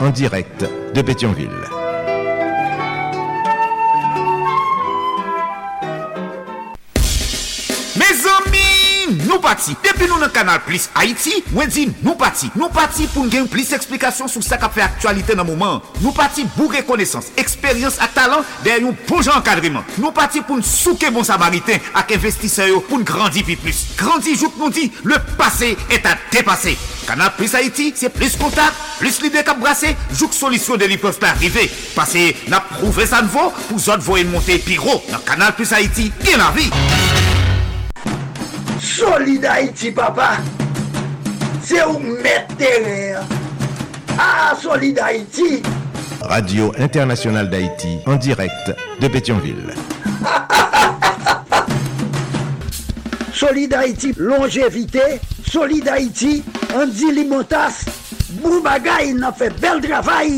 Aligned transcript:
en 0.00 0.10
direct 0.10 0.64
de 0.94 1.02
Pétionville. 1.02 1.50
Mes 7.96 8.26
amis, 8.26 9.24
nou 9.28 9.38
pati. 9.38 9.76
Depi 9.84 10.08
nou 10.10 10.18
nan 10.18 10.32
kanal 10.34 10.58
Plus 10.66 10.88
Haiti, 10.96 11.44
mwen 11.54 11.70
di 11.70 11.84
nou 12.02 12.16
pati. 12.18 12.50
Nou 12.58 12.72
pati 12.74 13.06
pou 13.12 13.22
n 13.22 13.30
gen 13.30 13.46
plis 13.50 13.70
eksplikasyon 13.76 14.30
sou 14.32 14.42
sa 14.42 14.58
ka 14.58 14.70
fe 14.72 14.82
aktualite 14.82 15.36
nan 15.38 15.46
mouman. 15.46 15.78
Nou 16.00 16.14
pati 16.16 16.46
bou 16.56 16.72
rekonesans, 16.72 17.30
eksperyans 17.40 18.00
ak 18.02 18.16
talan 18.16 18.42
den 18.66 18.88
yon 18.88 18.98
pou 19.06 19.22
jan 19.22 19.44
kadriman. 19.46 19.86
Nou 20.02 20.10
pati 20.16 20.42
pou 20.42 20.58
n 20.58 20.66
souke 20.66 21.10
bon 21.14 21.26
samariten 21.26 21.82
ak 21.94 22.16
investiseyo 22.18 22.82
pou 22.88 22.98
n 22.98 23.06
grandi 23.06 23.46
pi 23.46 23.58
plus. 23.60 23.84
Grandi 24.00 24.34
jouk 24.34 24.58
nou 24.58 24.74
di, 24.74 24.90
le 25.06 25.20
pase 25.38 25.74
et 25.88 26.02
a 26.02 26.18
depase. 26.34 26.74
Kanal 27.06 27.34
Plus 27.38 27.54
Haiti, 27.54 27.92
se 27.94 28.10
plus 28.10 28.34
plus 28.98 29.20
lide 29.24 29.44
kap 29.46 29.60
brase, 29.62 29.94
jouk 30.14 30.36
solisyon 30.36 30.80
de 30.80 30.88
li 30.90 30.98
pev 31.00 31.18
pa 31.22 31.32
arrive. 31.34 31.66
Pase, 31.96 32.30
na 32.52 32.62
prouve 32.72 33.06
sa 33.08 33.22
nvo, 33.24 33.50
pou 33.68 33.80
zot 33.82 34.04
voyen 34.04 34.32
monte 34.32 34.58
pi 34.64 34.78
ro. 34.80 35.00
Nan 35.12 35.24
Kanal 35.26 35.54
Plus 35.58 35.74
Haiti, 35.76 36.10
gen 36.24 36.40
la 36.42 36.50
vi. 36.56 36.70
Solid 38.84 39.44
Haïti, 39.44 39.90
papa. 39.90 40.36
C'est 41.62 41.84
où 41.84 41.98
mettre 41.98 42.54
Ah, 44.18 44.54
Solid 44.60 44.98
Haïti. 44.98 45.62
Radio 46.20 46.72
Internationale 46.78 47.50
d'Haïti 47.50 47.98
en 48.06 48.16
direct 48.16 48.72
de 49.00 49.08
Pétionville. 49.08 49.74
Solid 53.32 53.74
Haïti, 53.74 54.14
longévité. 54.16 55.20
Solid 55.50 55.88
Haïti, 55.88 56.44
Andy 56.74 57.12
Limotas. 57.12 57.84
Bou 58.40 58.60
bagay 58.62 59.12
nan 59.14 59.32
fe 59.36 59.48
bel 59.60 59.80
travay. 59.84 60.30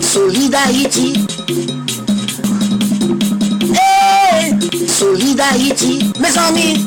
Solidarity. 0.00 1.08
Hey, 3.72 4.52
solidarity. 4.88 6.12
Mes 6.20 6.36
amis. 6.36 6.78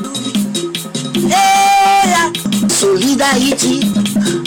Hey, 1.32 2.14
solidarity. 2.70 3.80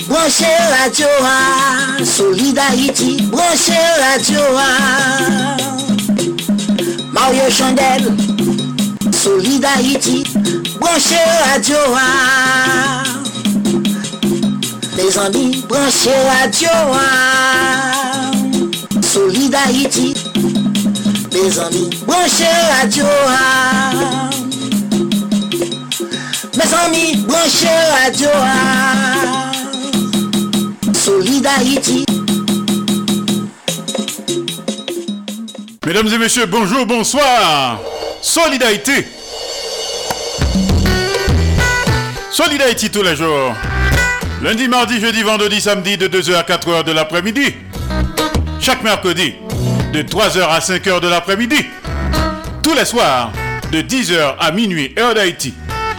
Branche 0.07 0.53
radio 0.75 1.09
a. 1.23 2.05
Solidarity. 2.05 3.23
Branche 3.31 3.81
radio 3.99 4.43
a. 4.57 5.57
Mario 7.13 7.51
Chandel. 7.51 8.15
Solidarity. 9.13 10.64
Branchez 10.85 11.17
radio. 11.51 11.77
ah. 11.97 13.03
Mes 14.97 15.17
amis, 15.19 15.65
branchez 15.67 16.11
radio. 16.29 16.69
ah. 16.93 18.31
Solid 19.03 19.55
Haïti, 19.55 20.15
mes 21.33 21.59
amis, 21.59 21.89
branchez 22.07 22.53
radio. 22.83 23.05
Mes 26.55 26.75
amis, 26.85 27.17
branchez 27.27 27.81
radio. 28.05 28.29
ah. 28.35 29.53
Solid 30.93 31.47
Haïti. 31.47 32.05
Mesdames 35.87 36.09
et 36.13 36.19
messieurs, 36.19 36.47
bonjour, 36.47 36.85
bonsoir. 36.85 37.81
Solidarité. 38.21 39.07
Solidarité 42.35 42.89
tous 42.89 43.05
les 43.05 43.15
jours. 43.15 43.55
Lundi, 44.43 44.67
mardi, 44.67 44.99
jeudi, 44.99 45.23
vendredi, 45.23 45.61
samedi 45.61 45.97
de 45.97 46.09
2h 46.09 46.35
à 46.35 46.43
4h 46.43 46.83
de 46.83 46.91
l'après-midi. 46.91 47.55
Chaque 48.61 48.83
mercredi 48.83 49.35
de 49.93 50.03
3h 50.03 50.41
à 50.43 50.59
5h 50.59 50.99
de 50.99 51.07
l'après-midi. 51.07 51.65
Tous 52.61 52.75
les 52.75 52.87
soirs 52.87 53.31
de 53.71 53.83
10h 53.83 54.35
à 54.41 54.51
minuit, 54.51 54.93
heure 54.99 55.15
d'Haïti. 55.15 55.55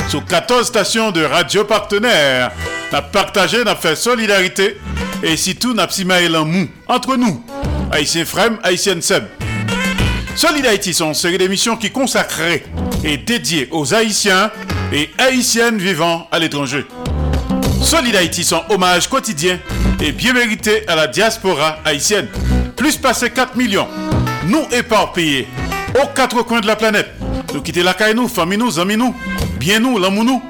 Sur 0.09 0.25
14 0.25 0.67
stations 0.67 1.11
de 1.11 1.23
radio 1.23 1.63
partenaires. 1.63 2.51
N'a 2.91 3.01
partagé, 3.01 3.63
n'a 3.63 3.77
fait 3.77 3.95
solidarité. 3.95 4.75
Et 5.23 5.37
si 5.37 5.55
tout 5.55 5.73
n'a 5.73 5.87
pas 5.87 6.43
mou 6.43 6.67
entre 6.89 7.15
nous. 7.15 7.45
Haïtien 7.93 8.25
Frem, 8.25 8.59
Haïtien 8.61 8.99
Seb. 8.99 9.23
Solid 10.35 10.65
Haïti 10.65 10.93
sont 10.93 11.07
une 11.07 11.13
série 11.13 11.37
d'émissions 11.37 11.77
qui 11.77 11.91
consacrées 11.91 12.65
et 13.05 13.15
dédiées 13.15 13.69
aux 13.71 13.93
Haïtiens 13.93 14.51
et 14.91 15.09
Haïtiennes 15.17 15.77
vivant 15.77 16.27
à 16.31 16.39
l'étranger. 16.39 16.85
Solid 17.81 18.15
Haïti 18.15 18.43
sont 18.43 18.63
hommage 18.69 19.07
quotidien 19.07 19.59
et 20.01 20.11
bien 20.11 20.33
mérité 20.33 20.87
à 20.87 20.95
la 20.95 21.07
diaspora 21.07 21.79
haïtienne. 21.85 22.27
Plus 22.75 22.97
passé 22.97 23.29
4 23.29 23.55
millions, 23.55 23.87
nous 24.47 24.65
éparpillés 24.71 25.47
aux 26.01 26.07
quatre 26.07 26.41
coins 26.43 26.61
de 26.61 26.67
la 26.67 26.75
planète. 26.75 27.09
Nous 27.53 27.61
quitter 27.61 27.83
la 27.83 27.93
caille 27.93 28.15
nous, 28.15 28.27
famille 28.27 28.57
nous, 28.57 28.79
amis 28.79 28.97
nous, 28.97 29.15
bien 29.59 29.79
nous, 29.79 29.97
l'amour 29.97 30.25
nous. 30.25 30.43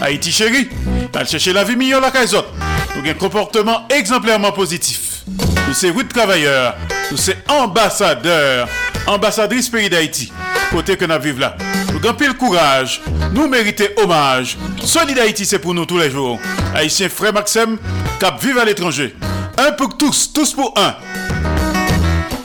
Haïti 0.00 0.32
chéri, 0.32 0.68
allons 1.14 1.26
chercher 1.26 1.52
la 1.52 1.64
vie 1.64 1.76
meilleure 1.76 2.00
la 2.00 2.10
caille. 2.10 2.28
Nous 2.30 2.38
avons 2.38 3.10
un 3.10 3.14
comportement 3.14 3.86
exemplairement 3.88 4.52
positif. 4.52 5.22
Nous 5.68 5.74
sommes 5.74 5.96
huit 5.96 6.08
travailleurs, 6.08 6.76
nous 7.10 7.16
sommes 7.16 7.34
ambassadeurs, 7.48 8.68
ambassadrices 9.06 9.68
pays 9.68 9.88
d'Haïti, 9.88 10.32
côté 10.70 10.96
que 10.96 11.04
nous 11.04 11.20
vivons 11.20 11.40
là. 11.40 11.56
Avons 12.02 12.14
pile 12.14 12.34
courage, 12.34 13.02
nous 13.32 13.46
méritons 13.46 13.84
hommage. 13.98 14.56
Solid 14.82 15.18
Haïti, 15.18 15.44
c'est 15.44 15.58
pour 15.58 15.74
nous 15.74 15.84
tous 15.84 15.98
les 15.98 16.10
jours. 16.10 16.38
Haïtien 16.74 17.10
frère 17.10 17.32
Maxime, 17.32 17.76
cap 18.18 18.42
vive 18.42 18.56
à 18.58 18.64
l'étranger. 18.64 19.14
Un 19.58 19.72
pour 19.72 19.96
tous, 19.98 20.32
tous 20.32 20.54
pour 20.54 20.72
un. 20.76 20.94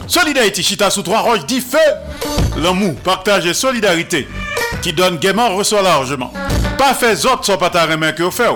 Solid 0.07 0.37
Haïti, 0.37 0.61
chita 0.61 0.89
sous 0.89 1.03
trois 1.03 1.19
roches, 1.19 1.45
dit 1.45 1.61
feu. 1.61 1.77
L'amour, 2.57 2.95
partage 2.95 3.45
et 3.45 3.53
solidarité, 3.53 4.27
qui 4.81 4.91
donne 4.91 5.17
gaiement, 5.17 5.55
reçoit 5.55 5.81
largement. 5.81 6.33
Pas 6.77 6.93
fait 6.93 7.25
autres 7.25 7.45
sont 7.45 7.57
pas 7.57 7.69
ta 7.69 7.87
main 7.95 8.11
que 8.11 8.23
vous 8.23 8.31
faites. 8.31 8.49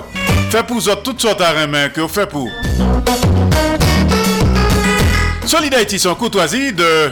Fait 0.52 0.64
pour 0.64 0.78
autres 0.78 1.04
toutes 1.04 1.22
sortes 1.22 1.40
ta 1.40 1.66
main 1.66 1.88
que 1.90 2.02
vous 2.02 2.10
faites 2.10 2.30
pour. 2.30 2.50
Solidarité 5.46 5.98
sans 5.98 6.16
courtoisie 6.16 6.74
de 6.74 7.12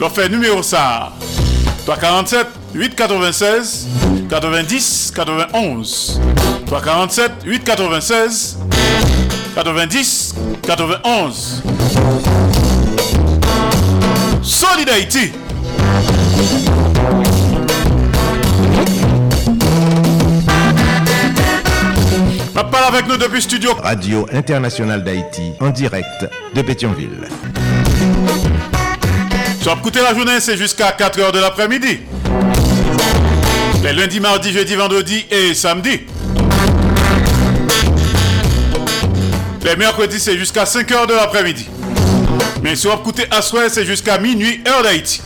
Leur 0.00 0.12
fait 0.12 0.28
numéro 0.28 0.62
ça 0.62 1.12
347 1.86 2.46
896 2.74 3.88
90 4.28 5.12
91 5.14 6.20
347 6.66 7.32
896 7.44 8.58
90 9.54 10.34
91. 10.62 11.62
Solid 14.42 14.88
Haïti. 14.88 15.32
parle 22.74 22.94
avec 22.94 23.06
nous 23.06 23.16
depuis 23.16 23.40
studio. 23.40 23.70
Radio 23.82 24.26
Internationale 24.32 25.04
d'Haïti, 25.04 25.52
en 25.60 25.70
direct 25.70 26.28
de 26.54 26.62
Pétionville. 26.62 27.28
Sur 29.64 29.78
écouter 29.78 30.00
la 30.02 30.12
journée, 30.12 30.40
c'est 30.40 30.58
jusqu'à 30.58 30.90
4h 30.90 31.32
de 31.32 31.38
l'après-midi. 31.38 32.00
Les 33.82 33.94
lundis, 33.94 34.20
mardis, 34.20 34.52
jeudi, 34.52 34.74
vendredi 34.74 35.24
et 35.30 35.54
samedi. 35.54 36.02
Les 39.64 39.74
mercredis, 39.76 40.20
c'est 40.20 40.36
jusqu'à 40.36 40.64
5h 40.64 41.06
de 41.06 41.14
l'après-midi. 41.14 41.66
Mais 42.62 42.76
sur 42.76 42.92
écouter 42.92 43.24
à 43.30 43.40
soir, 43.40 43.64
c'est 43.70 43.86
jusqu'à 43.86 44.18
minuit, 44.18 44.62
heure 44.68 44.82
d'Haïti. 44.82 45.22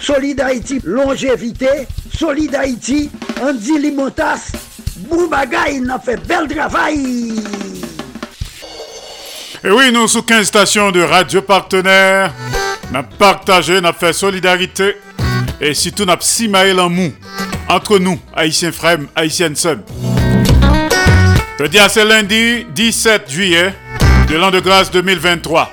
Solid 0.00 0.40
Haïti, 0.40 0.80
longévité. 0.84 1.86
Solid 2.18 2.54
Haïti, 2.54 3.10
Andy 3.42 3.78
Limotas, 3.78 4.52
Boubagaï, 5.00 5.80
n'a 5.80 5.98
fait 5.98 6.16
bel 6.26 6.48
travail. 6.48 7.42
Et 9.64 9.70
oui, 9.70 9.90
nous, 9.92 10.06
sous 10.06 10.22
15 10.22 10.46
stations 10.46 10.92
de 10.92 11.00
radio 11.00 11.42
partenaires, 11.42 12.32
n'a 12.92 13.02
partagé, 13.02 13.80
n'a 13.80 13.92
fait 13.92 14.12
solidarité 14.12 14.96
et 15.60 15.74
surtout 15.74 16.04
n'a 16.04 16.16
simaé 16.20 16.72
en 16.78 16.88
mou 16.88 17.12
entre 17.68 17.98
nous, 17.98 18.18
haïtiens 18.34 18.70
frères, 18.70 18.98
haïtiennes 19.16 19.56
sœurs. 19.56 19.78
Je 21.58 21.64
dis 21.66 21.78
à 21.78 21.88
ce 21.88 22.06
lundi 22.06 22.66
17 22.72 23.28
juillet 23.28 23.74
de 24.28 24.36
l'an 24.36 24.52
de 24.52 24.60
grâce 24.60 24.92
2023. 24.92 25.72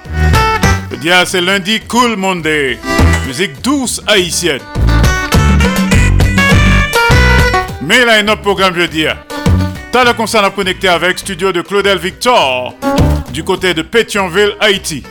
Je 0.92 0.96
dis 0.98 1.12
à 1.12 1.26
ce 1.26 1.38
lundi 1.38 1.80
Cool 1.82 2.16
Monday, 2.16 2.80
musique 3.28 3.62
douce 3.62 4.02
haïtienne. 4.08 4.62
Mais 7.84 8.02
il 8.02 8.10
a 8.10 8.14
un 8.14 8.28
autre 8.30 8.42
programme 8.42 8.74
jeudi. 8.74 9.06
T'as 9.96 10.04
le 10.04 10.12
concert 10.12 10.44
à 10.44 10.94
avec 10.94 11.20
studio 11.20 11.54
de 11.54 11.62
Claudel 11.62 11.98
Victor 11.98 12.76
du 13.32 13.46
côté 13.46 13.74
de 13.74 13.82
Pétionville, 13.82 14.54
Haïti. 14.60 15.04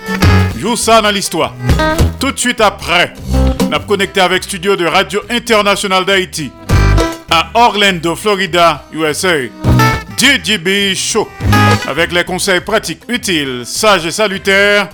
Joue 0.59 0.77
ça 0.77 1.01
dans 1.01 1.11
l'histoire. 1.11 1.55
Tout 2.21 2.31
de 2.31 2.39
suite 2.39 2.61
après, 2.61 3.15
on 3.67 3.73
a 3.73 3.79
connecté 3.79 4.21
avec 4.21 4.43
studio 4.43 4.77
de 4.77 4.85
Radio 4.85 5.23
Internationale 5.31 6.05
d'Haïti 6.05 6.53
à 7.31 7.49
Orlando, 7.55 8.15
Florida, 8.15 8.85
USA. 8.93 9.47
DJB 10.19 10.95
Show 10.95 11.31
avec 11.89 12.13
les 12.13 12.25
conseils 12.25 12.61
pratiques 12.61 13.05
utiles, 13.09 13.63
sages 13.65 14.05
et 14.05 14.11
salutaires, 14.11 14.91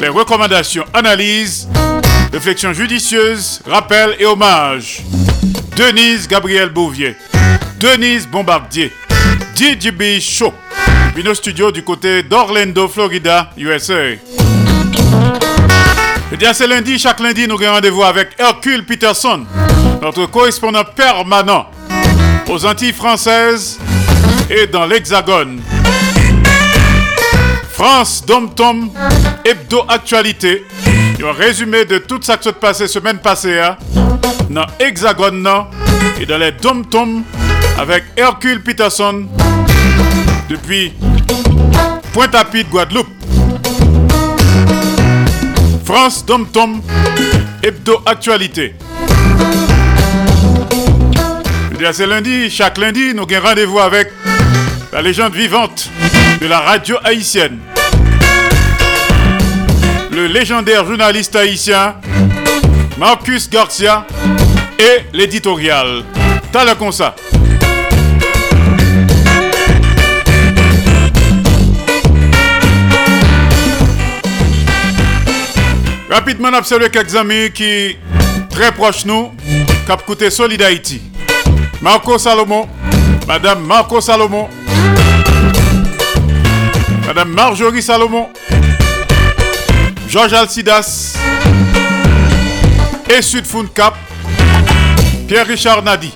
les 0.00 0.08
recommandations, 0.08 0.84
analyses, 0.92 1.68
réflexions 2.32 2.72
judicieuses, 2.72 3.62
rappels 3.64 4.16
et 4.18 4.26
hommages. 4.26 5.04
Denise 5.76 6.26
Gabriel 6.26 6.70
Bouvier, 6.70 7.16
Denise 7.78 8.26
Bombardier, 8.26 8.92
DJB 9.54 10.20
Show, 10.20 10.52
puis 11.14 11.24
nos 11.24 11.34
studios 11.34 11.70
du 11.72 11.82
côté 11.82 12.22
d'Orlando, 12.22 12.88
Florida, 12.88 13.50
USA. 13.56 14.10
Et 14.10 14.18
eh 16.32 16.36
bien, 16.36 16.52
c'est 16.52 16.66
lundi, 16.66 16.98
chaque 16.98 17.20
lundi, 17.20 17.46
nous 17.46 17.60
avons 17.62 17.74
rendez-vous 17.74 18.02
avec 18.02 18.30
Hercule 18.38 18.84
Peterson, 18.84 19.44
notre 20.00 20.26
correspondant 20.26 20.84
permanent 20.84 21.66
aux 22.48 22.64
Antilles 22.64 22.92
françaises 22.92 23.78
et 24.48 24.66
dans 24.66 24.86
l'Hexagone. 24.86 25.60
France 27.72 28.24
Dom 28.26 28.54
Tom, 28.54 28.90
Hebdo 29.44 29.84
Actualité, 29.88 30.64
un 31.22 31.32
résumé 31.32 31.84
de 31.84 31.98
tout 31.98 32.18
ça 32.22 32.36
qui 32.36 32.44
s'est 32.44 32.52
passé 32.52 32.86
semaine 32.88 33.18
passée. 33.18 33.58
Hein 33.58 33.76
dans 34.52 34.66
Hexagone 34.78 35.42
et 36.20 36.26
dans 36.26 36.38
les 36.38 36.52
Dom 36.52 36.84
Tom 36.86 37.24
avec 37.78 38.04
Hercule 38.16 38.62
Peterson 38.62 39.26
depuis 40.48 40.92
Pointe-à-Pitre, 42.12 42.70
Guadeloupe. 42.70 43.08
France 45.84 46.24
Dom 46.24 46.46
Tom, 46.46 46.82
Hebdo 47.62 48.02
Actualité. 48.06 48.74
C'est 51.92 52.06
lundi, 52.06 52.48
chaque 52.48 52.78
lundi, 52.78 53.12
nous 53.12 53.24
avons 53.24 53.48
rendez-vous 53.48 53.80
avec 53.80 54.12
la 54.92 55.02
légende 55.02 55.34
vivante 55.34 55.90
de 56.40 56.46
la 56.46 56.60
radio 56.60 56.96
haïtienne. 57.02 57.58
Le 60.12 60.26
légendaire 60.26 60.86
journaliste 60.86 61.34
haïtien 61.34 61.96
Marcus 62.98 63.50
Garcia 63.50 64.06
et 64.82 65.04
l'éditorial. 65.12 66.04
T'as 66.50 66.64
le 66.64 66.74
comme 66.74 66.90
ça. 66.92 67.14
Rapidement, 76.10 76.50
on 76.52 76.88
quelques 76.90 77.16
amis 77.16 77.50
qui 77.54 77.96
très 78.50 78.72
proches 78.72 79.04
nous, 79.04 79.32
qui 79.86 79.92
ont 79.92 79.96
coûté 80.04 80.30
Solid. 80.30 80.62
Marco 81.80 82.18
Salomon, 82.18 82.68
Madame 83.26 83.64
Marco 83.64 84.00
Salomon, 84.00 84.48
Madame 87.06 87.30
Marjorie 87.30 87.82
Salomon, 87.82 88.28
Georges 90.08 90.34
Alcidas, 90.34 91.16
et 93.08 93.22
Sud 93.22 93.44
Cap, 93.74 93.96
Pierre-Richard 95.26 95.82
Nadi, 95.82 96.12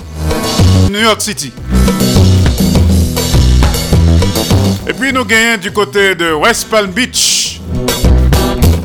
New 0.91 1.01
York 1.01 1.21
City. 1.21 1.53
Et 4.89 4.93
puis 4.93 5.13
nous 5.13 5.25
gagnons 5.25 5.61
du 5.61 5.71
côté 5.73 6.15
de 6.15 6.33
West 6.33 6.69
Palm 6.71 6.91
Beach, 6.91 7.61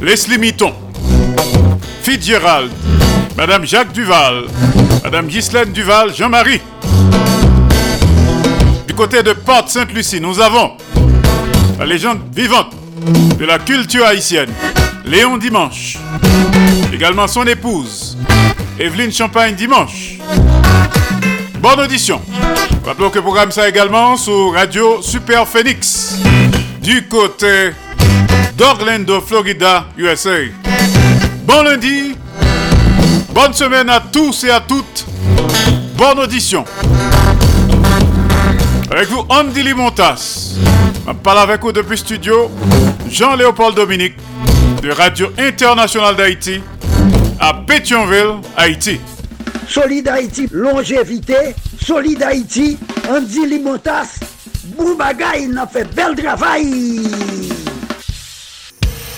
Leslie 0.02 0.38
Mitton, 0.38 0.74
Fitzgerald, 2.02 2.72
Madame 3.38 3.66
Jacques 3.66 3.94
Duval, 3.94 4.46
Madame 5.04 5.28
Ghislaine 5.28 5.72
Duval, 5.72 6.14
Jean-Marie. 6.14 6.62
Du 8.88 8.94
côté 8.94 9.24
de 9.24 9.34
Porte 9.34 9.70
Sainte-Lucie, 9.70 10.20
nous 10.22 10.40
avons 10.40 10.72
la 11.80 11.86
légende 11.86 12.20
vivante 12.36 12.74
de 13.40 13.46
la 13.46 13.60
culture 13.60 14.06
haïtienne, 14.06 14.50
Léon 15.06 15.38
Dimanche. 15.38 15.98
Également 16.94 17.28
son 17.28 17.46
épouse, 17.46 18.18
Evelyne 18.82 19.12
Champagne 19.12 19.54
Dimanche. 19.54 20.18
Bonne 21.60 21.82
audition. 21.82 22.20
Rappelons 22.84 23.12
que 23.12 23.20
programme 23.20 23.52
ça 23.52 23.70
également 23.70 24.18
sur 24.18 24.54
Radio 24.54 25.04
Super 25.04 25.48
Phoenix 25.48 26.16
du 26.82 27.08
côté 27.08 27.74
d'Orlando, 28.58 29.22
Florida, 29.22 29.86
USA. 29.96 30.32
Bon 31.44 31.62
lundi, 31.62 32.16
bonne 33.30 33.54
semaine 33.54 33.88
à 33.88 34.00
tous 34.00 34.46
et 34.46 34.50
à 34.50 34.60
toutes. 34.60 35.06
Bonne 35.96 36.18
audition. 36.18 36.66
Avec 38.90 39.10
vous, 39.10 39.24
Andy 39.30 39.62
Limontas. 39.62 40.56
Je 41.08 41.12
parle 41.22 41.38
avec 41.38 41.62
vous 41.62 41.72
depuis 41.72 42.00
studio, 42.00 42.50
Jean-Léopold 43.08 43.76
Dominique 43.76 44.16
de 44.82 44.90
Radio 44.90 45.28
Internationale 45.38 46.16
d'Haïti 46.16 46.62
à 47.42 47.56
Pétionville, 47.56 48.40
Haïti. 48.56 49.02
Solid 49.68 50.08
Haïti, 50.08 50.48
longévité. 50.52 51.56
Solid 51.84 52.22
Haïti, 52.22 52.78
Andy 53.10 53.48
Limotas. 53.48 54.20
Boubagaï, 54.78 55.48
il 55.50 55.58
a 55.58 55.66
fait 55.66 55.86
bel 55.96 56.16
travail. 56.16 57.51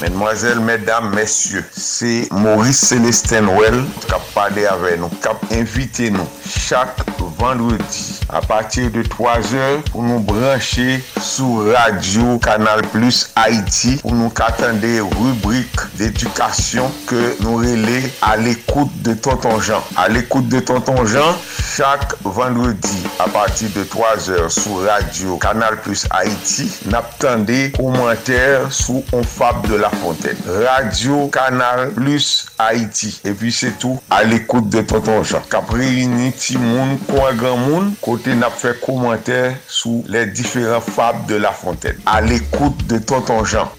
Mesdemoiselles, 0.02 0.60
mesdames, 0.60 1.14
messieurs, 1.16 1.64
c'est 1.72 2.28
Maurice 2.32 2.80
Célestin 2.80 3.48
Well 3.48 3.84
qui 4.06 4.14
a 4.14 4.20
parlé 4.34 4.66
avec 4.66 5.00
nous, 5.00 5.10
qui 5.10 5.28
a 5.28 5.60
invité 5.60 6.10
nous 6.10 6.28
chaque 6.46 6.98
vendredi 7.44 8.20
à 8.30 8.42
partir 8.42 8.90
de 8.92 9.04
3h 9.04 9.82
pour 9.92 10.02
nous 10.02 10.20
brancher 10.20 11.04
sur 11.20 11.74
Radio 11.74 12.38
Canal 12.40 12.82
Plus 12.92 13.32
Haïti 13.36 13.98
pour 14.02 14.14
nous 14.14 14.32
attendre 14.40 14.80
rubrique 15.22 15.80
d'éducation 15.96 16.90
que 17.06 17.36
nous 17.44 17.58
relais 17.58 18.04
à 18.22 18.38
l'écoute 18.38 18.92
de 19.02 19.14
Tonton 19.14 19.60
Jean. 19.60 19.84
À 19.98 20.10
l'écoute 20.10 20.48
de 20.48 20.60
Tonton 20.60 21.06
Jean, 21.06 21.36
chaque 21.76 22.14
vendredi 22.24 23.04
à 23.20 23.28
partir 23.28 23.70
de 23.76 23.84
3h 23.84 24.50
sur 24.50 24.84
Radio 24.86 25.38
Canal 25.38 25.82
Plus 25.82 26.06
Haïti, 26.10 26.72
n'attendez 26.86 27.72
commentaires 27.76 28.72
sur 28.72 29.02
On 29.12 29.24
Fab 29.24 29.68
de 29.68 29.76
la 29.76 29.83
La 29.84 29.90
Fontaine. 29.90 30.38
Radio 30.48 31.28
Canal 31.28 31.92
Plus 31.92 32.46
Haïti. 32.58 33.20
Et 33.26 33.34
puis 33.34 33.52
c'est 33.52 33.78
tout, 33.78 34.00
à 34.10 34.24
l'écoute 34.24 34.70
de 34.70 34.80
Tonton 34.80 35.24
Jean. 35.24 35.42
Capri 35.52 35.80
réuni 35.80 36.32
ti 36.32 36.58
moun, 36.58 36.98
kwa 37.06 37.34
grand 37.34 37.58
moun, 37.58 37.94
côté 38.02 38.34
n'a 38.34 38.50
fait 38.50 38.80
commentaire 38.80 39.54
sous 39.68 40.06
les 40.08 40.28
différents 40.28 40.80
fables 40.80 41.26
de 41.26 41.36
La 41.36 41.52
Fontaine. 41.52 41.98
À 42.06 42.22
l'écoute 42.22 42.88
de 42.88 42.98
Tonton 42.98 43.44
Jean. 43.44 43.70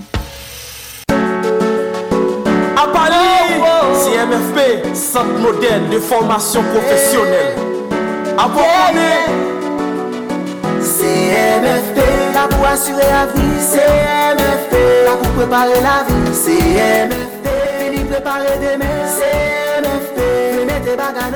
À 2.76 2.86
Paris, 2.92 3.62
CMFP, 3.94 4.94
Centre 4.94 5.38
moderne 5.38 5.88
de 5.88 5.98
formation 6.00 6.62
professionnelle. 6.64 7.56
À 8.36 8.46
CMFP, 11.04 11.98
là 12.34 12.48
pour 12.48 12.66
assurer 12.66 13.02
la 13.02 13.26
vie. 13.26 13.60
CMFP, 13.60 14.72
là 15.04 15.12
pour 15.22 15.32
préparer 15.32 15.80
la 15.82 16.04
vie. 16.08 16.32
CMFP, 16.32 17.46
fini 17.78 18.04
préparer 18.04 18.56
demain. 18.58 19.04
CMFP, 19.18 20.66
mettez 20.66 20.96
bagages. 20.96 21.34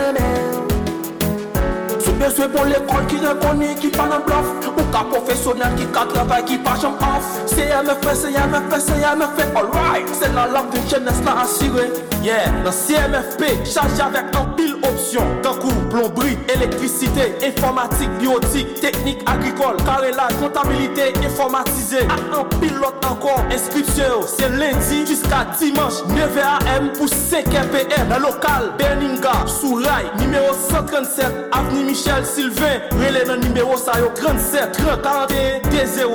Sou 1.99 2.15
beswe 2.17 2.49
pou 2.49 2.65
l'ekol 2.65 3.05
ki 3.11 3.21
reponi, 3.21 3.75
ki 3.81 3.91
pa 3.93 4.07
nan 4.09 4.23
blof 4.25 4.49
Ou 4.71 4.85
ka 4.95 5.03
profesyonel 5.11 5.75
ki 5.77 5.89
ka 5.93 6.07
travay, 6.09 6.45
ki 6.49 6.59
pa 6.65 6.77
jam 6.81 6.97
off 7.05 7.27
CMFP, 7.51 8.07
CMFP, 8.23 8.73
CMFP, 8.87 9.45
alright 9.59 10.09
Se 10.17 10.31
nan 10.33 10.55
lak 10.55 10.71
de 10.73 10.81
jenes 10.89 11.21
la 11.27 11.43
asire 11.45 11.91
Yeah, 12.29 12.51
nan 12.61 12.75
CMFP, 12.77 13.47
chaje 13.65 14.03
avèk 14.05 14.35
an 14.37 14.51
pil 14.59 14.75
opsyon 14.85 15.31
Tankou, 15.41 15.73
plombri, 15.89 16.35
elektrisite, 16.53 17.25
informatik, 17.47 18.11
biotik, 18.21 18.75
teknik 18.83 19.23
agrikol 19.33 19.79
Karelaj, 19.87 20.35
kontabilite, 20.37 21.07
informatize 21.23 22.03
Ak 22.13 22.27
an 22.37 22.51
pil 22.59 22.75
lot 22.83 23.01
ankon, 23.09 23.49
inskripsyon 23.55 24.13
yo 24.13 24.19
Se 24.29 24.51
lendi, 24.61 24.99
jiska 25.09 25.47
dimanche, 25.55 26.05
9 26.13 26.45
am 26.75 26.91
pou 26.99 27.09
5 27.09 27.49
pm 27.73 28.13
Nan 28.13 28.21
lokal, 28.27 28.75
Berninga, 28.77 29.33
sou 29.49 29.81
ray, 29.81 30.11
numero 30.21 30.53
137 30.67 31.49
Avni 31.57 31.87
Michel 31.89 32.29
Sylvain, 32.29 32.85
relè 33.01 33.25
nan 33.31 33.41
numéro 33.47 33.81
sa 33.81 33.97
yo 34.03 34.13
37 34.21 34.77
30 34.83 35.01
41 35.01 35.73
T0 35.73 36.13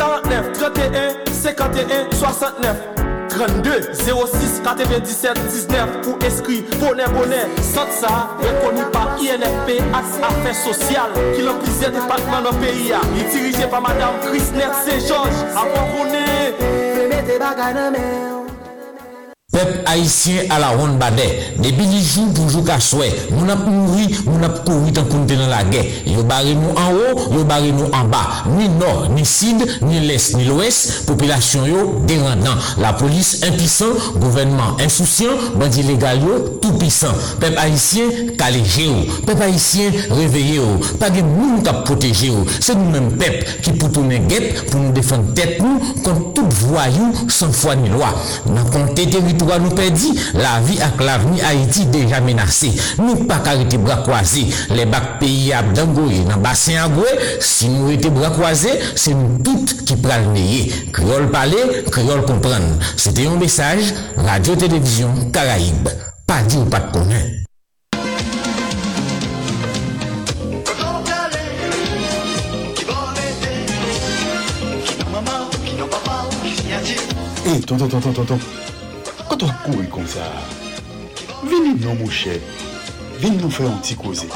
49 0.00 0.52
31 0.56 1.32
51 1.42 2.10
69 2.16 2.91
32 3.32 3.94
06 3.94 4.60
97 4.64 5.40
19 5.68 6.00
pou 6.04 6.18
eskri 6.28 6.60
Bonè 6.78 7.08
bonè, 7.14 7.42
sot 7.72 7.92
sa 8.00 8.12
Rekoni 8.42 8.84
pa 8.94 9.06
INFP 9.22 9.78
Aks 9.98 10.18
Afè 10.30 10.56
Sosyal 10.64 11.16
Ki 11.32 11.46
l'amplize 11.46 11.92
depatman 11.94 12.46
nan 12.48 12.60
peyi 12.62 12.90
ya 12.90 13.00
Li 13.14 13.24
dirije 13.32 13.70
pa 13.72 13.80
Madame 13.84 14.20
Krisnet 14.28 14.76
Saint-Georges. 14.84 15.42
Avon 15.56 15.90
konè 15.96 16.26
Feme 16.60 17.24
te 17.28 17.40
bagay 17.42 17.74
nan 17.78 17.96
men 17.96 18.31
Peuple 19.52 19.82
haïtien 19.84 20.44
à 20.48 20.58
la 20.58 20.70
ronde 20.70 20.96
badè. 20.98 21.56
Depuis 21.58 21.84
les 21.84 22.00
jours 22.00 22.32
pour 22.34 22.48
jouer 22.48 22.64
qu'à 22.64 22.80
souhait. 22.80 23.12
Moun 23.30 23.50
ap 23.50 23.66
mouri, 23.66 24.08
moun 24.24 24.42
ap 24.42 24.64
couru 24.64 24.90
tant 24.92 25.04
qu'on 25.04 25.24
était 25.24 25.36
dans 25.36 25.46
la 25.46 25.62
guerre. 25.62 25.84
Yo 26.06 26.22
barré 26.22 26.54
nous 26.54 26.70
en 26.70 26.94
haut, 26.94 27.34
yo 27.34 27.44
barré 27.44 27.70
nous 27.70 27.84
en 27.92 28.04
bas. 28.04 28.44
Ni 28.56 28.70
nord, 28.70 29.10
ni 29.14 29.26
sud, 29.26 29.62
ni 29.82 30.00
l'est, 30.00 30.34
ni 30.38 30.46
l'ouest. 30.46 31.04
Population 31.04 31.66
yo 31.66 32.00
dérendant. 32.06 32.56
La 32.78 32.94
police 32.94 33.42
impuissant, 33.46 33.92
gouvernement 34.16 34.78
insouciant, 34.80 35.36
bandit 35.56 35.82
légal 35.82 36.22
yo 36.22 36.58
tout 36.62 36.72
puissant. 36.78 37.12
Peuple 37.38 37.58
haïtien 37.58 38.04
calégé 38.38 38.86
yo. 38.86 38.94
Peuple 39.26 39.42
haïtien 39.42 39.90
réveillé 40.08 40.54
yo. 40.56 40.80
Pas 40.98 41.10
de 41.10 41.20
kap 41.62 41.84
protéger 41.84 42.28
yo. 42.28 42.46
C'est 42.58 42.74
nous-mêmes 42.74 43.18
peuple 43.18 43.44
qui 43.62 43.72
pour 43.72 43.92
tourner 43.92 44.22
pour 44.70 44.80
nous 44.80 44.92
défendre 44.92 45.34
tête 45.34 45.60
nous 45.60 45.78
contre 46.02 46.32
tout 46.32 46.48
voyou 46.48 47.12
sans 47.28 47.52
foi 47.52 47.76
ni 47.76 47.90
loi. 47.90 48.14
Dans 48.46 48.64
compté 48.70 49.04
nous 49.58 49.70
perdit, 49.70 50.18
la 50.34 50.60
vie 50.60 50.80
avec 50.80 51.00
l'avenir 51.00 51.44
Haïti 51.46 51.86
déjà 51.86 52.20
menacée. 52.20 52.72
Nous 52.98 53.24
pas 53.24 53.40
arrêter 53.44 53.78
bras 53.78 53.96
croisés. 53.96 54.46
Les 54.70 54.86
bacs 54.86 55.18
pays 55.18 55.52
à 55.52 55.62
Dangoye, 55.62 56.24
dans 56.28 56.36
le 56.36 56.42
bassin 56.42 56.84
à 56.84 56.88
Goué, 56.88 57.06
si 57.40 57.68
nous 57.68 57.90
étions 57.90 58.10
bras 58.10 58.32
c'est 58.94 59.14
nous 59.14 59.38
toutes 59.42 59.84
qui 59.84 59.96
prenons 59.96 60.32
le 60.34 60.90
Créole 60.92 61.30
parler, 61.30 61.84
créole 61.90 62.22
comprendre. 62.24 62.78
C'était 62.96 63.26
un 63.26 63.36
message, 63.36 63.94
Radio-Télévision 64.16 65.10
Caraïbe. 65.32 65.88
Pas 66.26 66.42
dit 66.42 66.56
ou 66.56 66.64
pas 66.64 66.80
de 66.80 66.92
connaître. 66.92 67.42
E, 77.44 78.71
Koto 79.42 79.54
kouri 79.64 79.88
kon 79.90 80.04
sa? 80.06 80.22
Vini 81.42 81.72
nou 81.82 81.96
mou 81.98 82.10
chè. 82.14 82.36
Vini 83.18 83.40
nou 83.40 83.50
fè 83.50 83.64
an 83.66 83.80
ti 83.82 83.96
koze. 83.98 84.28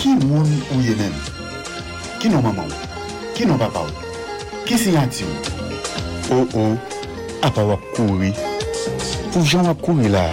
Ki 0.00 0.16
moun 0.24 0.50
ou 0.72 0.80
ye 0.82 0.96
men? 0.98 1.14
Ki 2.18 2.32
nou 2.32 2.42
maman 2.42 2.66
ou? 2.66 2.88
Ki 3.36 3.46
nou 3.46 3.60
papa 3.60 3.84
ou? 3.86 4.10
Ki 4.66 4.80
si 4.82 4.96
yati 4.96 5.28
ou? 5.28 5.54
Ou 6.40 6.58
ou, 6.58 6.74
apa 7.46 7.68
wap 7.70 7.86
kouri. 7.94 8.32
Pou 9.30 9.46
jan 9.46 9.70
wap 9.70 9.86
kouri 9.86 10.10
la, 10.10 10.26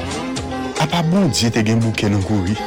apa 0.81 1.05
bon 1.11 1.29
diye 1.29 1.53
te 1.53 1.61
gen 1.69 1.85
bouke 1.85 2.09
nan 2.09 2.25
kouri. 2.25 2.57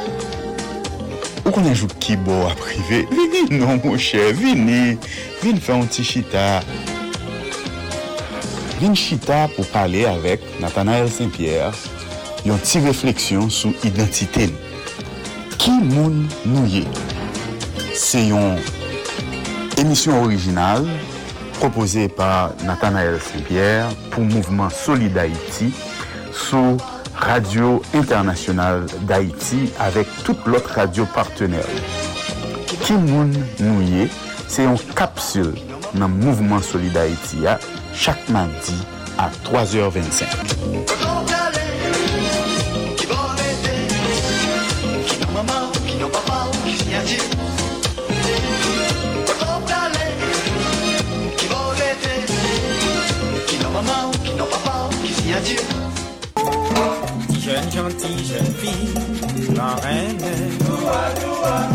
Ou 1.42 1.50
konen 1.50 1.74
jou 1.74 1.90
ki 1.98 2.20
bo 2.22 2.38
aprive, 2.52 3.02
vini 3.10 3.48
nou 3.58 3.80
mou 3.80 3.98
chè, 3.98 4.30
vini. 4.30 4.94
Vini 5.42 5.58
fè 5.58 5.74
an 5.74 5.90
ti 5.90 6.06
chita. 6.06 6.62
vin 8.80 8.96
chita 8.98 9.46
pou 9.56 9.66
pale 9.72 10.06
avek 10.08 10.44
Nathanael 10.62 11.10
Saint-Pierre 11.12 11.72
yon 12.46 12.60
ti 12.64 12.80
refleksyon 12.84 13.50
sou 13.52 13.74
identite 13.86 14.48
nou. 14.50 14.68
Ki 15.62 15.70
moun 15.70 16.24
nou 16.42 16.66
ye? 16.66 16.82
Se 17.94 18.18
yon 18.24 18.56
emisyon 19.78 20.24
orijinal 20.24 20.88
propose 21.60 22.08
pa 22.16 22.50
Nathanael 22.66 23.20
Saint-Pierre 23.22 23.92
pou 24.10 24.26
Mouvement 24.26 24.72
Solid 24.74 25.14
Haïti 25.22 25.70
sou 26.34 26.80
Radio 27.22 27.76
Internationale 27.94 28.88
d'Haïti 29.06 29.68
avèk 29.78 30.10
tout 30.26 30.50
lot 30.50 30.66
radio 30.74 31.06
partenèl. 31.14 31.70
Ki 32.82 32.96
moun 32.98 33.30
nou 33.60 33.86
ye? 33.86 34.08
Se 34.50 34.66
yon 34.66 34.80
kapsul 34.98 35.54
nan 35.94 36.10
Mouvement 36.10 36.64
Solid 36.72 36.98
Haïti 36.98 37.44
ya 37.46 37.60
chaque 37.94 38.28
mardi 38.28 38.74
à 39.18 39.30
3h25. 39.44 40.24
Jeune 57.44 57.70
gentille, 57.72 58.24
jeune 58.24 58.54
fille, 58.54 58.94
la 59.56 59.74
reine, 59.82 60.16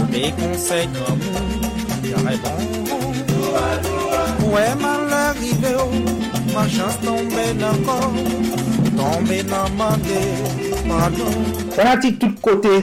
des 0.09 0.31
conseils 0.31 0.87
comme 0.87 1.19
j'aurais 2.03 2.37
bon. 2.37 3.96
Mwen 4.47 4.79
man 4.79 5.09
larive 5.09 5.73
ou, 5.75 5.91
man 6.53 6.69
chans 6.71 6.95
tombe 7.03 7.43
nan 7.59 7.81
kor, 7.83 8.05
tombe 8.95 9.41
nan 9.49 9.73
mande, 9.75 10.21
manon. 10.87 11.35
Sanati 11.75 12.13
tout 12.15 12.37
kote, 12.41 12.77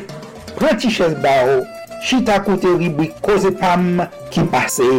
preti 0.59 0.93
ches 0.93 1.17
ba 1.25 1.33
ou, 1.49 1.65
chita 2.05 2.37
kote 2.45 2.69
ribwi 2.83 3.09
koze 3.25 3.49
pam 3.57 4.03
ki 4.35 4.45
pase 4.53 4.91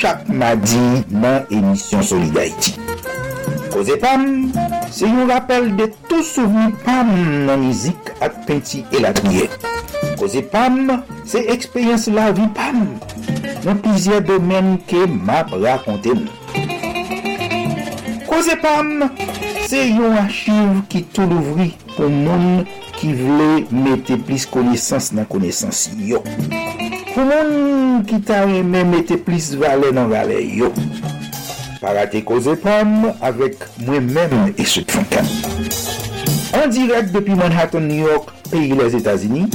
chak 0.00 0.28
madi 0.28 0.82
nan 1.08 1.48
emisyon 1.48 2.04
Solidarity. 2.04 2.76
Koze 3.72 3.96
pam, 4.02 4.50
se 4.92 5.08
yon 5.08 5.30
rappel 5.32 5.70
de 5.80 5.88
tou 6.10 6.20
souveni 6.26 6.76
pam 6.84 7.14
nan 7.48 7.64
mizik 7.64 8.12
ak 8.20 8.42
penti 8.44 8.84
elatouye. 8.92 9.48
Koze 10.20 10.44
pam, 10.52 10.98
se 11.24 11.46
ekspeyens 11.56 12.10
la 12.12 12.28
vi 12.36 12.44
pam. 12.52 12.84
nan 13.64 13.80
pizye 13.84 14.20
domen 14.24 14.76
ke 14.88 15.04
map 15.10 15.52
rakonte 15.52 16.14
mou. 16.16 16.28
Koze 18.30 18.54
pam, 18.62 19.08
se 19.68 19.82
yon 19.90 20.16
achiv 20.20 20.80
ki 20.92 21.02
tou 21.14 21.28
louvri 21.28 21.72
pou 21.96 22.08
moun 22.08 22.64
ki 23.00 23.12
vle 23.18 23.48
mette 23.74 24.16
plis 24.26 24.46
konesans 24.48 25.10
nan 25.16 25.28
konesans 25.30 25.88
yo. 25.98 26.22
Pou 27.10 27.26
moun 27.26 28.04
ki 28.08 28.20
ta 28.26 28.44
reme 28.46 28.84
mette 28.88 29.18
plis 29.26 29.52
vale 29.60 29.92
nan 29.96 30.08
vale 30.12 30.38
yo. 30.46 30.70
Parate 31.80 32.22
koze 32.28 32.54
pam 32.60 33.10
avek 33.24 33.66
mwen 33.86 34.10
men 34.14 34.54
esot 34.60 34.92
fankan. 34.94 35.28
An 36.56 36.72
direk 36.74 37.12
depi 37.14 37.36
Manhattan, 37.38 37.86
New 37.86 38.06
York, 38.08 38.32
peyi 38.50 38.74
les 38.74 38.96
Etats-Unis, 38.98 39.54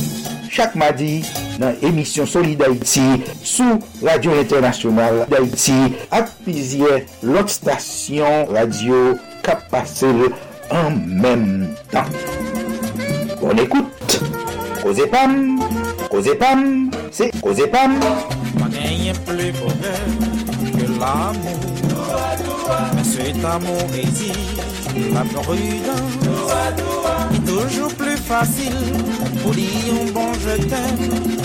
chak 0.50 0.76
madi, 0.80 1.26
nan 1.62 1.76
emisyon 1.86 2.28
Solid 2.30 2.62
Haïti 2.66 3.06
sou 3.44 3.80
Radio 4.04 4.36
Internationale 4.40 5.26
d'Haïti 5.32 5.78
ak 6.16 6.32
pizye 6.46 7.04
lot 7.24 7.52
stasyon 7.52 8.52
radio 8.56 9.16
ka 9.46 9.58
pase 9.72 10.10
en 10.74 10.96
menm 11.06 11.68
tan. 11.92 12.10
Bon 13.42 13.58
ekoute, 13.62 14.20
Koze 14.82 15.06
Pam, 15.12 15.60
Koze 16.10 16.34
Pam, 16.40 16.90
se 17.12 17.30
Koze 17.42 17.68
Pam. 17.72 18.00
Pas 18.58 18.70
gagné 18.74 19.14
plus 19.26 19.52
bonheur 19.52 20.06
que 20.74 20.86
l'amour. 21.00 21.60
Mais 22.96 23.04
cet 23.04 23.46
amour 23.46 23.86
exige 23.94 24.58
la 25.14 25.22
prudence. 25.22 26.16
Et 27.36 27.40
toujours 27.46 27.94
plus 27.94 28.18
facile 28.18 28.74
pour 29.44 29.52
dire 29.52 29.94
un 30.02 30.12
bon 30.12 30.34
je 30.34 30.64
t'aime. 30.64 31.45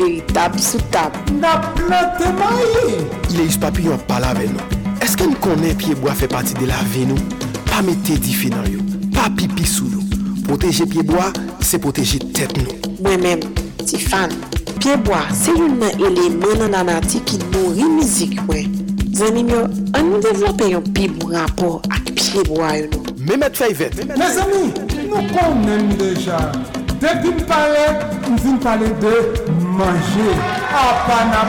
veritab 0.00 0.56
sou 0.58 0.80
tab. 0.90 1.12
Na 1.40 1.58
plante 1.74 2.28
maye! 2.38 3.04
Ile 3.30 3.44
yus 3.44 3.58
papi 3.60 3.86
yon 3.88 4.00
pala 4.08 4.32
ve 4.38 4.48
nou. 4.52 4.80
Eske 5.04 5.28
nou 5.28 5.38
konen 5.44 5.76
piyeboa 5.80 6.14
fe 6.16 6.28
pati 6.30 6.56
de 6.58 6.68
la 6.70 6.80
ve 6.94 7.06
nou? 7.10 7.20
Pa 7.68 7.82
mette 7.86 8.16
di 8.20 8.34
fe 8.36 8.50
nan 8.52 8.68
yo. 8.70 8.82
Pa 9.16 9.28
pipi 9.36 9.66
sou 9.68 9.88
nou. 9.90 10.04
Proteje 10.48 10.86
piyeboa, 10.90 11.30
se 11.64 11.80
proteje 11.82 12.20
tet 12.36 12.56
nou. 12.58 12.94
Mwen 13.04 13.24
men, 13.24 13.44
ti 13.84 14.00
fan, 14.00 14.32
piyeboa 14.80 15.22
se 15.36 15.54
yon 15.56 15.78
nan 15.82 16.00
elemen 16.00 16.64
nan 16.64 16.78
anati 16.82 17.22
ki 17.28 17.42
nori 17.50 17.86
mizik 17.98 18.40
mwen. 18.48 18.78
Zanim 19.16 19.52
yo, 19.52 19.66
an 19.98 20.08
nou 20.08 20.22
devlope 20.24 20.70
yon 20.72 20.86
pi 20.96 21.10
bon 21.12 21.36
rapor 21.36 21.80
ak 21.92 22.14
piyeboa 22.16 22.74
yo 22.80 22.90
nou. 22.94 23.16
Mehmet 23.20 23.54
Fayvet. 23.54 23.92
Mes 24.16 24.38
amis, 24.40 24.72
nous 25.04 25.14
connaissons 25.28 25.96
déjà. 25.98 26.52
Depuis 27.00 27.32
que 27.32 27.40
je 27.40 27.44
parle, 27.44 27.76
nous 28.44 28.56
pale 28.58 28.80
de 28.80 29.49
manje. 29.80 30.28
Apanap. 30.76 31.48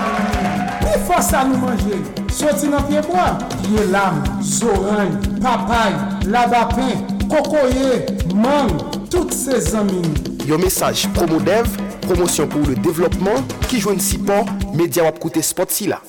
Pi 0.82 0.98
fosa 1.08 1.44
nou 1.48 1.60
manje. 1.66 2.00
Soti 2.32 2.70
nan 2.72 2.86
pieboa. 2.88 3.36
Piye 3.62 3.86
lam, 3.92 4.22
zoran, 4.42 5.12
papay, 5.44 5.94
labapen, 6.32 7.04
kokoye, 7.32 8.06
man, 8.36 8.72
tout 9.12 9.34
se 9.36 9.60
zamin. 9.68 10.08
Yon 10.48 10.64
mesaj 10.64 11.06
Promodev, 11.16 11.70
promosyon 12.08 12.50
pou 12.52 12.66
le 12.66 12.78
devlopman, 12.82 13.44
ki 13.68 13.84
jwen 13.84 14.02
si 14.02 14.20
pan, 14.26 14.48
media 14.76 15.06
wap 15.06 15.20
koute 15.22 15.44
spot 15.46 15.76
si 15.76 15.92
la. 15.92 16.02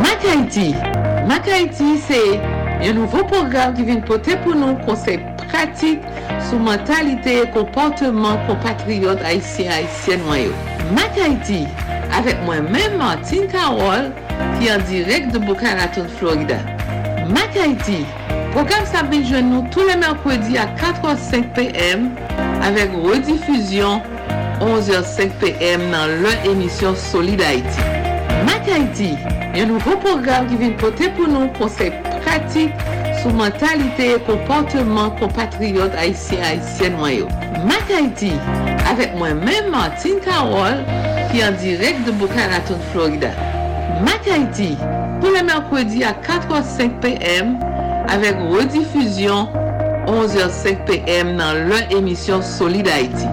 Mac 0.00 0.24
Haiti. 0.24 0.72
Mac 1.28 1.48
Haiti, 1.48 1.98
c'est 2.06 2.53
un 2.84 2.92
nouveau 2.92 3.24
programme 3.24 3.74
qui 3.74 3.82
vient 3.82 4.00
porter 4.00 4.36
pour 4.36 4.54
nous 4.54 4.74
conseils 4.84 5.20
pratiques 5.48 6.02
sur 6.48 6.58
mentalité 6.58 7.42
et 7.42 7.50
comportement 7.50 8.36
compatriotes 8.46 9.22
haïtiens 9.24 9.70
haïtiennes 9.70 10.20
noyaux. 10.26 10.52
Mac 10.94 11.10
Haiti, 11.16 11.66
avec 12.16 12.36
moi-même 12.44 12.98
Martine 12.98 13.46
Carole, 13.46 14.12
qui 14.58 14.66
est 14.66 14.72
en 14.72 14.78
direct 14.80 15.32
de 15.32 15.38
Boca 15.38 15.74
Raton, 15.74 16.04
Florida. 16.18 16.56
Mac 17.28 17.56
Haiti, 17.56 18.04
programme 18.52 18.84
ça 18.84 19.02
vient 19.10 19.24
joindre 19.24 19.48
nous 19.48 19.68
tous 19.70 19.86
les 19.88 19.96
mercredis 19.96 20.58
à 20.58 20.66
4h05 20.66 21.52
p.m. 21.54 22.10
avec 22.62 22.90
rediffusion 22.92 24.02
11h05 24.60 25.30
p.m. 25.40 25.80
dans 25.90 26.06
leur 26.22 26.44
émission 26.44 26.94
Solid 26.94 27.40
Haïti. 27.40 27.80
Mac 28.44 28.68
Haïti, 28.68 29.16
un 29.56 29.64
nouveau 29.64 29.96
programme 29.96 30.46
qui 30.48 30.56
vient 30.56 30.70
porter 30.72 31.08
pour 31.10 31.28
nous 31.28 31.48
conseils 31.48 31.92
pratiques 32.34 32.72
sur 33.20 33.32
mentalité 33.32 34.16
et 34.16 34.20
comportement 34.20 35.10
compatriotes 35.10 35.94
haïtiens 35.96 36.42
haïtiennes 36.42 36.96
noyaux. 36.96 37.28
Mac 37.64 37.90
Haïti, 37.96 38.32
avec 38.90 39.14
moi-même 39.16 39.70
Martine 39.70 40.18
Carole, 40.24 40.84
qui 41.30 41.40
est 41.40 41.44
en 41.44 41.52
direct 41.52 42.04
de 42.06 42.10
Boca 42.12 42.46
Raton, 42.50 42.78
Florida. 42.92 43.30
Mac 44.04 44.26
Haïti, 44.30 44.76
tous 45.20 45.32
les 45.32 45.42
mercredis 45.42 46.04
à 46.04 46.12
4h05 46.12 47.00
p.m. 47.00 47.58
avec 48.08 48.36
rediffusion 48.50 49.48
11h05 50.06 50.84
p.m. 50.84 51.36
dans 51.36 51.54
leur 51.68 51.90
émission 51.90 52.42
Solid 52.42 52.88
Haïti. 52.88 53.26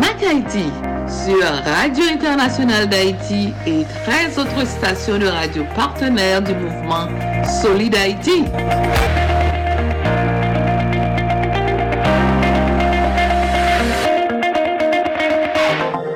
Mac 0.00 0.16
Haïti 0.28 0.66
sur 1.10 1.42
Radio 1.64 2.04
Internationale 2.04 2.88
d'Haïti 2.88 3.52
et 3.66 3.84
13 4.04 4.38
autres 4.38 4.66
stations 4.66 5.18
de 5.18 5.26
radio 5.26 5.64
partenaires 5.74 6.40
du 6.40 6.54
mouvement 6.54 7.08
Solid 7.62 7.94
Haïti. 7.96 8.44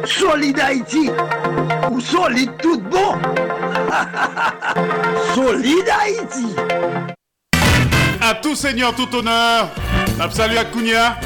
Solid 0.05 0.61
Haïti 0.61 1.11
ou 1.91 2.01
solide 2.01 2.51
tout 2.63 2.81
bon? 2.81 3.15
Solid 5.35 5.85
Haïti. 6.01 6.55
À 8.21 8.35
tout 8.35 8.55
seigneur, 8.55 8.95
tout 8.95 9.13
honneur, 9.15 9.71
salut 10.31 10.57
à 10.57 10.65
Kounia, 10.65 11.17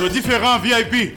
de 0.00 0.08
différents 0.08 0.58
VIP 0.58 1.16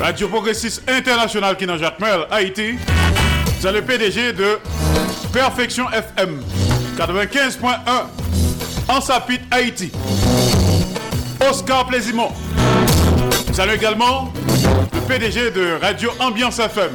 Radio 0.00 0.28
Progressiste 0.28 0.82
International 0.88 1.56
qui 1.56 1.66
dans 1.66 1.76
Jacques 1.76 1.96
Haïti. 2.30 2.76
C'est 3.60 3.82
PDG 3.82 4.32
de 4.32 4.58
Perfection 5.32 5.86
FM 5.90 6.40
95.1 6.96 7.68
en 8.88 9.00
Sapit, 9.00 9.40
Haïti. 9.50 9.90
Oscar 11.50 11.86
Plaisimont. 11.86 12.30
Salut 13.52 13.74
également 13.74 14.32
le 14.92 15.00
PDG 15.00 15.50
de 15.50 15.78
Radio 15.80 16.10
Ambiance 16.20 16.58
FM 16.60 16.90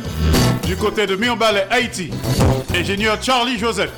du 0.66 0.78
côté 0.78 1.06
de 1.06 1.16
Mirbalet, 1.16 1.68
Haïti, 1.70 2.10
ingénieur 2.74 3.18
Charlie 3.22 3.58
Joseph. 3.58 3.92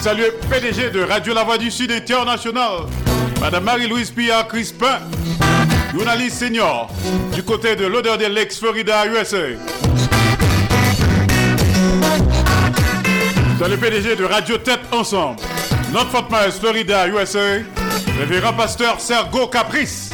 Salut 0.00 0.24
PDG 0.50 0.90
de 0.90 1.02
Radio 1.02 1.34
La 1.34 1.44
Voix 1.44 1.58
du 1.58 1.70
Sud 1.70 1.92
International, 1.92 2.86
Madame 3.40 3.64
Marie-Louise 3.64 4.10
Pillard 4.10 4.48
Crispin, 4.48 4.98
journaliste 5.92 6.38
senior 6.38 6.90
du 7.34 7.42
côté 7.42 7.76
de 7.76 7.86
l'odeur 7.86 8.16
de 8.16 8.24
l'ex 8.24 8.58
Florida, 8.58 9.06
USA. 9.06 9.36
Salut 13.58 13.76
PDG 13.76 14.16
de 14.16 14.24
Radio 14.24 14.58
Tête 14.58 14.80
Ensemble, 14.90 15.40
North 15.92 16.10
Fort 16.10 16.28
Myers, 16.30 16.58
Florida, 16.58 17.06
USA, 17.06 17.62
révérend 18.18 18.54
pasteur 18.54 19.00
Sergo 19.00 19.46
Caprice 19.46 20.10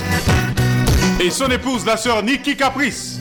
et 1.20 1.30
son 1.30 1.48
épouse, 1.50 1.86
la 1.86 1.96
sœur 1.96 2.22
Nikki 2.22 2.56
Caprice. 2.56 3.20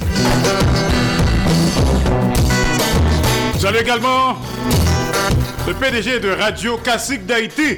Salut 3.60 3.80
également 3.80 4.38
le 5.68 5.74
PDG 5.74 6.20
de 6.20 6.30
Radio 6.30 6.78
Classique 6.78 7.26
d'Haïti. 7.26 7.78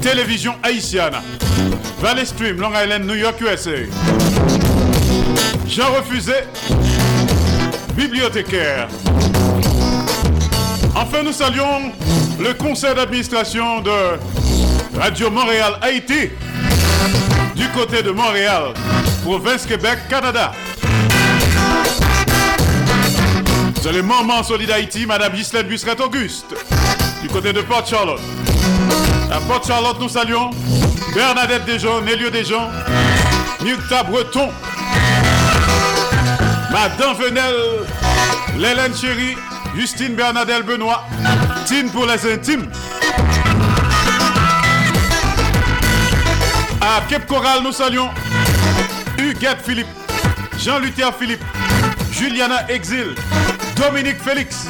Télévision 0.00 0.54
Haïtienne. 0.62 1.16
Valley 2.00 2.24
Stream, 2.24 2.58
Long 2.58 2.72
Island, 2.72 3.04
New 3.04 3.14
York, 3.14 3.40
USA. 3.40 3.70
Jean 5.66 5.92
Refusé, 5.92 6.32
bibliothécaire. 7.94 8.88
Enfin, 10.94 11.22
nous 11.22 11.32
saluons 11.32 11.92
le 12.38 12.54
conseil 12.54 12.94
d'administration 12.94 13.82
de 13.82 14.18
Radio 14.98 15.30
Montréal 15.30 15.74
Haïti 15.82 16.30
du 17.54 17.68
côté 17.68 18.02
de 18.02 18.10
Montréal, 18.10 18.72
province 19.22 19.66
Québec, 19.66 19.98
Canada. 20.08 20.52
C'est 23.82 23.92
le 23.92 24.02
moment 24.02 24.42
Solid 24.42 24.70
Haïti, 24.70 25.04
Madame 25.06 25.32
Ghislaine 25.34 25.66
Busseret 25.66 26.00
Auguste, 26.00 26.54
du 27.22 27.28
côté 27.28 27.52
de 27.52 27.60
Port 27.60 27.86
Charlotte. 27.86 28.20
À 29.30 29.38
Port 29.40 29.62
Charlotte, 29.64 29.98
nous 30.00 30.08
saluons 30.08 30.50
Bernadette 31.14 31.64
Desjons, 31.64 32.00
Nélieu 32.00 32.30
Desjons, 32.30 32.68
Nukta 33.62 34.02
Breton, 34.02 34.50
Madame 36.72 37.14
Venel, 37.16 37.54
Lélène 38.58 38.94
Chéri, 38.94 39.36
Justine 39.76 40.14
Bernadette 40.14 40.66
Benoît, 40.66 41.04
Tine 41.66 41.90
pour 41.90 42.06
les 42.06 42.32
intimes. 42.32 42.66
À 46.80 47.00
Cape 47.08 47.26
Coral, 47.26 47.62
nous 47.62 47.72
saluons 47.72 48.10
Huguette 49.18 49.60
Philippe, 49.64 49.86
Jean-Luther 50.58 51.12
Philippe, 51.16 51.44
Juliana 52.10 52.68
Exil, 52.68 53.14
Dominique 53.76 54.20
Félix. 54.22 54.66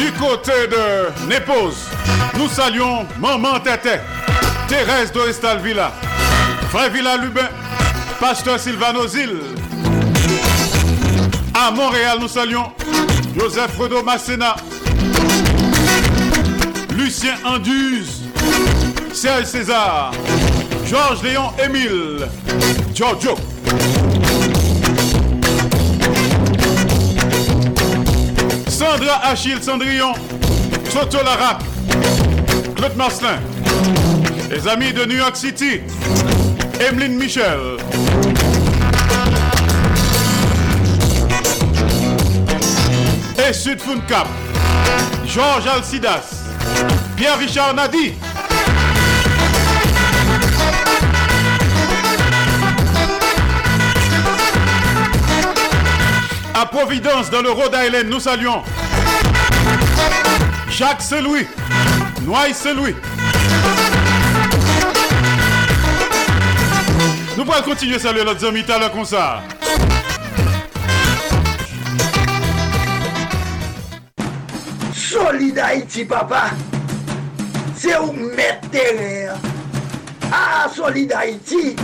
Du 0.00 0.10
côté 0.12 0.52
de 0.66 1.28
Népose, 1.28 1.84
nous 2.38 2.48
saluons 2.48 3.06
Maman 3.18 3.60
Tété, 3.60 3.98
Thérèse 4.66 5.12
Doristal 5.12 5.58
Villa, 5.60 5.92
Frère 6.70 6.88
Villa 6.88 7.18
Lubin, 7.18 7.46
Pasteur 8.18 8.58
Sylvano 8.58 9.06
Zil. 9.06 9.36
À 11.52 11.70
Montréal, 11.70 12.16
nous 12.18 12.28
saluons 12.28 12.72
Joseph 13.38 13.72
Fredo 13.72 14.02
Massena, 14.02 14.56
Lucien 16.96 17.34
Anduze, 17.44 18.22
Serge 19.12 19.44
César, 19.44 20.12
Georges 20.86 21.22
Léon 21.22 21.50
Émile, 21.62 22.26
Giorgio. 22.94 23.34
Sandra 28.90 29.20
Achille 29.22 29.62
Cendrillon, 29.62 30.14
Soto 30.90 31.18
Larac, 31.22 31.60
Claude 32.74 32.96
Marcelin, 32.96 33.38
les 34.50 34.66
amis 34.66 34.92
de 34.92 35.04
New 35.04 35.16
York 35.16 35.36
City, 35.36 35.80
Emeline 36.80 37.14
Michel. 37.14 37.76
Et 43.48 43.52
Sud 43.52 43.78
Cap, 44.08 44.26
Georges 45.24 45.68
Alcidas, 45.68 46.46
Pierre 47.16 47.38
Richard 47.38 47.74
Nadi. 47.74 48.14
À 56.52 56.66
Providence, 56.66 57.30
dans 57.30 57.40
le 57.40 57.52
Rhode 57.52 57.74
Island, 57.86 58.08
nous 58.10 58.20
saluons 58.20 58.62
Jacques 60.80 61.02
Selouis, 61.02 61.46
Noailles 62.22 62.54
Selouis. 62.54 62.94
Nous 67.36 67.44
pourrons 67.44 67.60
continuer 67.60 67.96
à 67.96 67.98
saluer 67.98 68.24
notre 68.24 68.48
ami 68.48 68.64
tout 68.64 68.72
à 68.72 68.78
l'heure 68.78 68.90
comme 68.90 69.04
ça. 69.04 69.42
Solid 74.94 75.58
Haïti, 75.58 76.06
papa. 76.06 76.44
C'est 77.76 77.98
où 77.98 78.12
mettre 78.34 78.70
terre. 78.70 79.34
Ah, 80.32 80.66
Solid 80.74 81.12
Haïti. 81.12 81.76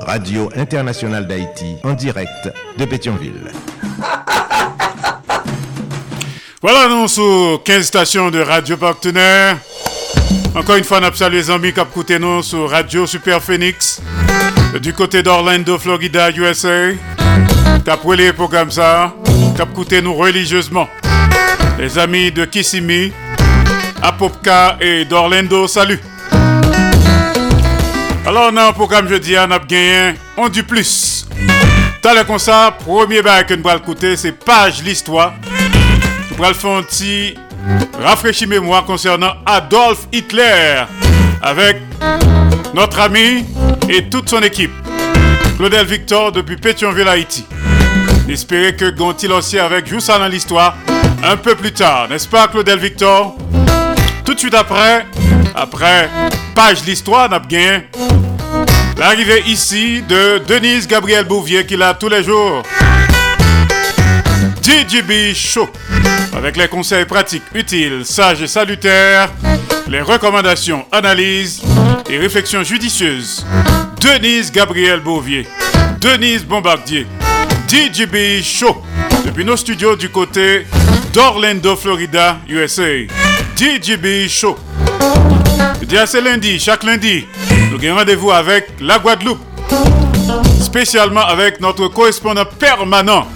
Radio 0.00 0.50
Internationale 0.54 1.26
d'Haïti, 1.26 1.76
en 1.82 1.94
direct 1.94 2.52
de 2.76 2.84
Pétionville. 2.84 3.50
Voilà, 6.66 6.88
nous 6.88 7.08
sur 7.08 7.60
15 7.62 7.84
stations 7.84 8.30
de 8.30 8.40
radio 8.40 8.78
partenaires. 8.78 9.58
Encore 10.54 10.76
une 10.76 10.84
fois, 10.84 10.98
nous 10.98 11.14
saluons 11.14 11.36
les 11.36 11.50
amis 11.50 11.74
qui 11.74 11.80
écouté 11.80 12.18
nous 12.18 12.42
sur 12.42 12.70
Radio 12.70 13.06
Super 13.06 13.42
Phoenix 13.42 14.00
du 14.80 14.94
côté 14.94 15.22
d'Orlando, 15.22 15.78
Florida, 15.78 16.30
USA. 16.30 16.92
Qui 17.84 18.16
les 18.16 18.32
programmes 18.32 18.70
ça, 18.70 19.12
qui 19.54 20.02
nous 20.02 20.14
religieusement. 20.14 20.88
Les 21.78 21.98
amis 21.98 22.32
de 22.32 22.46
Kissimmee, 22.46 23.12
Apopka 24.00 24.78
et 24.80 25.04
d'Orlando, 25.04 25.68
salut. 25.68 26.00
Alors, 28.26 28.50
dans 28.52 28.68
le 28.68 28.72
programme 28.72 29.06
jeudi, 29.06 29.34
on 29.36 29.50
a 29.50 29.58
gagné 29.58 30.14
on 30.38 30.48
du 30.48 30.62
plus. 30.62 31.26
T'as 32.00 32.14
le 32.14 32.38
ça, 32.38 32.74
premier 32.86 33.20
bail 33.20 33.44
que 33.44 33.52
nous 33.52 33.68
allons 33.68 33.80
écouter, 33.80 34.16
c'est 34.16 34.32
Page 34.32 34.82
l'Histoire. 34.82 35.34
Nous 36.36 36.44
allons 36.44 38.16
faire 38.16 38.48
mémoire 38.48 38.84
concernant 38.84 39.34
Adolf 39.46 40.08
Hitler 40.12 40.82
avec 41.40 41.76
notre 42.74 43.00
ami 43.00 43.44
et 43.88 44.08
toute 44.08 44.28
son 44.28 44.42
équipe. 44.42 44.72
Claudel 45.56 45.86
Victor 45.86 46.32
depuis 46.32 46.56
Pétionville, 46.56 47.06
Haïti. 47.08 47.46
J'espère 48.28 48.76
que 48.76 48.90
Gontil 48.90 49.30
aussi 49.32 49.58
avec 49.58 49.88
ça 50.00 50.18
dans 50.18 50.26
l'histoire 50.26 50.76
un 51.22 51.36
peu 51.36 51.54
plus 51.54 51.72
tard, 51.72 52.08
n'est-ce 52.08 52.28
pas 52.28 52.48
Claudel 52.48 52.78
Victor? 52.78 53.36
Tout 54.24 54.34
de 54.34 54.38
suite 54.38 54.54
après, 54.54 55.06
après 55.54 56.10
page 56.54 56.84
l'histoire, 56.84 57.28
n'a 57.28 57.38
bien 57.38 57.82
l'arrivée 58.98 59.42
ici 59.46 60.02
de 60.02 60.38
Denise 60.46 60.88
Gabriel 60.88 61.24
Bouvier 61.24 61.64
qui 61.64 61.76
l'a 61.76 61.94
tous 61.94 62.08
les 62.08 62.24
jours. 62.24 62.62
DJB 64.62 65.34
Show 65.34 65.68
avec 66.36 66.56
les 66.56 66.68
conseils 66.68 67.04
pratiques, 67.04 67.42
utiles, 67.54 68.04
sages 68.04 68.42
et 68.42 68.46
salutaires, 68.46 69.30
les 69.88 70.00
recommandations, 70.00 70.84
analyses 70.92 71.62
et 72.08 72.18
réflexions 72.18 72.62
judicieuses. 72.62 73.44
Denise 74.00 74.52
Gabriel 74.52 75.00
Bouvier, 75.00 75.46
Denise 76.00 76.44
Bombardier, 76.44 77.06
DJB 77.68 78.42
Show 78.42 78.82
depuis 79.24 79.44
nos 79.44 79.56
studios 79.56 79.96
du 79.96 80.10
côté 80.10 80.66
d'Orlando, 81.12 81.76
Florida, 81.76 82.38
USA. 82.48 83.06
DJB 83.56 84.28
Show. 84.28 84.58
C'est 86.06 86.20
lundi, 86.20 86.58
chaque 86.58 86.82
lundi, 86.82 87.24
nous 87.70 87.78
avons 87.82 87.98
rendez-vous 87.98 88.30
avec 88.30 88.68
la 88.80 88.98
Guadeloupe, 88.98 89.40
spécialement 90.60 91.24
avec 91.24 91.60
notre 91.60 91.88
correspondant 91.88 92.44
permanent 92.58 93.26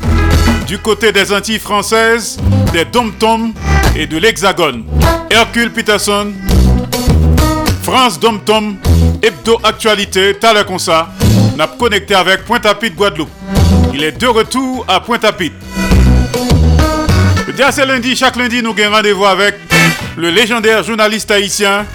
du 0.69 0.79
côté 0.79 1.13
des 1.13 1.33
Antilles 1.33 1.59
françaises, 1.59 2.39
des 2.75 2.85
Dom-Tom 2.85 3.55
et 3.97 4.07
de 4.07 4.19
l'Hexagone. 4.19 4.85
Hercule 5.31 5.73
Peterson, 5.73 6.31
France 7.83 8.21
Dom-Tom, 8.21 8.77
Hebdo 9.23 9.59
Actualité, 9.65 10.37
ça, 10.79 11.09
n'a 11.57 11.67
connecté 11.67 12.15
avec 12.15 12.45
Pointe-à-Pitre 12.45 12.97
Guadeloupe. 12.97 13.31
Il 13.95 14.05
est 14.05 14.13
de 14.13 14.27
retour 14.27 14.85
à 14.87 15.01
Pointe-à-Pitre. 15.01 15.57
C'est 17.71 17.87
lundi, 17.87 18.15
chaque 18.15 18.37
lundi, 18.37 18.63
nous 18.63 18.75
avons 18.79 18.95
rendez-vous 18.95 19.25
avec 19.25 19.55
le 20.19 20.31
légendaire 20.31 20.85
journaliste 20.85 21.31
haïtien 21.31 21.87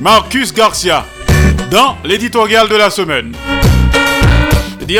Marcus 0.00 0.54
Garcia 0.54 1.04
dans 1.70 1.98
l'éditorial 2.04 2.68
de 2.68 2.76
la 2.76 2.90
semaine. 2.90 3.32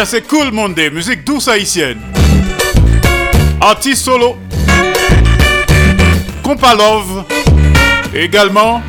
C'est 0.04 0.26
cool 0.26 0.50
monde, 0.50 0.78
musique 0.92 1.24
douce 1.24 1.46
haïtienne. 1.46 2.00
Artiste 3.64 4.02
solo. 4.02 4.36
Compalove. 6.42 7.24
Également 8.12 8.82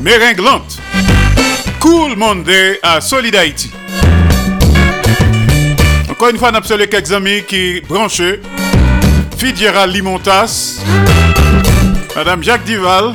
Méringlante. 0.00 0.78
Cool 1.80 2.14
monde 2.14 2.48
à 2.80 3.00
Solid 3.00 3.34
Haïti. 3.34 3.72
Encore 6.08 6.28
une 6.28 6.38
fois, 6.38 6.52
quelques 6.52 7.10
amis 7.10 7.42
qui 7.48 7.80
branchent. 7.88 8.38
Fidiera 9.36 9.88
Limontas. 9.88 10.78
Madame 12.14 12.44
Jacques 12.44 12.64
Duval. 12.64 13.14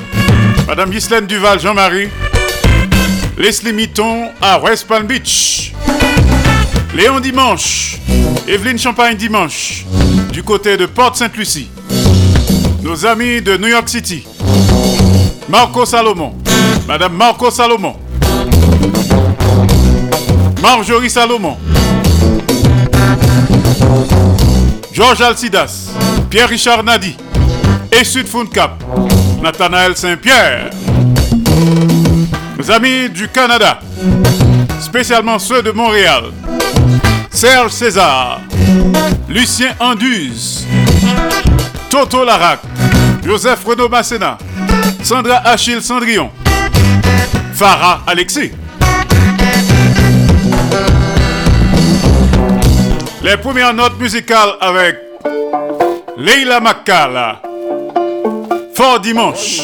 Madame 0.67 0.89
Ghislaine 0.89 1.28
Duval, 1.28 1.62
Jean-Marie. 1.62 2.10
Leslie 3.38 3.71
Mitton 3.71 4.32
à 4.41 4.60
West 4.60 4.86
Palm 4.86 5.08
Beach. 5.08 5.71
Léon 6.93 7.21
Dimanche. 7.21 7.99
Evelyne 8.49 8.78
Champagne 8.78 9.15
Dimanche. 9.15 9.86
Du 10.36 10.43
côté 10.43 10.76
de 10.76 10.86
Porte-Sainte-Lucie. 10.86 11.69
Nos 12.84 13.06
amis 13.06 13.41
de 13.41 13.56
New 13.56 13.69
York 13.69 13.88
City. 13.88 14.28
Marco 15.48 15.86
Salomon. 15.86 16.34
Madame 16.86 17.13
Marco 17.13 17.50
Salomon. 17.50 17.95
Marjorie 20.62 21.10
Salomon. 21.10 21.56
Georges 24.91 25.21
Alcidas. 25.21 25.91
Pierre-Richard 26.30 26.84
Nadi. 26.84 27.15
Et 27.93 28.04
Sud 28.04 28.28
Cap. 28.52 28.84
Nathanaël 29.41 29.95
Saint-Pierre. 29.95 30.69
Nos 32.58 32.71
amis 32.71 33.10
du 33.10 33.30
Canada. 33.30 33.80
Spécialement 34.82 35.39
ceux 35.39 35.63
de 35.63 35.71
Montréal. 35.71 36.26
Serge 37.36 37.71
César. 37.74 38.39
Lucien 39.28 39.76
Anduze. 39.82 40.65
Toto 41.89 42.24
Larac. 42.24 42.62
Joseph 43.26 43.62
Renaud 43.65 43.89
Masséna. 43.89 44.38
Sandra 45.04 45.41
Achille 45.43 45.82
Cendrillon. 45.82 46.30
Farah 47.54 48.04
Alexis. 48.08 48.52
Les 53.21 53.36
premières 53.36 53.74
notes 53.74 54.00
musicales 54.00 54.54
avec 54.62 54.95
Leila 56.17 56.62
Makala. 56.62 57.41
Fort 58.74 59.02
dimanche. 59.02 59.63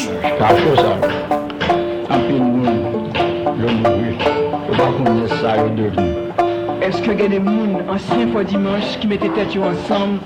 Est-ce 6.92 7.00
que 7.00 7.12
y 7.12 7.22
a 7.22 7.28
des 7.28 7.36
gens 7.36 7.80
anciens 7.88 8.28
fois 8.32 8.44
dimanche 8.44 8.98
qui 9.00 9.06
mettaient 9.06 9.30
tête 9.30 9.56
ensemble 9.56 10.18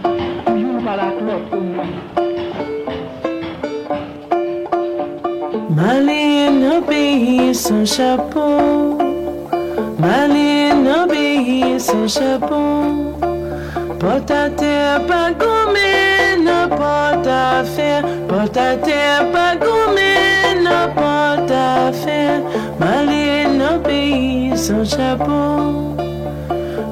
pour 0.45 0.57
yon 0.57 0.83
par 0.85 0.97
la 0.97 1.13
clope 1.17 1.53
au 1.53 1.61
moins? 1.61 1.85
Maline 5.71 6.67
au 6.77 6.81
pays 6.83 7.55
sans 7.55 7.87
chapeau. 7.87 8.99
Maline 10.01 10.89
au 10.89 11.07
pays 11.07 11.79
sans 11.79 12.09
chapeau. 12.09 13.15
Porte 14.01 14.31
à 14.33 14.51
terre, 14.51 15.07
pas 15.07 15.31
gommé, 15.31 16.43
n'a 16.43 16.67
pas 16.67 17.13
à 17.61 17.63
faire. 17.63 18.03
Porte 18.27 18.57
à 18.57 18.75
terre, 18.75 19.31
pas 19.31 19.55
gommé, 19.55 20.65
n'a 20.65 20.89
pas 20.89 21.37
à 21.49 21.93
faire. 21.93 22.17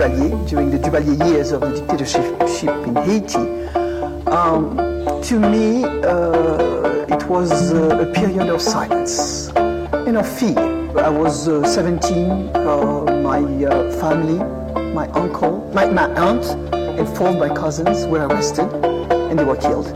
Duvalier, 0.00 0.48
during 0.48 0.70
the 0.70 0.78
Duvalier 0.78 1.28
years 1.28 1.52
of 1.52 1.60
the 1.60 1.72
dictatorship 1.72 2.24
in 2.86 2.96
Haiti, 2.96 3.36
um, 4.30 4.74
to 5.24 5.38
me, 5.38 5.84
uh, 5.84 7.14
it 7.14 7.22
was 7.28 7.74
uh, 7.74 7.98
a 8.00 8.06
period 8.14 8.48
of 8.48 8.62
silence 8.62 9.50
and 9.56 10.16
of 10.16 10.26
fear. 10.26 10.58
I 10.98 11.10
was 11.10 11.48
uh, 11.48 11.66
17, 11.66 12.30
uh, 12.56 13.20
my 13.22 13.40
uh, 13.66 13.92
family, 14.00 14.38
my 14.94 15.06
uncle, 15.08 15.70
my, 15.74 15.84
my 15.84 16.08
aunt, 16.14 16.46
and 16.72 17.06
four 17.18 17.28
of 17.28 17.36
my 17.36 17.54
cousins 17.54 18.06
were 18.06 18.26
arrested 18.26 18.72
and 18.72 19.38
they 19.38 19.44
were 19.44 19.56
killed. 19.56 19.88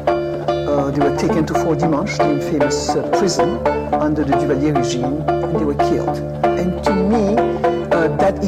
They 0.94 1.00
were 1.00 1.16
taken 1.16 1.46
to 1.46 1.54
Fort 1.54 1.78
Dimanche, 1.78 2.18
the 2.18 2.30
infamous 2.30 2.90
uh, 2.90 3.08
prison 3.18 3.66
under 3.94 4.22
the 4.22 4.34
Duvalier 4.34 4.76
regime, 4.76 5.22
and 5.28 5.58
they 5.58 5.64
were 5.64 5.74
killed. 5.88 6.18
And 6.44 6.84
to 6.84 7.03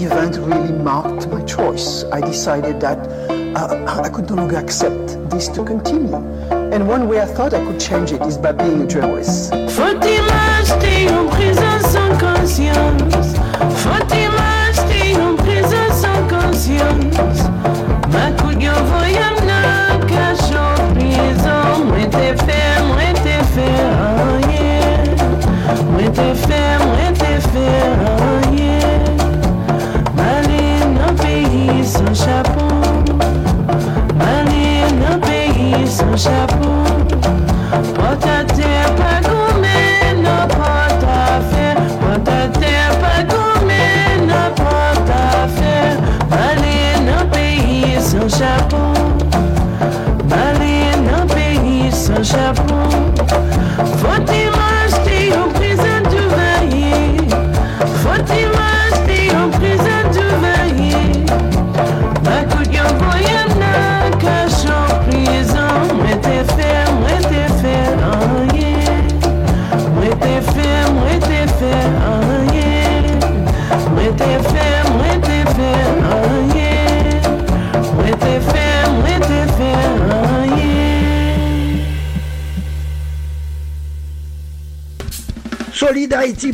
event 0.05 0.37
really 0.39 0.73
marked 0.73 1.29
my 1.29 1.43
choice. 1.45 2.05
I 2.05 2.21
decided 2.21 2.81
that 2.81 2.99
uh, 3.57 4.03
I 4.05 4.09
could 4.09 4.29
no 4.29 4.37
longer 4.37 4.57
accept 4.57 5.31
this 5.31 5.49
to 5.49 5.65
continue. 5.65 6.17
And 6.73 6.87
one 6.89 7.09
way 7.09 7.21
I 7.21 7.27
thought 7.27 7.55
I 7.55 7.65
could 7.65 7.81
change 7.81 8.13
it 8.13 8.23
is 8.23 8.37
by 8.37 8.53
being 8.53 8.83
a 8.83 8.87
journalist. 8.87 9.53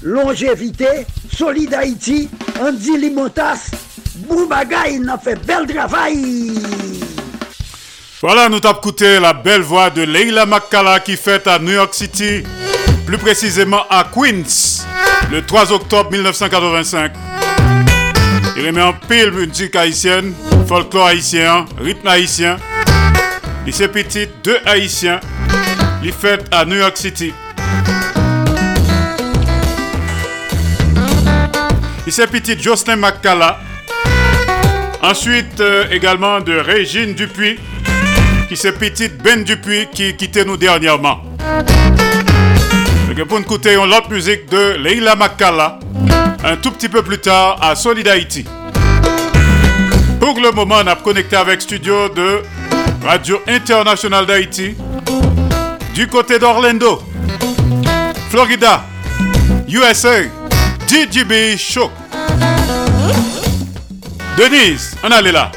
Longévité. 0.03 1.07
Solid 1.35 1.73
Haïti, 1.75 2.29
Andy 2.61 2.99
Limotas. 2.99 3.71
Boubagaï, 4.29 4.99
n'a 4.99 5.19
fait 5.19 5.37
bel 5.47 5.67
travail. 5.67 6.53
Voilà, 8.21 8.49
nous 8.49 8.61
t'avons 8.61 8.79
écouté 8.79 9.19
la 9.19 9.33
belle 9.33 9.63
voix 9.63 9.91
de 9.91 10.03
Leila 10.03 10.47
Makala 10.47 11.01
qui 11.01 11.17
fête 11.17 11.49
à 11.49 11.59
New 11.59 11.73
York 11.73 11.93
City, 11.93 12.45
plus 13.05 13.19
précisément 13.19 13.83
à 13.91 14.05
Queens, 14.05 14.85
le 15.33 15.45
3 15.45 15.73
octobre 15.73 16.13
1985. 16.13 17.13
Il 18.57 18.67
remet 18.67 18.83
en 18.83 18.93
pile 18.93 19.33
musique 19.33 19.75
haïtienne, 19.75 20.35
folklore 20.69 21.07
haïtien, 21.07 21.65
rythme 21.81 22.07
haïtien. 22.07 22.59
Il 23.67 23.75
s'est 23.75 23.89
petit 23.89 24.29
deux 24.45 24.59
haïtiens. 24.67 25.19
Il 26.05 26.13
fête 26.13 26.47
à 26.53 26.65
New 26.65 26.77
York 26.77 26.97
City. 26.97 27.33
Il 32.13 32.15
s'est 32.15 32.27
petit 32.27 32.61
Jocelyn 32.61 32.97
Makala 32.97 33.59
Ensuite, 35.01 35.59
euh, 35.61 35.87
également 35.91 36.41
de 36.41 36.53
Régine 36.53 37.15
Dupuis, 37.15 37.59
qui 38.51 38.55
c'est 38.59 38.73
petite 38.73 39.17
Ben 39.23 39.43
Dupuis 39.43 39.87
qui 39.91 40.15
quittait 40.15 40.45
nous 40.45 40.59
dernièrement. 40.59 41.23
pour 43.27 43.39
nous 43.39 43.45
écouter 43.45 43.77
l'autre 43.77 44.11
musique 44.11 44.45
de 44.51 44.77
Leila 44.77 45.17
Makala, 45.17 45.79
un 46.45 46.57
tout 46.57 46.73
petit 46.73 46.91
peu 46.91 47.01
plus 47.03 47.17
tard 47.17 47.57
à 47.63 47.75
Solid 47.75 48.07
Haïti. 48.07 48.45
Pour 50.21 50.39
le 50.39 50.51
moment, 50.51 50.81
on 50.85 50.89
a 50.89 50.97
connecté 50.97 51.37
avec 51.37 51.63
studio 51.63 52.11
de 52.11 52.43
Radio 53.07 53.41
Internationale 53.49 54.27
d'Haïti 54.27 54.77
du 55.95 56.07
côté 56.09 56.39
d'Orlando, 56.39 57.03
Florida, 58.29 58.85
USA, 59.67 60.25
DJB 60.87 61.57
Show. 61.57 61.91
Denise, 64.37 64.97
on 65.05 65.11
allait 65.11 65.31
là. 65.31 65.53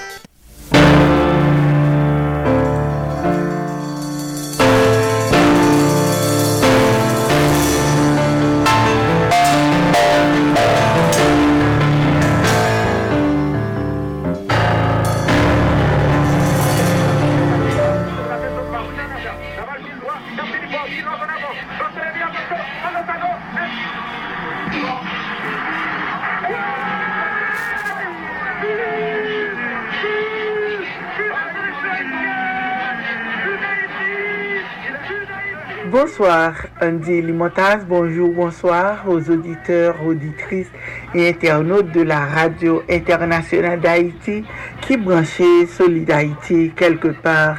Bonsoir, 36.18 36.54
Andy 36.82 37.22
Limontaz. 37.22 37.84
Bonjour, 37.90 38.32
bonsoir 38.32 39.04
aux 39.06 39.30
auditeurs, 39.30 39.98
auditrices 40.06 40.72
et 41.14 41.28
internautes 41.28 41.92
de 41.92 42.04
la 42.04 42.26
radio 42.26 42.84
internationale 42.90 43.82
d'Haïti 43.82 44.46
qui 44.80 44.96
branchait 44.96 45.66
Solid 45.68 46.10
Haïti 46.10 46.72
quelque 46.74 47.10
part 47.10 47.58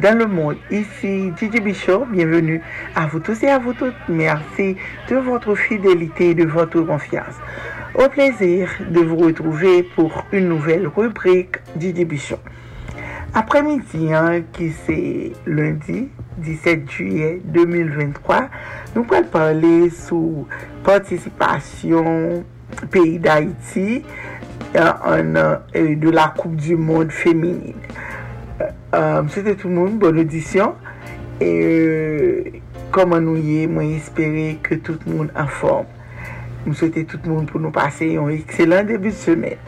dans 0.00 0.16
le 0.16 0.26
monde. 0.26 0.56
Ici 0.70 1.32
Gigi 1.36 1.58
Bichot, 1.58 2.06
bienvenue 2.08 2.62
à 2.94 3.08
vous 3.08 3.18
tous 3.18 3.42
et 3.42 3.48
à 3.48 3.58
vous 3.58 3.72
toutes. 3.72 3.96
Merci 4.08 4.76
de 5.10 5.16
votre 5.16 5.56
fidélité 5.56 6.30
et 6.30 6.34
de 6.36 6.44
votre 6.44 6.82
confiance. 6.82 7.34
Au 7.96 8.08
plaisir 8.08 8.68
de 8.88 9.00
vous 9.00 9.16
retrouver 9.16 9.82
pour 9.82 10.26
une 10.30 10.48
nouvelle 10.48 10.86
rubrique 10.86 11.56
Gigi 11.76 12.04
Bichot. 12.04 12.38
Apremidi 13.36 14.14
an 14.16 14.46
ki 14.56 14.70
se 14.72 14.94
lundi 15.44 16.06
17 16.40 16.86
juye 16.88 17.34
2023, 17.52 18.38
nou 18.94 19.04
pral 19.10 19.26
pale 19.28 19.90
sou 19.92 20.46
participasyon 20.86 22.40
peyi 22.94 23.18
d'Haïti 23.20 24.00
an 24.80 25.36
de 25.36 26.14
la 26.16 26.28
Koupe 26.38 26.56
du 26.56 26.76
Monde 26.76 27.12
Féminine. 27.12 27.74
Euh, 28.62 28.70
euh, 28.94 29.22
Msete 29.22 29.56
tout 29.60 29.68
moun, 29.68 29.98
bon 30.00 30.16
audisyon. 30.16 30.72
E 31.36 32.62
koman 32.96 33.20
euh, 33.20 33.26
nou 33.26 33.36
ye, 33.36 33.66
mwen 33.68 33.98
espere 33.98 34.54
ke 34.64 34.80
tout 34.80 35.04
moun 35.12 35.28
an 35.36 35.52
form. 35.60 35.92
Msete 36.64 37.04
tout 37.04 37.28
moun 37.28 37.44
pou 37.50 37.60
nou 37.60 37.68
pase 37.68 38.08
yon 38.14 38.32
ekselant 38.32 38.88
debi 38.88 39.12
de 39.12 39.20
semen. 39.20 39.60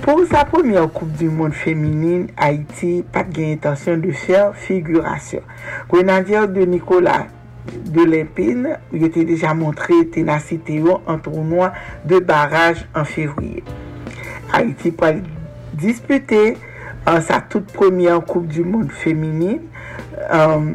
Pou 0.00 0.22
sa 0.24 0.46
pwemye 0.48 0.80
koup 0.96 1.10
di 1.20 1.26
moun 1.28 1.52
femenine, 1.52 2.30
Haiti 2.40 3.02
pat 3.12 3.28
gen 3.36 3.50
intasyon 3.52 4.00
de 4.00 4.14
fèr 4.16 4.54
figurasyon. 4.56 5.44
Grenadier 5.90 6.46
de 6.48 6.64
Nicolas 6.64 7.26
de 7.68 8.06
Lépine, 8.08 8.78
yote 8.96 9.26
deja 9.28 9.52
montre 9.54 9.98
tenasite 10.14 10.78
yo 10.80 10.96
an 11.04 11.20
tournoi 11.20 11.68
de 12.08 12.16
baraj 12.24 12.86
an 12.96 13.04
fevriye. 13.04 13.60
Haiti 14.54 14.94
pal 14.96 15.20
dispute 15.76 16.40
an 17.04 17.18
euh, 17.18 17.20
sa 17.20 17.42
tout 17.44 17.68
premye 17.76 18.16
koup 18.24 18.48
di 18.48 18.64
moun 18.64 18.88
femenine. 19.02 19.60
Um, 20.30 20.30
euh, 20.32 20.70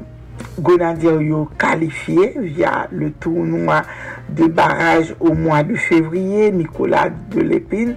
Grenadier 0.55 1.19
yo 1.19 1.49
kalifiye 1.59 2.31
via 2.37 2.85
le 2.91 3.09
tournoi 3.11 3.81
de 4.29 4.47
baraj 4.47 5.11
au 5.19 5.33
mwa 5.35 5.63
de 5.63 5.75
fevriye, 5.75 6.51
Nicolas 6.51 7.09
de 7.33 7.41
Lépine. 7.41 7.95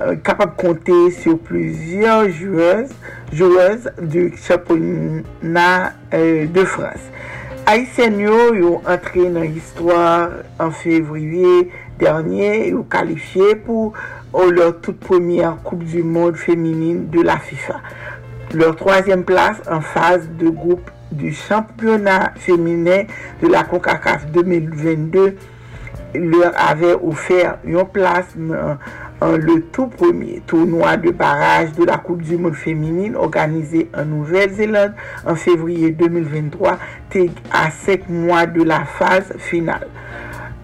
Euh, 0.00 0.14
kapab 0.14 0.54
konte 0.54 1.10
sur 1.10 1.40
plusieurs 1.40 2.30
joueuses, 2.30 2.90
joueuses 3.32 3.90
du 4.00 4.32
championnat 4.36 5.92
euh, 6.14 6.46
de 6.46 6.64
France. 6.64 7.02
Haïtien 7.66 8.14
yo 8.22 8.54
yo 8.54 8.70
entre 8.86 9.24
nan 9.26 9.48
histwar 9.50 10.44
an 10.62 10.70
fevriye 10.70 11.66
dernye 11.98 12.68
yo 12.70 12.84
kalifiye 12.86 13.58
pou 13.66 13.90
ou 14.30 14.44
euh, 14.44 14.54
lor 14.54 14.78
tout 14.80 14.94
premier 14.94 15.50
Coupe 15.64 15.82
du 15.82 16.04
Monde 16.04 16.36
Féminine 16.36 17.10
de 17.10 17.20
la 17.20 17.36
FIFA. 17.36 17.80
Leur 18.54 18.76
troisième 18.76 19.24
place 19.24 19.58
en 19.68 19.80
phase 19.80 20.30
de 20.38 20.48
groupe 20.48 20.92
du 21.10 21.34
championnat 21.34 22.34
féminin 22.36 23.02
de 23.42 23.48
la 23.48 23.64
CONCACAF 23.64 24.30
2022 24.30 25.34
leur 26.14 26.52
avait 26.56 26.94
offert 26.94 27.58
yon 27.64 27.84
place 27.84 28.34
en 28.38 28.76
en 29.20 29.32
le 29.36 29.62
tout 29.72 29.86
premier 29.88 30.42
tournoi 30.46 30.96
de 30.96 31.10
barrage 31.10 31.72
de 31.72 31.84
la 31.84 31.98
Coupe 31.98 32.22
du 32.22 32.36
Monde 32.36 32.54
féminine 32.54 33.16
organisé 33.16 33.88
en 33.96 34.04
Nouvelle-Zélande 34.04 34.94
en 35.26 35.34
février 35.34 35.90
2023, 35.90 36.78
à 37.52 37.70
7 37.70 38.08
mois 38.08 38.46
de 38.46 38.62
la 38.62 38.84
phase 38.84 39.32
finale. 39.38 39.88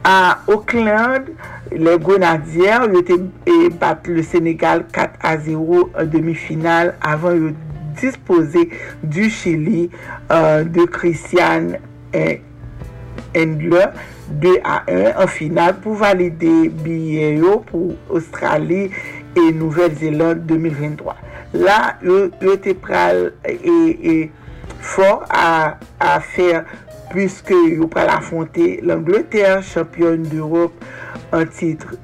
A 0.05 0.39
Auckland, 0.47 1.25
les 1.73 1.99
Grenadières 1.99 2.87
battent 3.81 4.07
le 4.07 4.23
Sénégal 4.23 4.85
4 4.93 5.15
à 5.23 5.39
0 5.39 5.91
en 5.99 6.05
demi-finale 6.05 6.95
avant 7.01 7.33
de 7.33 7.55
disposer 8.01 8.69
du 9.03 9.31
Chili 9.31 9.91
euh, 10.31 10.65
de 10.65 10.85
Christiane 10.85 11.79
Endler 13.37 13.87
2 14.29 14.59
à 14.65 14.83
1 14.89 15.23
en 15.23 15.27
finale 15.27 15.77
pour 15.77 15.95
valider 15.95 16.69
billets 16.69 17.41
pour 17.67 17.95
Australie 18.09 18.91
et 19.37 19.53
Nouvelle-Zélande 19.53 20.47
2023. 20.47 21.17
Là, 21.55 21.97
le 22.03 22.31
pral 22.75 23.33
est, 23.45 24.31
fort 24.81 25.25
à, 25.31 25.77
faire 26.21 26.65
puisque 27.11 27.53
vous 27.53 27.89
allez 27.95 28.09
affronter 28.09 28.81
l'Angleterre, 28.83 29.63
championne 29.63 30.23
d'Europe 30.23 30.73
en 31.33 31.47
titre, 31.47 31.95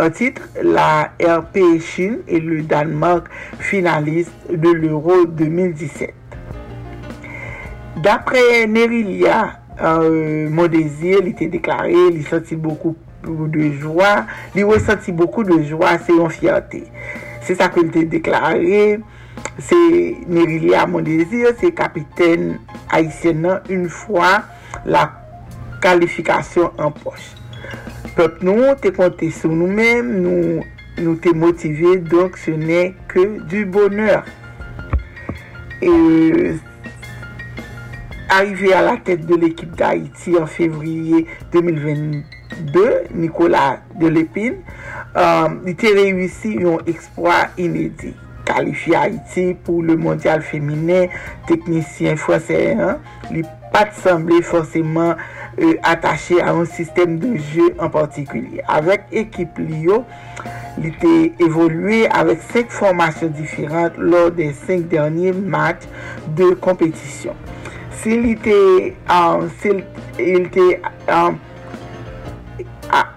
en 0.00 0.10
titre, 0.10 0.42
la 0.62 1.12
RP 1.20 1.80
Chine 1.80 2.18
et 2.28 2.40
le 2.40 2.62
Danemark 2.62 3.26
finaliste 3.58 4.32
de 4.50 4.70
l'Euro 4.70 5.26
2017. 5.26 6.14
D'après 8.02 8.66
Nerilia, 8.66 9.60
euh, 9.82 10.48
mon 10.50 10.66
désir, 10.66 11.18
il 11.22 11.28
était 11.28 11.46
déclaré, 11.46 11.94
il 12.12 12.26
sentit 12.26 12.56
beaucoup 12.56 12.96
de 13.24 13.72
joie, 13.72 14.26
il 14.54 14.64
ressentit 14.64 15.12
beaucoup 15.12 15.44
de 15.44 15.62
joie, 15.62 15.98
c'est 16.04 16.12
une 16.12 16.30
fierté. 16.30 16.84
C'est 17.42 17.54
ça 17.54 17.68
qu'il 17.68 17.86
était 17.86 18.04
déclaré, 18.04 19.00
c'est 19.58 20.16
Nerili 20.28 20.74
à 20.74 20.86
mon 20.86 21.00
désir, 21.00 21.48
c'est 21.58 21.72
capitaine 21.72 22.58
haïtien 22.90 23.32
non, 23.32 23.58
une 23.68 23.88
fois 23.88 24.42
la 24.84 25.12
qualification 25.80 26.70
en 26.78 26.90
poche. 26.90 27.34
Peuple 28.16 28.44
nous, 28.44 28.62
t'es 28.80 28.92
compté 28.92 29.30
sur 29.30 29.50
nous-mêmes, 29.50 30.20
nous, 30.20 30.62
nous 30.98 31.14
t'es 31.16 31.32
motivé, 31.32 31.98
donc 31.98 32.36
ce 32.36 32.50
n'est 32.50 32.94
que 33.08 33.42
du 33.44 33.64
bonheur. 33.64 34.24
Et 35.80 36.52
arrivé 38.30 38.72
à 38.72 38.82
la 38.82 38.96
tête 38.96 39.26
de 39.26 39.34
l'équipe 39.34 39.74
d'Haïti 39.76 40.36
en 40.40 40.46
février 40.46 41.26
2022, 41.52 43.02
Nicolas 43.14 43.80
Delépine, 43.98 44.56
euh, 45.16 45.48
il 45.66 45.86
a 45.86 46.02
réussi 46.02 46.58
un 46.64 46.78
exploit 46.86 47.48
inédit. 47.58 48.14
Qualifié 48.44 48.96
Haïti 48.96 49.54
pour 49.64 49.82
le 49.82 49.96
mondial 49.96 50.42
féminin, 50.42 51.06
technicien 51.46 52.16
français, 52.16 52.76
hein, 52.78 52.98
il 53.30 53.44
pas 53.72 53.88
semblé 53.92 54.42
forcément 54.42 55.14
euh, 55.60 55.74
attaché 55.84 56.40
à 56.40 56.52
un 56.52 56.64
système 56.64 57.18
de 57.18 57.36
jeu 57.36 57.74
en 57.78 57.88
particulier. 57.88 58.62
Avec 58.66 59.02
équipe 59.12 59.58
Lio, 59.58 60.04
il 60.78 60.86
était 60.86 61.32
évolué 61.38 62.08
avec 62.08 62.40
cinq 62.52 62.68
formations 62.70 63.28
différentes 63.28 63.96
lors 63.96 64.32
des 64.32 64.52
cinq 64.52 64.88
derniers 64.88 65.32
matchs 65.32 65.84
de 66.36 66.54
compétition 66.54 67.34
sil 68.00 68.24
ite 68.32 68.56
um, 69.12 69.48
sil 69.60 69.84
ite 70.16 70.80
um, 71.08 71.38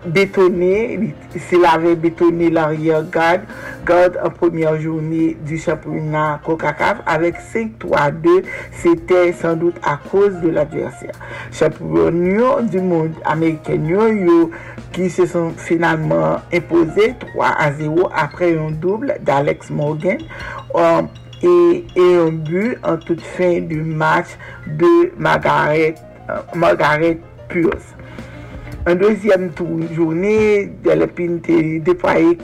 betone 0.06 1.14
sil 1.48 1.66
ave 1.66 1.96
betone 1.96 2.50
l'arrière 2.52 3.04
garde 3.10 3.48
garde 3.86 4.18
an 4.24 4.30
première 4.30 4.80
journée 4.80 5.38
du 5.46 5.58
championnat 5.58 6.42
Coca-Caf 6.46 7.02
avek 7.08 7.40
5-3-2 7.40 8.44
sete 8.84 9.34
san 9.40 9.58
doute 9.60 9.80
a 9.84 9.98
cause 9.98 10.36
de 10.42 10.50
l'adversaire. 10.50 11.16
Championnat 11.52 12.62
du 12.70 12.82
monde 12.82 13.16
américain 13.26 13.88
yo 13.88 14.08
yo 14.12 14.52
ki 14.94 15.10
se 15.10 15.26
son 15.26 15.56
finalman 15.58 16.44
impose 16.54 17.14
3-0 17.24 18.12
apre 18.12 18.54
yon 18.54 18.78
double 18.84 19.18
d'Alex 19.24 19.72
Morgan 19.72 20.22
ou 20.74 20.84
um, 20.84 21.10
et, 21.44 21.86
et 21.96 22.16
un 22.16 22.32
but 22.32 22.78
en 22.84 22.98
toute 22.98 23.22
fin 23.22 23.60
du 23.60 23.82
match 23.82 24.30
de 24.68 25.12
Margaret, 25.18 25.96
euh, 26.30 26.40
Margaret 26.56 27.20
Pierce. 27.50 27.94
En 28.86 28.96
deuxième 28.96 29.52
tour, 29.52 29.80
journée, 29.94 30.70
Delépine 30.84 31.38
était 31.38 31.80
déployé 31.80 32.38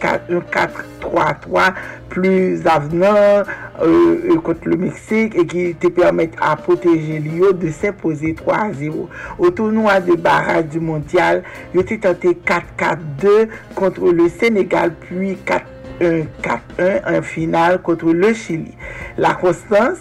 4-3-3 1.02 1.74
plus 2.08 2.66
avenant 2.66 3.14
euh, 3.14 3.44
euh, 3.82 4.36
contre 4.42 4.70
le 4.70 4.78
Mexique 4.78 5.36
et 5.36 5.46
qui 5.46 5.76
te 5.76 5.88
permet 5.88 6.32
à 6.40 6.56
protéger 6.56 7.20
Lyon 7.20 7.52
de 7.52 7.68
s'imposer 7.70 8.34
3-0. 8.34 9.08
Au 9.38 9.50
tournoi 9.50 10.00
de 10.00 10.16
barrage 10.16 10.68
du 10.68 10.80
mondial, 10.80 11.44
il 11.74 11.82
était 11.82 11.98
tenté 11.98 12.38
4-4-2 12.46 13.50
contre 13.76 14.10
le 14.10 14.30
Sénégal 14.30 14.94
puis 15.02 15.38
4 15.46 15.66
1 16.02 16.26
4-1 16.42 17.18
en 17.18 17.22
finale 17.22 17.82
contre 17.82 18.12
le 18.12 18.34
Chili. 18.34 18.74
La 19.18 19.34
Constance, 19.34 20.00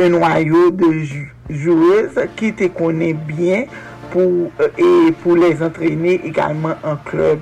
un 0.00 0.08
noyau 0.08 0.70
de 0.70 0.92
jou- 1.02 1.28
joueuses 1.50 2.18
qui 2.36 2.52
te 2.52 2.66
connaît 2.68 3.12
bien 3.14 3.64
pour, 4.10 4.50
euh, 4.60 4.68
et 5.08 5.12
pour 5.12 5.36
les 5.36 5.62
entraîner 5.62 6.20
également 6.24 6.74
en 6.82 6.96
club, 6.96 7.40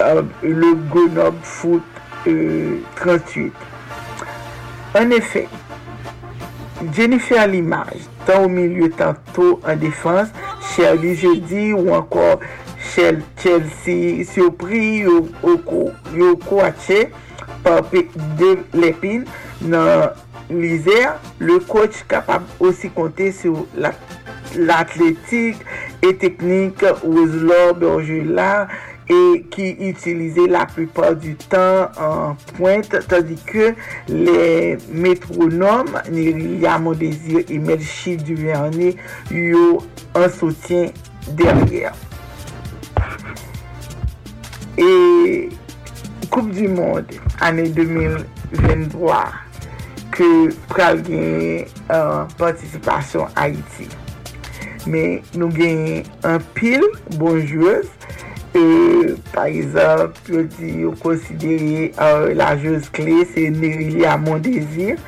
euh, 0.00 0.22
le 0.42 0.74
Grenoble 0.90 1.38
Foot 1.42 1.82
euh, 2.28 2.78
38. 2.96 3.52
En 4.96 5.10
effet, 5.10 5.48
Jennifer 6.92 7.46
Limage, 7.46 8.08
tant 8.26 8.44
au 8.44 8.48
milieu, 8.48 8.90
tantôt 8.90 9.60
en 9.66 9.76
défense, 9.76 10.28
Shirley 10.74 11.14
Jeudi 11.14 11.72
ou 11.72 11.92
encore 11.92 12.40
Chelsea 12.94 14.24
surpris 14.24 15.02
yo 15.02 16.36
kwache 16.46 17.08
par 17.64 17.82
de 17.90 18.52
lepil 18.76 19.24
nan 19.64 20.14
lizer, 20.50 21.16
le 21.40 21.58
coach 21.66 22.04
kapab 22.08 22.44
osi 22.62 22.90
konte 22.94 23.30
sou 23.34 23.64
l'atletik 23.74 25.62
e 26.04 26.12
teknik 26.20 26.84
Ozlor 27.02 27.74
Bergela 27.80 28.68
e 29.10 29.42
ki 29.52 29.68
itilize 29.88 30.46
la 30.48 30.64
plupart 30.70 31.18
du 31.20 31.34
tan 31.50 31.90
an 31.98 32.38
pointe 32.54 33.02
tandi 33.10 33.36
ke 33.48 33.72
le 34.12 34.78
metronom 34.92 35.90
Neria 36.14 36.78
Mondesir 36.78 37.44
e 37.48 37.58
Melchi 37.58 38.16
Duvernay 38.20 38.94
yo 39.34 39.82
an 40.14 40.28
sotyen 40.32 40.92
deryer. 41.36 41.96
E 44.76 45.50
Koupe 46.30 46.50
du 46.50 46.68
Monde 46.68 47.20
ane 47.40 47.68
2023 47.76 49.20
ke 50.14 50.28
pral 50.70 50.98
genye 51.06 51.66
uh, 51.90 52.24
participasyon 52.40 53.30
Haiti. 53.38 53.86
Men 54.90 55.20
nou 55.38 55.52
genye 55.54 56.02
an 56.26 56.42
pil 56.58 56.82
bonjouez 57.20 57.86
e 58.54 58.64
par 59.30 59.46
exemple 59.46 60.34
yo 60.34 60.42
di 60.56 60.72
yo 60.84 60.94
konsidere 61.02 61.92
uh, 61.94 62.30
la 62.34 62.54
jouez 62.58 62.90
kle 62.94 63.22
se 63.30 63.46
Nerilia 63.54 64.16
Mondesir 64.18 64.98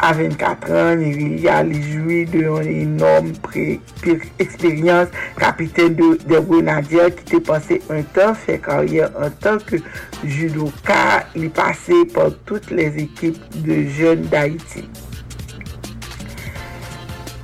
A 0.00 0.12
24 0.12 0.70
an, 0.70 1.00
il 1.00 1.40
y 1.40 1.48
a 1.48 1.60
lijoui 1.60 2.24
de 2.30 2.44
yon 2.44 2.68
enorme 2.70 3.32
eksperyans 4.38 5.10
kapiten 5.40 5.96
de, 5.98 6.12
de 6.22 6.38
Grenadier 6.46 7.10
ki 7.16 7.24
te 7.26 7.40
pase 7.42 7.80
un 7.90 8.04
tan, 8.14 8.36
fe 8.38 8.60
karyer 8.62 9.10
un 9.18 9.34
tan 9.42 9.58
ke 9.66 9.80
judoka. 10.22 11.24
Li 11.34 11.50
pase 11.50 12.04
por 12.14 12.30
tout 12.46 12.70
les 12.70 12.94
ekip 13.02 13.40
de 13.66 13.80
jen 13.96 14.22
d'Haïti. 14.30 14.84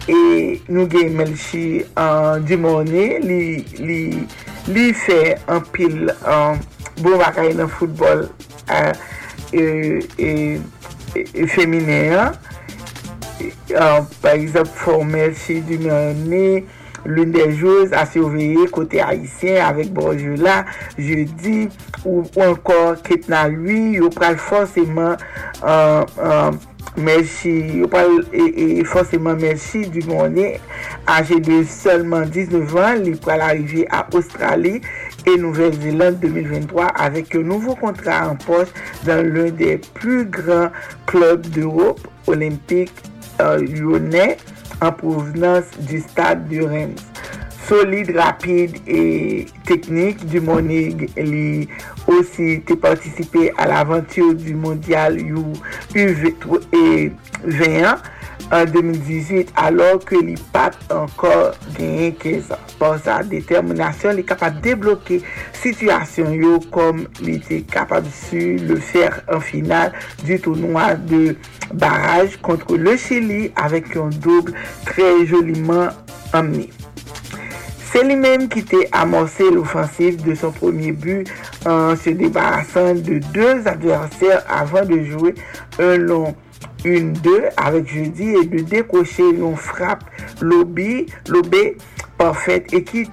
E 0.06 0.20
nou 0.68 0.86
gen 0.92 1.18
Melchi 1.18 1.82
an 1.98 2.46
Dimone, 2.46 3.08
li, 3.24 3.42
li, 3.82 3.98
li 4.70 4.86
fe 5.02 5.34
an 5.50 5.66
pil 5.74 6.06
an 6.22 6.62
bon 7.02 7.18
wakay 7.18 7.50
nan 7.58 7.74
foutbol 7.80 8.28
e... 9.50 9.66
féminin, 11.46 12.18
hein? 12.18 12.32
Euh, 13.72 14.00
par 14.22 14.32
exemple, 14.32 14.70
Formel 14.74 15.34
Chidumiané, 15.34 16.64
l'une 17.04 17.32
des 17.32 17.56
choses 17.56 17.92
à 17.92 18.06
surveiller 18.06 18.66
côté 18.68 19.00
haïtien 19.00 19.66
avec 19.66 19.92
Bourgeois 19.92 20.64
jeudi, 20.96 21.68
ou, 22.04 22.22
ou 22.36 22.42
encore 22.42 23.02
Ketna 23.02 23.48
lui, 23.48 23.94
il 23.94 24.08
pral 24.10 24.36
forcément 24.36 25.16
euh, 25.64 26.04
euh, 26.18 26.50
Merci, 26.96 27.80
yo 27.80 27.88
pal, 27.90 28.20
e 28.30 28.84
fosèman 28.86 29.40
mersi 29.42 29.80
du 29.90 30.04
mounè, 30.06 30.60
aje 31.10 31.40
de 31.42 31.64
seulement 31.66 32.22
19 32.22 32.76
an, 32.78 33.00
li 33.02 33.16
pral 33.18 33.42
arive 33.42 33.82
a 33.90 34.04
Australi, 34.14 34.76
et 35.26 35.36
Nouvelle-Zélande 35.36 36.20
2023 36.20 36.86
avec 36.86 37.34
un 37.34 37.42
nouveau 37.42 37.74
contrat 37.74 38.28
en 38.28 38.36
poche 38.36 38.68
dans 39.04 39.26
l'un 39.26 39.50
des 39.50 39.78
plus 39.78 40.26
grands 40.26 40.70
clubs 41.06 41.46
d'Europe, 41.48 42.06
Olympique 42.26 42.92
euh, 43.40 43.58
lyonnais, 43.58 44.36
en 44.80 44.92
provenance 44.92 45.64
du 45.80 46.00
stade 46.00 46.48
de 46.48 46.62
Reims. 46.62 47.02
Solide, 47.66 48.16
rapide 48.16 48.76
et 48.86 49.46
technique, 49.64 50.24
du 50.26 50.40
Monig 50.40 51.10
li 51.16 51.66
aussi 52.06 52.62
participé 52.80 53.52
à 53.56 53.66
l'aventure 53.66 54.34
du 54.34 54.54
mondial 54.54 55.18
U21 55.94 57.96
an 58.54 58.68
2018 58.70 59.50
alor 59.58 59.98
ke 60.06 60.20
li 60.22 60.36
pat 60.54 60.76
ankor 60.94 61.56
genyen 61.74 62.14
15 62.20 62.52
an. 62.54 62.62
Por 62.78 62.98
sa 63.02 63.18
determinasyon 63.26 64.18
li 64.18 64.24
kapab 64.26 64.60
debloke 64.64 65.20
situasyon 65.60 66.36
yo 66.38 66.60
kom 66.74 67.04
li 67.24 67.40
te 67.42 67.60
kapab 67.70 68.06
su 68.14 68.42
le 68.62 68.78
fer 68.92 69.20
an 69.26 69.42
final 69.44 69.94
du 70.22 70.38
tournoi 70.46 70.94
de 71.10 71.22
baraj 71.72 72.38
kontre 72.46 72.78
le 72.78 72.96
Chili 73.00 73.50
avek 73.60 73.94
yon 73.98 74.14
double 74.22 74.54
tre 74.88 75.10
joliman 75.26 75.92
amni. 76.34 76.70
Se 77.94 78.00
li 78.02 78.16
menm 78.18 78.48
ki 78.50 78.64
te 78.66 78.80
amorse 78.98 79.46
l'offensif 79.54 80.16
de 80.24 80.34
son 80.34 80.54
premier 80.56 80.90
but 80.90 81.30
an 81.70 81.94
se 81.94 82.10
debarasan 82.18 82.98
de 83.06 83.20
deux 83.34 83.68
adversaires 83.70 84.42
avan 84.50 84.88
de 84.88 84.98
joue 85.04 85.30
un 85.78 85.96
long 86.02 86.34
1-2 86.84 87.50
avèk 87.60 87.90
Judy 87.90 88.30
e 88.40 88.42
de 88.52 88.62
dekoshe 88.68 89.26
yon 89.38 89.56
frap 89.60 90.04
lobi, 90.44 91.04
lobe 91.32 91.62
parfèt 92.20 92.74
e 92.76 92.82
ki 92.86 93.04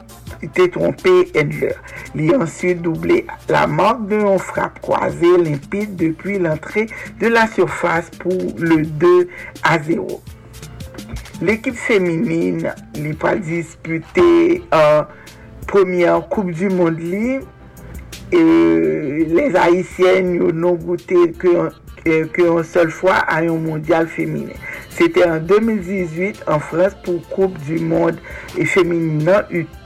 te 0.55 0.67
trompe 0.73 1.13
Edler. 1.37 1.77
Li 2.17 2.31
ansi 2.35 2.73
double 2.75 3.21
la 3.51 3.63
mank 3.69 4.07
de 4.11 4.21
yon 4.23 4.41
frap 4.41 4.81
kwaze 4.83 5.37
limpide 5.43 5.95
depi 5.99 6.39
l'entrée 6.41 6.89
de 7.21 7.31
la 7.31 7.47
surface 7.51 8.11
pou 8.19 8.35
le 8.59 8.83
2 8.85 9.15
a 9.63 9.79
0. 9.87 10.19
L'ekip 11.41 11.79
féminine 11.79 12.75
li 12.99 13.15
pa 13.17 13.33
dispute 13.39 14.21
euh, 14.21 15.01
premier 15.67 16.19
Coupe 16.29 16.51
du 16.51 16.69
Monde 16.69 16.99
li. 16.99 17.39
E 18.31 18.41
les 19.27 19.55
Haitien 19.59 20.29
yon 20.37 20.61
nou 20.63 20.79
goute 20.79 21.17
ke 21.39 21.51
euh, 22.07 22.25
que 22.31 22.41
une 22.41 22.63
seule 22.63 22.91
fois 22.91 23.15
à 23.15 23.39
un 23.39 23.55
mondial 23.55 24.07
féminin. 24.07 24.53
C'était 24.89 25.27
en 25.27 25.39
2018 25.39 26.43
en 26.47 26.59
France 26.59 26.95
pour 27.03 27.27
Coupe 27.29 27.57
du 27.59 27.79
Monde 27.79 28.17
et 28.57 28.65
féminin 28.65 29.43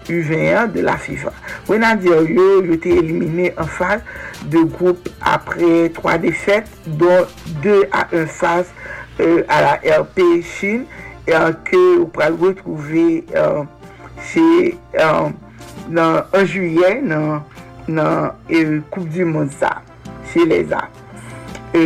U21 0.07 0.71
de 0.71 0.81
la 0.81 0.97
FIFA. 0.97 1.31
Grenadier 1.67 2.09
yo, 2.09 2.61
yo 2.61 2.73
était 2.73 2.89
éliminé 2.89 3.53
en 3.57 3.65
phase 3.65 4.01
de 4.45 4.59
groupe 4.59 5.07
après 5.21 5.89
trois 5.89 6.17
défaites, 6.17 6.67
dont 6.87 7.25
deux 7.61 7.83
à 7.91 8.07
un 8.13 8.25
face 8.25 8.71
euh, 9.19 9.43
à 9.47 9.61
la 9.61 9.99
RP 9.99 10.21
Chine 10.43 10.85
et 11.27 11.33
euh, 11.33 11.51
que 11.63 11.97
vous 11.99 12.07
pourrez 12.07 12.27
retrouver 12.27 13.25
euh, 13.35 13.63
chez, 14.21 14.77
euh, 14.99 15.29
dans, 15.89 16.23
en 16.33 16.45
juillet 16.45 17.01
dans, 17.03 17.43
dans 17.87 18.31
euh, 18.51 18.79
Coupe 18.91 19.09
du 19.09 19.25
Monde 19.25 19.49
ça, 19.51 19.81
chez 20.33 20.45
les 20.45 20.71
A. 20.73 20.89
E, 21.75 21.81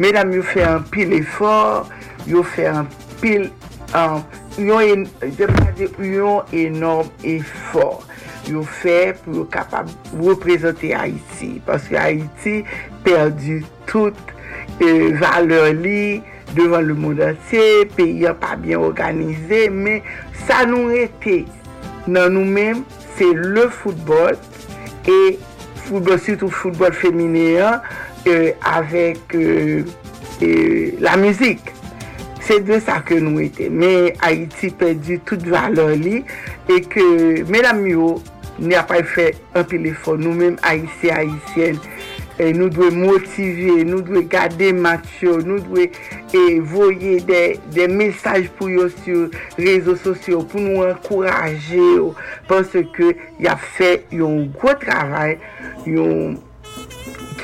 Mèdam 0.00 0.34
yo 0.36 0.42
fè 0.44 0.64
an 0.68 0.84
pil 0.92 1.14
efor, 1.16 1.88
yo 2.28 2.42
fè 2.44 2.68
an 2.72 2.90
pil, 3.22 3.48
yon 4.58 6.52
enorm 6.52 7.12
efor. 7.24 8.02
Yo 8.44 8.60
fè 8.82 9.14
pou 9.22 9.38
yo 9.40 9.46
kapab 9.48 9.88
reprezentè 10.20 10.92
Haiti. 10.92 11.54
Paske 11.64 11.96
Haiti 11.96 12.58
perdi 13.06 13.62
tout 13.88 14.18
euh, 14.82 15.14
valeur 15.20 15.70
li 15.78 16.20
devan 16.54 16.84
le 16.86 16.96
moun 16.98 17.22
ansye, 17.24 17.86
peyi 17.96 18.28
an 18.28 18.36
pa 18.40 18.54
bien 18.60 18.82
organizè, 18.84 19.66
men 19.72 20.04
sa 20.44 20.62
nou 20.68 20.92
rete 20.92 21.42
nan 22.04 22.36
nou 22.36 22.44
men, 22.44 22.84
se 23.16 23.30
le 23.32 23.66
foutbol, 23.72 24.36
e 25.08 25.18
foutbol, 25.86 26.18
sütou 26.20 26.52
foutbol 26.52 26.94
femineyan, 26.96 27.80
euh, 28.26 28.52
avek 28.74 29.34
euh, 29.38 29.84
la 31.00 31.16
mizik. 31.20 31.72
Se 32.44 32.58
de 32.60 32.76
sa 32.84 32.98
ke 33.04 33.16
nou 33.24 33.40
ete. 33.40 33.70
Me 33.72 34.12
Haïti 34.20 34.68
perdu 34.76 35.18
tout 35.24 35.40
valeur. 35.48 35.94
li 35.96 36.22
e 36.68 36.80
ke 36.92 37.04
mèdam 37.48 37.84
yo 37.88 38.10
ni 38.58 38.76
apay 38.78 39.02
fè 39.08 39.30
un 39.56 39.64
telefon 39.70 40.20
nou 40.22 40.36
mèm 40.36 40.58
Haiti 40.62 41.10
Haitien 41.10 41.78
e, 42.38 42.50
nou 42.54 42.68
dwe 42.72 42.90
motive, 42.94 43.80
nou 43.88 44.02
dwe 44.04 44.24
gade 44.30 44.70
matyo, 44.76 45.38
nou 45.46 45.62
dwe 45.64 45.88
e, 46.34 46.42
voye 46.60 47.18
de, 47.26 47.42
de 47.74 47.88
mesaj 47.90 48.48
pou 48.58 48.70
yo 48.70 48.88
sur 49.00 49.34
rezo 49.58 49.96
sosyo 50.04 50.42
pou 50.50 50.62
nou 50.62 50.86
ankoraje 50.86 51.80
yo 51.80 52.12
panse 52.50 52.84
ke 52.94 53.14
ya 53.42 53.56
fè 53.76 53.96
yon 54.14 54.50
gwo 54.54 54.76
travay, 54.82 55.38
yon 55.88 56.36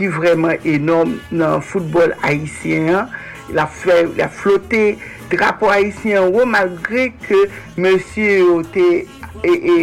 ki 0.00 0.08
vreman 0.16 0.64
enom 0.64 1.18
nan 1.30 1.60
foutbol 1.60 2.14
haisyen, 2.24 3.06
la, 3.52 3.66
la 4.16 4.28
flote 4.32 4.84
drapo 5.30 5.68
haisyen 5.70 6.30
ou 6.30 6.46
malgre 6.48 7.10
ke 7.26 7.44
monsye 7.76 8.40
yo 8.40 8.60
te 8.74 8.86
e, 9.44 9.52
e, 9.52 9.76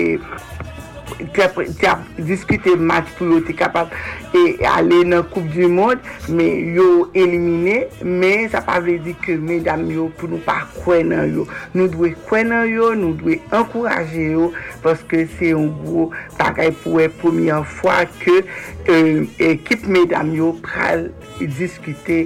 te, 1.36 1.48
ap 1.90 2.04
diskute 2.18 2.74
match 2.80 3.14
pou 3.20 3.38
yo 3.38 3.44
te 3.46 3.56
kapab 3.58 3.94
e 4.36 4.66
ale 4.68 5.04
nan 5.08 5.26
koup 5.32 5.48
du 5.54 5.68
Monde, 5.72 6.02
men 6.30 6.74
yo 6.76 6.88
elimine, 7.18 7.86
men 8.02 8.48
sa 8.52 8.64
pa 8.66 8.80
vle 8.84 8.98
di 9.04 9.14
ke 9.24 9.38
medam 9.40 9.86
yo 9.92 10.08
pou 10.18 10.32
nou 10.32 10.42
pa 10.46 10.62
kwen 10.80 11.14
nan 11.14 11.32
yo. 11.36 11.48
Nou 11.76 11.92
dwe 11.92 12.14
kwen 12.28 12.52
nan 12.54 12.68
yo, 12.72 12.92
nou 12.98 13.16
dwe 13.20 13.40
ankoraje 13.56 14.28
yo, 14.34 14.52
paske 14.84 15.26
se 15.38 15.54
yon 15.54 15.70
gwo 15.84 16.10
takay 16.40 16.74
pou 16.84 17.02
e 17.04 17.08
pomiyan 17.22 17.66
fwa 17.78 18.02
ke 18.20 18.40
euh, 18.42 19.24
ekip 19.52 19.88
medam 19.92 20.34
yo 20.36 20.54
pral 20.64 21.10
diskute 21.40 22.26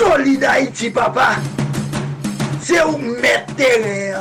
Solid 0.00 0.42
Haïti, 0.42 0.88
papa. 0.88 1.32
C'est 2.62 2.82
où 2.84 2.96
mettre 2.96 3.54
terrain. 3.54 4.20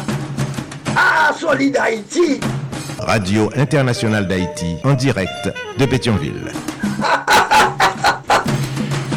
Ah, 0.94 1.32
Solid 1.40 1.78
Haïti. 1.78 2.42
Radio 3.00 3.50
Internationale 3.56 4.28
d'Haïti, 4.28 4.76
en 4.84 4.94
direct 4.94 5.50
de 5.78 5.86
Pétionville. 5.86 6.52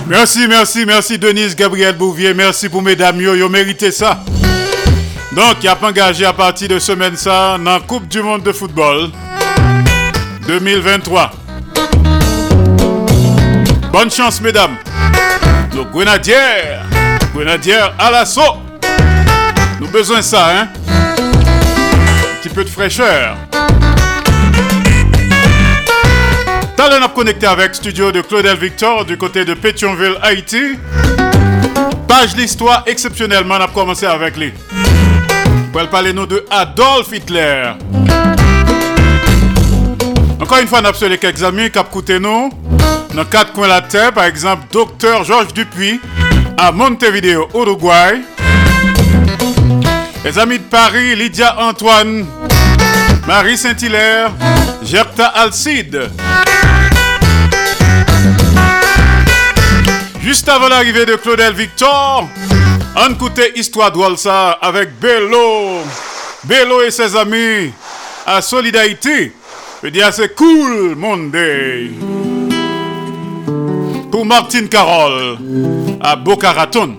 Merci, 0.07 0.47
merci, 0.47 0.85
merci 0.85 1.19
Denise 1.19 1.57
Gabriel 1.57 1.97
Bouvier. 1.97 2.35
Merci 2.35 2.69
pour 2.69 2.83
mesdames, 2.83 3.19
yo, 3.21 3.35
yo 3.35 3.49
méritez 3.49 3.91
ça. 3.91 4.19
Donc, 5.35 5.57
il 5.63 5.69
a 5.69 5.77
pas 5.77 5.89
engagé 5.89 6.27
à 6.27 6.35
partir 6.35 6.69
de 6.69 6.79
semaine 6.79 7.17
ça 7.17 7.57
dans 7.57 7.73
la 7.73 7.81
Coupe 7.81 8.07
du 8.09 8.21
Monde 8.21 8.43
de 8.43 8.53
football 8.53 9.11
2023. 10.47 11.31
Bonne 13.91 14.11
chance, 14.11 14.41
mesdames. 14.43 14.77
Nos 15.75 15.85
grenadières, 15.87 16.85
grenadières 17.35 17.95
à 17.99 18.11
l'assaut. 18.11 18.59
Nous 19.81 19.89
besoin 19.89 20.19
de 20.19 20.23
ça, 20.23 20.49
hein? 20.51 20.69
Un 20.89 22.37
petit 22.43 22.49
peu 22.51 22.63
de 22.65 22.69
fraîcheur. 22.69 23.37
Talent 26.77 27.05
a 27.05 27.09
connecté 27.09 27.47
avec 27.47 27.75
studio 27.75 28.13
de 28.13 28.21
Claudel 28.21 28.59
Victor 28.59 29.05
du 29.05 29.17
côté 29.17 29.45
de 29.45 29.55
Pétionville, 29.55 30.17
Haïti. 30.21 30.79
Page 32.07 32.37
l'histoire 32.37 32.83
exceptionnellement, 32.87 33.55
on 33.59 33.65
a 33.65 33.69
commencé 33.69 34.05
avec 34.05 34.37
lui. 34.37 34.53
Pour 35.73 35.89
parler 35.89 36.13
nous 36.13 36.27
de 36.27 36.45
Adolf 36.51 37.09
Hitler. 37.13 37.73
Encore 40.41 40.59
une 40.59 40.67
fois, 40.67 40.81
on 40.83 40.85
a 40.85 41.17
quelques 41.17 41.43
amis 41.43 41.71
qui 41.71 41.79
ont 41.79 42.21
nous 42.21 42.51
dans 43.15 43.25
quatre 43.25 43.53
coins 43.53 43.67
de 43.67 43.73
la 43.73 43.83
terre, 43.83 44.13
par 44.13 44.25
exemple, 44.25 44.65
Docteur 44.71 45.25
Georges 45.25 45.53
Dupuis 45.53 46.01
à 46.57 46.73
Montevideo, 46.73 47.49
Uruguay. 47.55 48.21
Les 50.25 50.39
amis 50.39 50.59
de 50.59 50.65
Paris, 50.65 51.17
Lydia 51.17 51.57
Antoine, 51.61 52.27
Marie 53.27 53.59
Saint-Hilaire, 53.59 54.31
Gerta 54.83 55.27
Alcide. 55.27 56.11
Juste 60.23 60.49
avant 60.49 60.69
l'arrivée 60.69 61.05
de 61.05 61.17
Claudel 61.17 61.53
Victor, 61.53 62.29
on 62.97 63.13
écoutait 63.13 63.53
Histoire 63.57 63.91
d'Oualsa 63.91 64.53
avec 64.53 64.99
Bello. 65.01 65.81
Bello 66.45 66.83
et 66.83 66.91
ses 66.91 67.17
amis 67.17 67.73
à 68.25 68.41
Solidarité. 68.41 69.33
Je 69.83 69.89
dis 69.89 70.01
c'est 70.13 70.35
cool, 70.35 70.95
Monday. 70.97 71.91
Pour 74.33 74.41
Martine 74.41 74.69
Carole 74.69 75.37
à 76.01 76.17
Boca 76.17 76.53
Raton. 76.53 76.97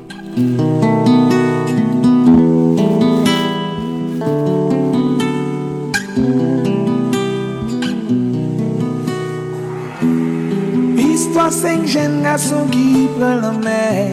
Histoire 10.96 11.52
cinq 11.52 11.88
jeunes 11.88 12.22
garçons 12.22 12.68
qui 12.70 13.08
prennent 13.18 13.42
la 13.42 13.52
mer. 13.52 14.12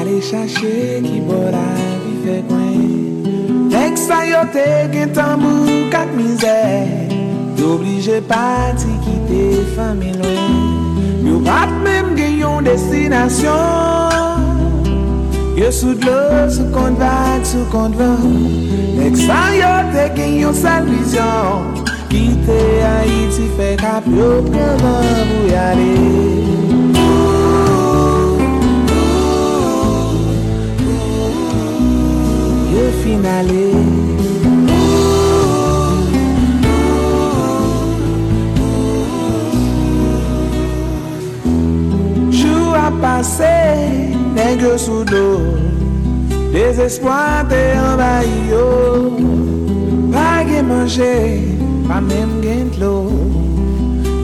Aller 0.00 0.22
chercher 0.22 1.02
qui 1.02 1.18
vie 1.18 2.24
fait 2.24 2.44
coin. 2.48 3.86
Ex 3.88 4.06
sa 4.06 4.24
yo 4.24 4.44
te 4.52 4.66
gen 4.92 5.10
tambou 5.12 5.66
kak 5.90 6.14
misère 6.14 7.10
Obligé 7.58 8.20
parti 8.20 8.86
quitter 9.02 9.64
famille 9.74 10.50
même 12.70 12.78
gen 12.78 13.10
yon 13.10 13.18
destination 13.30 13.50
Yo 15.56 15.70
sous 15.70 15.94
de 15.94 16.06
l'eau, 16.06 16.50
sous 16.50 16.64
compte 16.70 16.98
vague, 16.98 17.44
sous 17.44 17.64
compte 17.70 17.94
vent 17.94 18.16
Ex 19.04 19.20
sa 19.26 19.54
yo 19.54 19.90
te 19.92 20.16
gen 20.16 20.40
yon 20.40 20.52
sale 20.52 20.86
vision 20.86 21.64
Quitter 22.08 22.82
Haïti 22.82 23.48
fait 23.56 23.76
cap 23.76 24.04
yo 24.06 24.42
pren 24.42 24.76
vent 24.78 25.26
pou 25.30 25.48
y 25.48 25.54
aller 25.54 26.40
Jou 43.20 43.26
a 43.26 43.28
pase, 43.28 44.14
nègre 44.34 44.78
sous 44.78 45.04
l'eau 45.04 45.40
Désespoir 46.52 47.46
te 47.48 47.76
envahi 47.76 48.48
yo 48.48 49.12
Pa 50.10 50.42
gen 50.48 50.66
manje, 50.66 51.44
pa 51.86 52.00
men 52.00 52.40
gen 52.40 52.70
tlo 52.72 52.94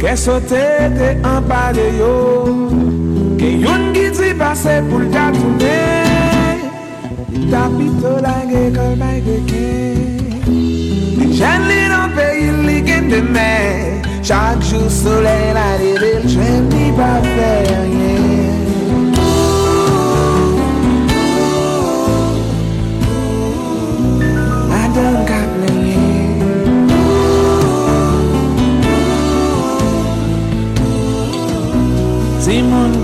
Kè 0.01 0.17
sote 0.17 0.65
te 0.97 1.11
empade 1.21 1.85
yo 1.99 2.15
Ke 3.37 3.51
yon 3.67 3.93
ki 3.93 4.07
di 4.17 4.33
pase 4.39 4.81
pou 4.89 5.05
l'ta 5.05 5.29
toune 5.37 5.77
Tapito 7.53 8.17
la 8.25 8.39
ge 8.49 8.65
kol 8.79 8.97
bay 8.97 9.21
ge 9.27 9.39
ke 9.51 9.67
Di 10.49 11.35
jen 11.37 11.69
li 11.69 11.83
nan 11.93 12.17
peyi 12.17 12.49
li 12.65 12.81
gen 12.87 13.13
deme 13.13 13.53
Chak 14.23 14.65
jou 14.65 14.89
soleil 14.89 15.53
la 15.55 15.75
leve, 15.83 16.15
l'jwen 16.25 16.65
ni 16.73 16.89
pa 16.97 17.13
fè 17.29 17.53
rien 17.69 18.26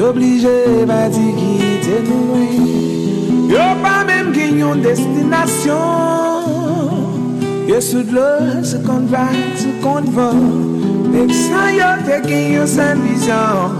Yo 0.00 0.08
oblige 0.08 0.86
badi 0.88 1.26
kite 1.36 1.96
nou 2.08 2.32
loin 2.32 2.56
Yo 3.52 3.64
pa 3.82 4.00
même 4.08 4.32
gen 4.32 4.56
yon 4.56 4.80
destinasyon 4.80 5.76
Yo 7.68 7.80
sou 7.84 8.00
l'eau, 8.08 8.64
se 8.64 8.80
kon 8.86 9.04
va, 9.12 9.26
se 9.60 9.68
kon 9.84 10.08
va. 10.16 10.30
Ek 11.20 11.36
sa 11.36 11.66
yo 11.76 11.90
te 12.08 12.16
gen 12.24 12.48
yon 12.54 12.72
sen 12.78 13.04
vizyon 13.04 13.76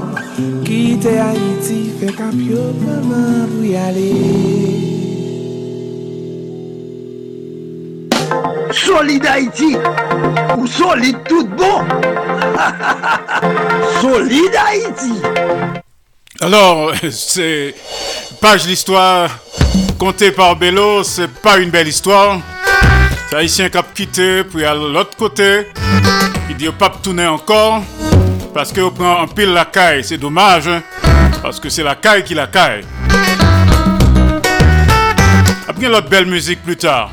Kite 0.68 1.16
Haiti 1.22 1.80
fe 2.02 2.12
kap 2.20 2.36
yo 2.36 2.68
paman 2.84 3.48
pou 3.56 3.64
y 3.64 3.72
ale 3.80 4.12
Solide 8.76 9.26
Haïti. 9.26 9.72
Ou 10.58 10.66
solide 10.66 11.18
tout 11.26 11.48
bon. 11.56 11.80
solide 14.02 14.56
Haïti. 14.68 15.16
Alors, 16.42 16.92
c'est 17.10 17.74
page 18.40 18.66
l'histoire 18.66 19.28
contée 19.98 20.30
par 20.30 20.56
Bello, 20.56 21.02
c'est 21.04 21.28
pas 21.28 21.58
une 21.58 21.68
belle 21.68 21.88
histoire. 21.88 22.40
C'est 23.28 23.36
Haïtien 23.36 23.68
qui 23.68 23.76
a 23.76 23.82
quitté, 23.82 24.44
puis 24.44 24.64
à 24.64 24.74
l'autre 24.74 25.16
côté, 25.18 25.66
il 26.48 26.56
dit 26.56 26.70
pas 26.78 26.88
tourner 26.88 27.26
encore, 27.26 27.82
parce 28.54 28.72
qu'on 28.72 28.90
prend 28.90 29.20
en 29.20 29.28
pile 29.28 29.52
la 29.52 29.66
caille, 29.66 30.02
c'est 30.02 30.16
dommage, 30.16 30.66
hein, 30.66 30.82
parce 31.42 31.60
que 31.60 31.68
c'est 31.68 31.82
la 31.82 31.94
caille 31.94 32.24
qui 32.24 32.32
la 32.32 32.46
caille. 32.46 32.84
Après 35.68 35.88
l'autre 35.88 36.08
belle 36.08 36.26
musique 36.26 36.62
plus 36.62 36.76
tard. 36.76 37.10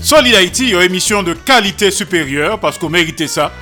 Solid 0.00 0.34
Haïti, 0.34 0.70
une 0.70 0.80
émission 0.80 1.22
de 1.22 1.34
qualité 1.34 1.90
supérieure, 1.90 2.58
parce 2.58 2.78
qu'on 2.78 2.88
méritait 2.88 3.28
ça. 3.28 3.52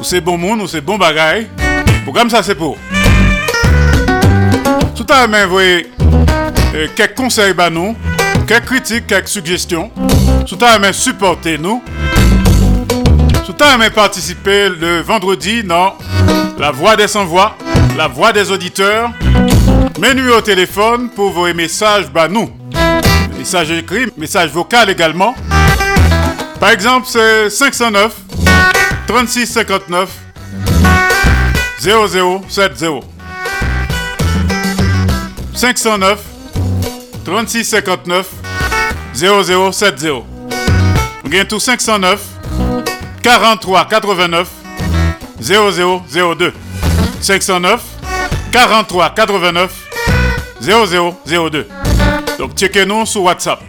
Ou 0.00 0.04
c'est 0.04 0.22
bon 0.22 0.38
monde, 0.38 0.62
ou 0.62 0.66
c'est 0.66 0.80
bon 0.80 0.96
bagaille. 0.96 1.48
Programme 2.04 2.30
ça, 2.30 2.42
c'est 2.42 2.54
pour. 2.54 2.78
Vous 5.10 5.50
voyez, 5.50 5.86
euh, 6.74 6.86
quelques 6.94 7.16
conseils 7.16 7.54
à 7.56 7.70
nous, 7.70 7.96
quelques 8.46 8.66
critiques, 8.66 9.06
quelques 9.06 9.28
suggestions. 9.28 9.90
Tout 10.46 10.58
à 10.60 10.78
l'heure, 10.78 10.94
supportez-nous. 10.94 11.82
Tout 13.46 13.54
à 13.58 13.78
l'heure, 13.78 13.90
participez 13.90 14.68
le 14.68 15.00
vendredi 15.00 15.64
dans 15.64 15.96
La 16.58 16.70
Voix 16.72 16.94
des 16.94 17.08
Sans-Voix, 17.08 17.56
La 17.96 18.06
Voix 18.06 18.32
des 18.34 18.50
Auditeurs. 18.50 19.10
Menu 19.98 20.30
au 20.30 20.42
téléphone 20.42 21.08
pour 21.08 21.30
vos 21.30 21.52
messages, 21.54 22.10
bah 22.12 22.28
nous. 22.28 22.50
Message 23.38 23.70
écrit, 23.70 24.12
message 24.18 24.50
vocal 24.50 24.90
également. 24.90 25.34
Par 26.60 26.68
exemple, 26.68 27.06
c'est 27.08 27.48
509 27.48 28.14
36 29.06 29.46
59 29.46 30.10
0070. 31.80 33.17
509 35.58 36.20
36 37.24 37.64
59 37.64 38.26
0070. 39.12 40.22
On 41.24 41.28
gagne 41.28 41.46
tout 41.46 41.58
509 41.58 42.20
43 43.24 43.88
89 43.88 44.48
0002. 45.40 46.52
509 47.20 47.80
43 48.52 49.14
89 49.16 49.72
0002. 50.60 51.66
Donc 52.38 52.54
checkez-nous 52.54 53.04
sur 53.04 53.24
WhatsApp. 53.24 53.60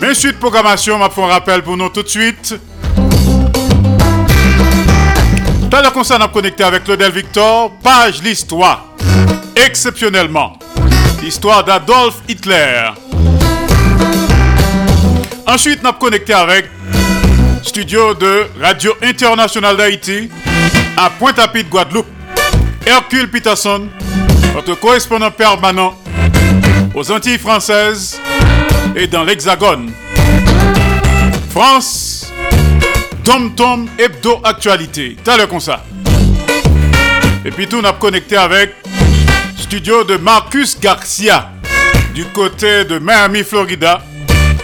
Mais 0.00 0.14
suite 0.14 0.38
programmation, 0.38 0.98
m'a 0.98 1.10
fait 1.10 1.22
un 1.22 1.26
rappel 1.26 1.62
pour 1.62 1.76
nous 1.76 1.90
tout 1.90 2.02
de 2.02 2.08
suite. 2.08 2.58
Dans 5.74 5.82
le 5.82 5.90
concert, 5.90 6.18
on 6.20 6.24
a 6.24 6.28
connecté 6.28 6.62
avec 6.62 6.84
Claudel 6.84 7.10
Victor, 7.10 7.72
page 7.82 8.22
l'histoire. 8.22 8.84
Exceptionnellement, 9.56 10.56
l'histoire 11.20 11.64
d'Adolf 11.64 12.14
Hitler. 12.28 12.90
Ensuite, 15.44 15.80
on 15.82 15.88
a 15.88 15.92
connecté 15.94 16.32
avec 16.32 16.70
studio 17.64 18.14
de 18.14 18.46
Radio 18.60 18.92
Internationale 19.02 19.76
d'Haïti 19.76 20.30
à 20.96 21.10
Pointe-à-Pitre, 21.10 21.70
Guadeloupe. 21.70 22.06
Hercule 22.86 23.28
Peterson, 23.28 23.88
notre 24.54 24.76
correspondant 24.76 25.32
permanent 25.32 25.98
aux 26.94 27.10
Antilles 27.10 27.36
françaises 27.36 28.20
et 28.94 29.08
dans 29.08 29.24
l'Hexagone. 29.24 29.90
France, 31.50 32.23
Tom 33.24 33.54
Tom 33.54 33.88
Hebdo 33.98 34.40
Actualité. 34.44 35.16
T'as 35.24 35.38
le 35.38 35.46
comme 35.46 35.58
ça. 35.58 35.82
Et 37.42 37.50
puis 37.50 37.66
tout, 37.66 37.78
on 37.78 37.84
a 37.84 37.94
connecté 37.94 38.36
avec 38.36 38.74
studio 39.56 40.04
de 40.04 40.18
Marcus 40.18 40.78
Garcia 40.78 41.50
du 42.14 42.26
côté 42.26 42.84
de 42.84 42.98
Miami, 42.98 43.42
Florida. 43.42 44.02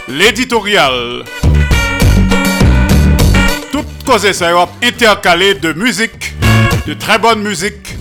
L'éditorial. 0.07 1.23
Tout 3.71 3.85
cause 4.05 4.31
ça 4.31 4.51
intercalé 4.83 5.55
de 5.55 5.73
musique, 5.73 6.33
de 6.85 6.93
très 6.93 7.17
bonne 7.17 7.41
musique 7.41 7.97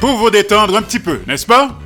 pour 0.00 0.16
vous 0.18 0.30
détendre 0.30 0.76
un 0.76 0.82
petit 0.82 1.00
peu, 1.00 1.20
n'est-ce 1.26 1.46
pas? 1.46 1.78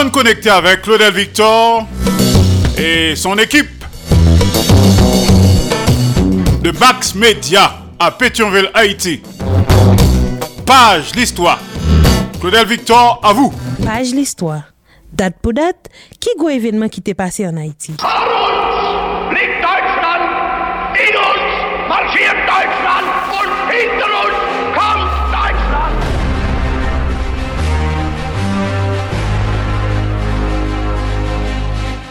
On 0.00 0.10
connecté 0.10 0.48
avec 0.48 0.82
Claudel 0.82 1.12
Victor 1.12 1.84
et 2.78 3.16
son 3.16 3.36
équipe 3.36 3.84
de 6.62 6.70
Bax 6.70 7.16
Media 7.16 7.72
à 7.98 8.12
Pétionville, 8.12 8.70
Haïti. 8.74 9.20
Page 10.64 11.16
l'histoire. 11.16 11.58
Claudel 12.40 12.68
Victor, 12.68 13.20
à 13.24 13.32
vous. 13.32 13.52
Page 13.84 14.14
l'histoire. 14.14 14.62
Date 15.12 15.34
pour 15.42 15.52
date, 15.52 15.88
qui 16.20 16.30
go 16.38 16.48
événement 16.48 16.88
qui 16.88 17.02
t'est 17.02 17.14
passé 17.14 17.44
en 17.48 17.56
Haïti? 17.56 17.94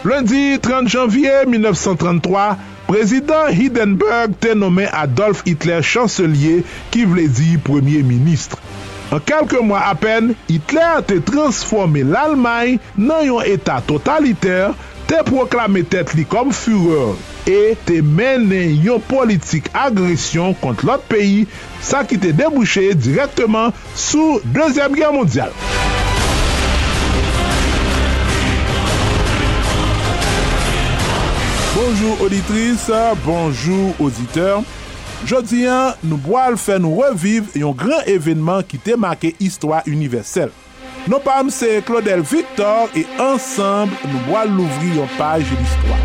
Lundi 0.04 0.58
30 0.62 0.88
janvye 0.88 1.44
1933, 1.46 2.56
prezident 2.86 3.50
Hindenburg 3.50 4.36
te 4.38 4.54
nomen 4.54 4.86
Adolf 4.94 5.42
Hitler 5.46 5.82
chancelier 5.82 6.62
ki 6.94 7.02
vle 7.10 7.24
di 7.34 7.56
premier 7.66 8.04
ministre. 8.06 8.62
An 9.10 9.24
kelke 9.26 9.58
mwa 9.64 9.80
apen, 9.88 10.34
Hitler 10.46 11.02
te 11.08 11.18
transforme 11.24 12.04
l'Allemagne 12.06 12.78
nan 12.94 13.24
yon 13.26 13.50
etat 13.50 13.88
totaliter 13.90 14.76
te 15.10 15.18
proklame 15.26 15.82
tet 15.88 16.14
li 16.14 16.26
kom 16.28 16.52
fureur 16.54 17.16
e 17.48 17.74
te 17.88 17.98
menen 18.04 18.76
yon 18.84 19.02
politik 19.10 19.72
agresyon 19.72 20.54
kont 20.62 20.84
lot 20.86 21.02
peyi 21.10 21.48
sa 21.82 22.04
ki 22.06 22.20
te 22.22 22.30
debouche 22.36 22.92
direktman 22.94 23.74
sou 23.96 24.38
Dezem 24.54 24.94
Gen 25.00 25.16
Mondial. 25.18 25.56
Bonjour 31.78 32.22
auditrice, 32.22 32.90
bonjour 33.24 33.94
auditeur. 34.00 34.64
Jodi 35.30 35.60
an, 35.70 35.94
nou 36.02 36.18
boal 36.18 36.56
fè 36.58 36.74
nou 36.82 37.04
reviv 37.04 37.52
yon 37.54 37.76
gran 37.78 38.02
evenman 38.10 38.64
ki 38.66 38.80
te 38.82 38.96
make 38.98 39.30
histwa 39.38 39.84
universel. 39.86 40.50
Nou 41.06 41.22
pam 41.22 41.52
se 41.54 41.76
Claudel 41.86 42.24
Victor 42.26 42.90
e 42.98 43.04
ansamb 43.22 43.94
nou 44.10 44.24
boal 44.26 44.50
louvri 44.58 44.90
yon 44.96 45.06
page 45.14 45.54
l'histwa. 45.54 46.00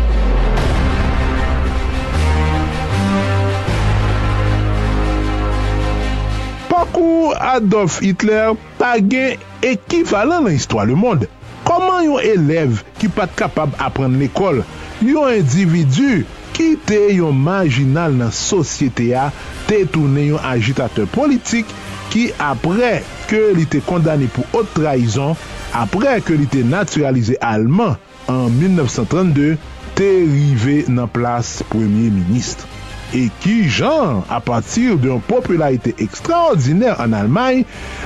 Pakou 6.70 7.34
Adolf 7.34 7.98
Hitler 8.04 8.54
pa 8.78 8.94
gen 9.02 9.42
ekivalan 9.74 10.46
nan 10.46 10.54
histwa 10.54 10.86
le 10.86 10.94
monde. 10.94 11.34
Koman 11.64 12.04
yon 12.04 12.24
elev 12.34 12.82
ki 13.00 13.08
pat 13.12 13.32
kapab 13.38 13.74
apren 13.82 14.18
l'ekol, 14.20 14.62
yon 15.04 15.32
individu 15.38 16.24
ki 16.54 16.74
te 16.88 17.00
yon 17.16 17.40
marginal 17.46 18.14
nan 18.18 18.32
sosyete 18.34 19.08
a, 19.18 19.30
te 19.68 19.82
toune 19.90 20.28
yon 20.28 20.44
agitateur 20.52 21.08
politik 21.14 21.70
ki 22.12 22.28
apre 22.42 22.98
ke 23.30 23.40
li 23.56 23.64
te 23.70 23.80
kondani 23.88 24.28
pou 24.34 24.60
ot 24.60 24.70
traizon, 24.76 25.34
apre 25.74 26.20
ke 26.26 26.36
li 26.38 26.46
te 26.52 26.62
naturalize 26.68 27.40
alman 27.42 27.96
an 28.30 28.46
1932, 28.60 29.56
te 29.98 30.12
rive 30.28 30.84
nan 30.90 31.10
plas 31.10 31.56
premier 31.72 32.12
ministre. 32.12 32.73
e 33.14 33.28
ki 33.40 33.68
jan 33.70 34.24
apatir 34.34 34.98
d'un 34.98 35.22
popularite 35.22 35.94
ekstraordinèr 36.02 36.98
an 37.02 37.14
Almanye, 37.14 37.62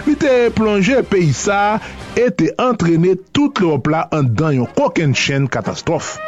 li 0.07 0.15
te 0.21 0.35
plonje 0.55 1.01
peyi 1.09 1.33
sa 1.37 1.79
e 2.19 2.29
te 2.29 2.53
antrene 2.61 3.17
tout 3.33 3.63
le 3.65 3.79
la 3.89 4.05
an 4.13 4.29
dan 4.37 4.59
yon 4.61 4.69
koken 4.77 5.17
chen 5.17 5.49
katastrof. 5.49 6.19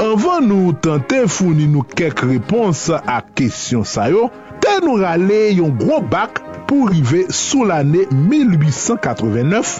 Anvan 0.00 0.48
nou 0.48 0.72
tante 0.80 1.26
founi 1.28 1.68
nou 1.68 1.84
kek 1.84 2.24
repons 2.24 2.88
a 2.96 3.20
kesyon 3.36 3.84
sayo, 3.84 4.30
te 4.64 4.78
nou 4.80 4.96
rale 5.02 5.42
yon 5.58 5.76
gro 5.76 6.00
bak 6.00 6.45
pou 6.68 6.88
rive 6.90 7.24
sou 7.34 7.66
l'anè 7.68 8.04
1889, 8.10 9.78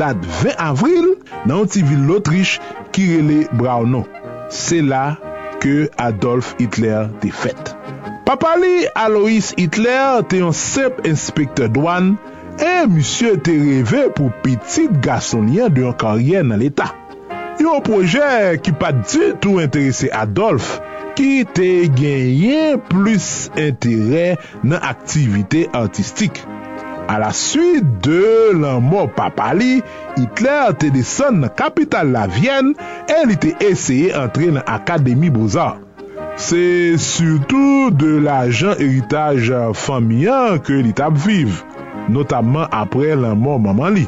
dat 0.00 0.18
20 0.42 0.60
avril 0.60 1.12
nan 1.48 1.68
ti 1.70 1.82
vil 1.86 2.06
l'Autriche 2.08 2.60
ki 2.94 3.06
rele 3.14 3.42
Braunon. 3.56 4.06
Se 4.50 4.80
la 4.84 5.16
ke 5.62 5.88
Adolf 6.00 6.54
Hitler 6.58 7.08
te 7.22 7.30
fèt. 7.34 7.74
Papali 8.26 8.86
Alois 8.94 9.52
Hitler 9.58 10.20
te 10.30 10.40
yon 10.42 10.54
sep 10.56 11.00
inspektor 11.08 11.70
douan, 11.72 12.14
e 12.60 12.72
msye 12.90 13.36
te 13.44 13.56
reve 13.56 14.06
pou 14.16 14.32
petit 14.44 14.92
gasonyen 15.04 15.72
de 15.74 15.86
yon 15.86 15.96
karyen 16.00 16.52
nan 16.52 16.60
l'Etat. 16.62 16.96
Yon 17.60 17.82
proje 17.84 18.56
ki 18.64 18.72
pa 18.80 18.92
di 18.96 19.32
tou 19.42 19.60
interese 19.60 20.08
Adolf, 20.16 20.78
ki 21.16 21.44
te 21.56 21.68
genyen 21.96 22.80
plus 22.90 23.50
entere 23.58 24.36
nan 24.62 24.80
aktivite 24.80 25.66
artistik. 25.76 26.40
A 27.10 27.18
la 27.18 27.32
suite 27.34 28.06
de 28.06 28.52
lan 28.54 28.84
mor 28.86 29.08
papali, 29.16 29.80
Hitler 30.14 30.76
te 30.78 30.92
desen 30.94 31.40
nan 31.42 31.50
kapital 31.58 32.12
la 32.14 32.28
Vienne 32.30 32.76
el 33.10 33.30
li 33.32 33.38
te 33.42 33.54
eseye 33.70 34.12
entre 34.14 34.52
nan 34.54 34.66
Akademi 34.66 35.32
Beaux-Arts. 35.34 35.86
Se 36.40 36.96
surtout 36.96 37.90
de 37.90 38.18
la 38.22 38.44
jan 38.48 38.78
eritaj 38.78 39.50
familyan 39.76 40.60
ke 40.64 40.78
li 40.80 40.94
tap 40.96 41.18
vive, 41.26 41.58
notamman 42.08 42.70
apre 42.72 43.16
lan 43.18 43.36
mor 43.42 43.58
maman 43.60 43.98
li. 43.98 44.06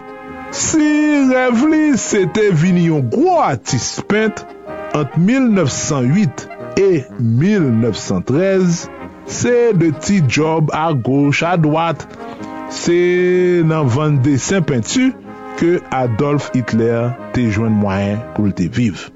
Si 0.52 0.86
Revli 1.28 1.98
se 1.98 2.22
te 2.36 2.48
vini 2.54 2.86
yon 2.86 3.04
gro 3.12 3.38
atis 3.44 3.98
pent 4.08 4.44
ant 4.96 5.14
1908 5.16 6.51
e 6.78 7.04
1913, 7.18 8.88
se 9.26 9.72
de 9.72 9.90
ti 10.00 10.20
job 10.28 10.70
a 10.72 10.92
goch 10.92 11.42
a 11.46 11.56
dwat. 11.56 12.06
Se 12.72 13.62
nan 13.68 13.90
van 13.92 14.20
desen 14.24 14.64
pintu 14.64 15.10
ke 15.60 15.76
Adolf 15.92 16.50
Hitler 16.54 17.12
te 17.36 17.44
jwen 17.50 17.74
mwayen 17.82 18.22
pou 18.36 18.52
te 18.56 18.70
viv. 18.72 19.10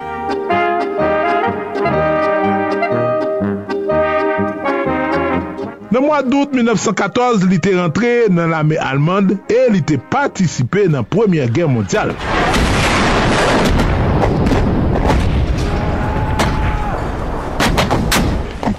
Nan 5.96 6.04
mwa 6.04 6.20
dout 6.26 6.52
1914, 6.52 7.46
li 7.48 7.57
te 7.62 7.72
rentre 7.78 8.26
nan 8.28 8.52
lame 8.52 8.76
Almande 8.82 9.38
e 9.48 9.62
li 9.72 9.80
te 9.80 9.96
patisipe 10.12 10.84
nan 10.92 11.09
Premier 11.09 11.48
Guerre 11.48 11.72
Mondiale. 11.72 12.12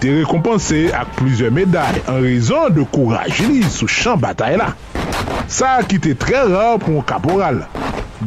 te 0.02 0.12
rekompanse 0.14 0.88
ak 0.96 1.16
plizye 1.18 1.50
meday 1.54 2.02
an 2.12 2.22
rezon 2.26 2.74
de 2.76 2.84
kouraj 2.94 3.40
li 3.48 3.64
sou 3.66 3.90
chan 3.90 4.20
batay 4.22 4.58
la. 4.60 4.72
Sa 5.50 5.78
ki 5.88 6.00
te 6.04 6.14
tre 6.20 6.44
rar 6.52 6.78
pou 6.84 7.00
an 7.00 7.06
kaporal, 7.08 7.64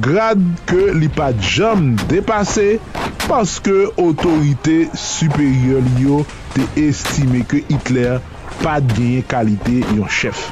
grad 0.03 0.41
ke 0.71 0.91
li 0.97 1.11
pa 1.13 1.31
jam 1.39 1.93
depase 2.11 2.81
paske 3.27 3.77
otorite 4.01 4.79
superior 4.99 5.85
li 5.87 6.07
yo 6.09 6.23
te 6.57 6.67
estime 6.83 7.45
ke 7.47 7.63
Hitler 7.69 8.19
pa 8.65 8.79
genye 8.93 9.23
kalite 9.31 9.83
yon 9.95 10.11
chef. 10.11 10.49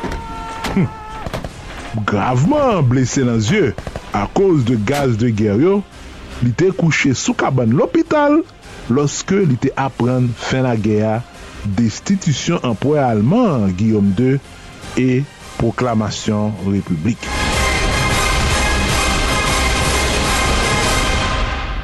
Hm. 0.74 0.86
Graveman 2.06 2.84
blese 2.86 3.24
nan 3.26 3.40
zye 3.42 3.72
a 4.14 4.26
koz 4.36 4.62
de 4.68 4.76
gaz 4.86 5.16
de 5.18 5.32
geryo, 5.34 5.80
li 6.44 6.52
te 6.54 6.70
kouche 6.76 7.14
sou 7.16 7.34
kaban 7.38 7.74
l'opital 7.74 8.42
loske 8.92 9.42
li 9.44 9.58
te 9.60 9.70
apren 9.76 10.28
fin 10.36 10.64
la 10.66 10.74
geya 10.80 11.18
destitisyon 11.78 12.64
empoye 12.66 13.02
alman 13.02 13.68
Guillaume 13.76 14.14
II 14.18 14.38
e 15.00 15.22
proklamasyon 15.58 16.54
republik. 16.68 17.28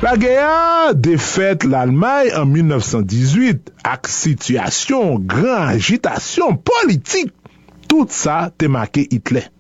La 0.04 0.18
geya 0.20 0.92
defet 0.92 1.64
l'Almay 1.64 2.28
an 2.36 2.50
1918 2.52 3.72
ak 3.88 4.10
sityasyon 4.12 5.24
gran 5.24 5.70
agitasyon 5.78 6.60
politik. 6.60 7.32
Tout 7.88 8.12
sa 8.12 8.50
te 8.52 8.68
make 8.68 9.06
Hitler. 9.08 9.53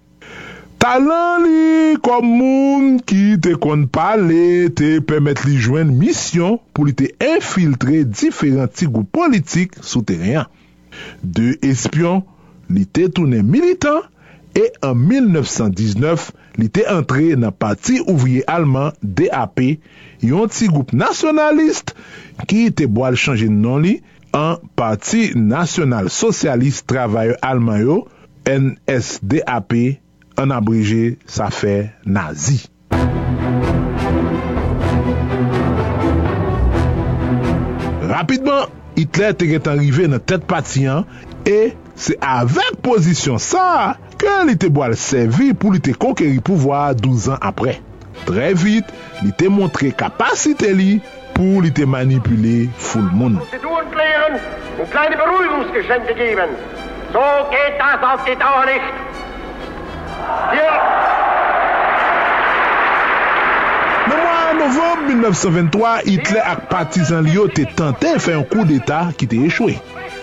Talan 0.84 1.46
li 1.46 1.94
kom 2.04 2.26
moun 2.28 2.88
ki 3.08 3.38
te 3.40 3.54
kon 3.56 3.86
pale 3.88 4.66
te 4.76 4.98
pemet 5.08 5.40
li 5.46 5.54
jwen 5.56 5.94
misyon 5.96 6.58
pou 6.76 6.84
li 6.84 6.92
te 6.98 7.06
infiltre 7.24 8.02
diferenti 8.04 8.84
gou 8.90 9.08
politik 9.16 9.78
sou 9.80 10.04
teryen. 10.04 10.44
De 11.24 11.54
espyon, 11.64 12.20
li 12.68 12.84
te 12.84 13.06
toune 13.08 13.40
militant 13.48 14.04
e 14.60 14.66
an 14.84 15.00
1919 15.00 16.28
li 16.60 16.68
te 16.68 16.84
entre 16.92 17.32
nan 17.40 17.56
pati 17.64 18.02
ouvriye 18.04 18.44
alman 18.44 18.92
DAP 19.00 19.64
yon 20.28 20.52
ti 20.52 20.68
goup 20.68 20.92
nasyonalist 20.92 21.96
ki 22.44 22.68
te 22.76 22.92
boal 22.92 23.16
chanje 23.16 23.48
nan 23.48 23.88
li 23.88 23.96
an 24.36 24.60
pati 24.76 25.30
nasyonal 25.32 26.12
sosyalist 26.12 26.84
travaye 26.92 27.40
alman 27.40 27.80
yo 27.88 28.02
NSDAP 28.44 30.03
An 30.36 30.50
abrije, 30.50 31.16
sa 31.26 31.50
fe 31.50 31.92
nazi. 32.04 32.58
Rapidman, 38.02 38.66
Hitler 38.96 39.34
te 39.38 39.46
get 39.46 39.68
arrive 39.70 40.08
nan 40.10 40.22
tet 40.22 40.46
patiyan 40.50 41.06
e 41.46 41.74
se 41.94 42.16
avek 42.18 42.80
pozisyon 42.82 43.38
sa 43.42 43.94
ke 44.18 44.34
li 44.48 44.58
te 44.58 44.70
boal 44.74 44.94
sevi 44.98 45.52
pou 45.54 45.74
li 45.74 45.82
te 45.82 45.94
konkeri 45.94 46.42
pouvoi 46.42 46.94
12 46.98 47.30
an 47.34 47.42
apre. 47.50 47.78
Tre 48.26 48.52
vit, 48.58 48.90
li 49.22 49.30
te 49.38 49.50
montre 49.50 49.90
kapasite 49.94 50.70
li 50.74 50.98
pou 51.34 51.62
li 51.62 51.70
te 51.74 51.86
manipule 51.86 52.68
foul 52.78 53.10
moun. 53.14 53.38
Ou 54.74 54.86
kleine 54.90 55.16
beruhigungsgeschenke 55.16 56.14
geben. 56.18 56.58
So 57.14 57.22
geht 57.50 57.78
das 57.78 58.02
auf 58.02 58.24
die 58.24 58.34
Dauer 58.34 58.66
nicht. 58.66 59.13
Nan 64.04 64.20
mwa 64.20 64.38
novem 64.58 65.04
1923, 65.08 65.92
Hitler 66.04 66.44
ak 66.52 66.66
patizan 66.72 67.24
li 67.26 67.36
yo 67.38 67.46
te 67.48 67.64
tante 67.78 68.16
fè 68.20 68.34
yon 68.36 68.48
kou 68.50 68.66
d'Etat 68.68 69.14
ki 69.20 69.28
te 69.30 69.40
echwe. 69.48 69.78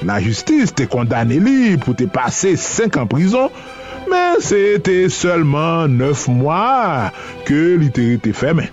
La 0.05 0.19
justis 0.21 0.73
te 0.73 0.87
kondane 0.89 1.37
li 1.41 1.77
pou 1.81 1.97
te 1.97 2.07
pase 2.09 2.55
5 2.59 3.01
an 3.01 3.09
prison, 3.09 3.49
men 4.11 4.41
se 4.43 4.77
te 4.85 4.97
selman 5.13 5.97
9 5.99 6.27
mwa 6.37 7.09
ke 7.47 7.59
li 7.81 7.89
te 7.93 8.11
rete 8.13 8.33
fèmen. 8.37 8.69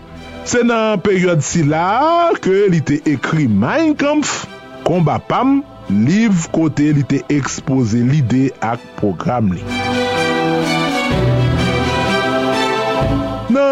Se 0.49 0.63
nan 0.65 1.01
peryode 1.05 1.45
si 1.45 1.65
la 1.69 2.31
ke 2.41 2.69
li 2.73 2.81
te 2.81 3.03
ekri 3.13 3.45
Mein 3.53 3.93
Kampf, 4.01 4.47
Komba 4.87 5.19
Pam, 5.21 5.59
liv 5.93 6.47
kote 6.57 6.89
li 6.97 7.05
te 7.05 7.21
expose 7.33 8.01
lide 8.01 8.49
ak 8.65 8.81
program 8.97 9.53
li. 9.53 9.65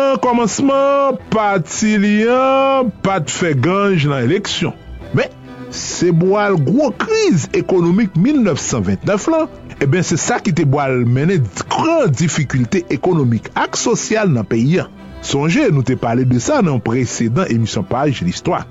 nan 0.07 0.21
komanseman 0.23 1.19
pati 1.33 1.97
liyan 1.99 2.91
pat 3.03 3.31
fe 3.33 3.53
ganj 3.59 4.07
nan 4.11 4.25
eleksyon. 4.27 4.75
Men, 5.17 5.33
se 5.75 6.13
boal 6.15 6.57
gwo 6.63 6.93
kriz 7.01 7.49
ekonomik 7.57 8.15
1929 8.15 9.31
lan, 9.33 9.49
e 9.83 9.89
ben 9.91 10.07
se 10.07 10.19
sa 10.21 10.39
ki 10.43 10.55
te 10.57 10.67
boal 10.69 11.03
mene 11.05 11.41
gran 11.73 12.13
difikulte 12.15 12.85
ekonomik 12.95 13.51
ak 13.59 13.79
sosyal 13.81 14.31
nan 14.33 14.47
peyi 14.49 14.81
an. 14.85 14.93
Sonje 15.27 15.67
nou 15.73 15.83
te 15.87 15.97
pale 15.99 16.27
de 16.29 16.39
sa 16.43 16.61
nan 16.63 16.79
precedan 16.85 17.51
emisyon 17.51 17.87
page 17.89 18.23
l'histoire. 18.27 18.67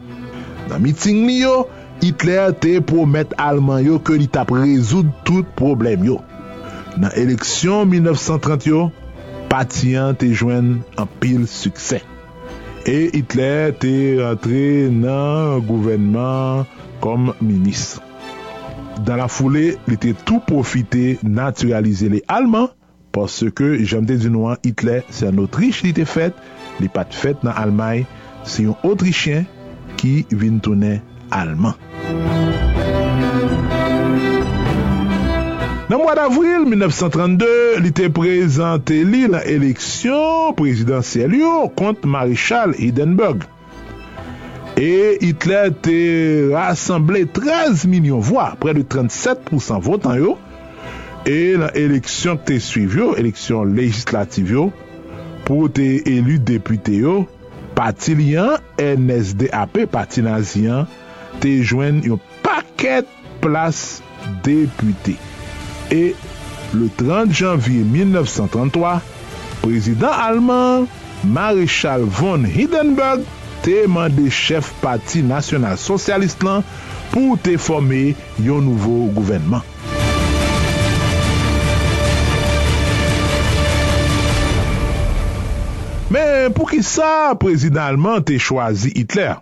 Nan 0.70 0.82
miting 0.86 1.26
ni 1.28 1.42
yo, 1.42 1.66
Hitler 2.02 2.54
te 2.62 2.78
promet 2.84 3.34
alman 3.42 3.84
yo 3.84 4.00
ke 4.04 4.16
li 4.20 4.30
tap 4.32 4.54
rezoud 4.56 5.12
tout 5.28 5.48
problem 5.60 6.06
yo. 6.08 6.22
Nan 6.96 7.12
eleksyon 7.20 7.90
1930 7.92 8.70
yo, 8.72 8.86
patiyan 9.52 10.18
te 10.20 10.30
jwen 10.34 10.80
an 11.02 11.10
pil 11.22 11.46
suksè. 11.50 12.02
E 12.86 12.98
Hitler 13.16 13.74
te 13.82 13.93
rentre 14.20 14.64
nan 14.93 15.64
gouvenman 15.66 16.66
kom 17.02 17.32
minis. 17.41 17.96
Dan 19.06 19.20
la 19.20 19.28
foule, 19.28 19.74
li 19.89 19.98
te 20.02 20.14
tou 20.28 20.39
profite 20.46 21.16
naturalize 21.26 22.08
li 22.12 22.22
Alman, 22.32 22.70
parce 23.16 23.50
ke 23.58 23.74
jante 23.84 24.20
di 24.22 24.32
nou 24.32 24.52
an 24.52 24.62
Hitler, 24.64 25.04
se 25.10 25.28
an 25.30 25.41
Autriche 25.41 25.88
li 25.88 25.96
te 25.98 26.06
fet, 26.08 26.38
li 26.80 26.91
pat 26.91 27.16
fet 27.16 27.43
nan 27.48 27.58
Almay, 27.58 28.06
se 28.46 28.68
yon 28.68 28.78
Autrichien 28.84 29.50
ki 30.00 30.22
vin 30.32 30.62
toune 30.64 31.00
Alman. 31.34 31.76
Nan 35.86 36.00
mwa 36.02 36.16
d'avril 36.18 36.64
1932, 36.66 37.48
li 37.84 37.92
te 37.94 38.08
prezante 38.10 38.96
li 39.06 39.28
nan 39.30 39.44
eleksyon 39.46 40.56
prezidansyel 40.58 41.36
yo 41.38 41.52
kont 41.78 42.08
Marichal 42.10 42.74
Hindenburg. 42.80 43.44
E 44.82 45.14
Hitler 45.22 45.70
te 45.86 46.00
rassemble 46.50 47.22
13 47.38 47.86
milyon 47.92 48.24
vwa, 48.26 48.48
pre 48.58 48.74
de 48.80 48.82
37% 48.96 49.86
votan 49.86 50.18
yo. 50.24 50.34
E 51.30 51.54
nan 51.62 51.78
eleksyon 51.78 52.42
te 52.50 52.58
suiv 52.58 52.98
yo, 52.98 53.12
eleksyon 53.22 53.78
legislativ 53.78 54.56
yo, 54.56 54.66
pou 55.46 55.70
te 55.70 55.86
elu 56.16 56.40
depute 56.50 56.98
yo, 56.98 57.20
pati 57.78 58.18
liyan 58.18 58.58
NSDAP, 58.82 59.84
pati 59.94 60.26
naziyan, 60.26 60.90
te 61.46 61.60
jwen 61.62 62.02
yon 62.10 62.26
paket 62.42 63.06
plas 63.46 63.86
depute. 64.42 65.20
Et 65.92 66.16
le 66.74 66.90
30 66.98 67.32
janvier 67.32 67.84
1933, 67.84 69.02
président 69.62 70.12
allemand 70.12 70.88
Maréchal 71.24 72.02
von 72.02 72.44
Hindenburg 72.46 73.22
te 73.66 73.88
mande 73.88 74.30
chef 74.30 74.74
parti 74.82 75.24
national 75.26 75.78
socialiste 75.82 76.46
lan 76.46 76.62
pou 77.14 77.38
te 77.42 77.56
forme 77.58 78.14
yon 78.46 78.68
nouvo 78.68 79.08
gouvenman. 79.16 79.64
Men 86.14 86.54
pou 86.54 86.70
ki 86.70 86.84
sa, 86.86 87.34
prezidalman 87.42 88.22
te 88.28 88.38
chwazi 88.38 88.94
Hitler? 88.94 89.40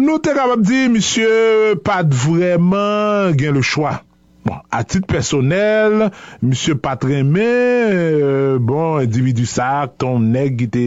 Nou 0.00 0.16
te 0.20 0.32
kapab 0.36 0.64
di, 0.64 0.86
misye, 0.92 1.76
pat 1.84 2.08
vreman 2.24 3.36
gen 3.36 3.60
le 3.60 3.64
chwa. 3.64 3.98
Bon, 4.46 4.60
a 4.70 4.84
tit 4.86 5.02
personel, 5.10 6.04
msye 6.38 6.76
patreme, 6.78 7.42
euh, 7.42 8.58
bon, 8.62 9.00
individu 9.02 9.42
sa, 9.50 9.88
ton 9.98 10.22
neg 10.22 10.62
te 10.70 10.84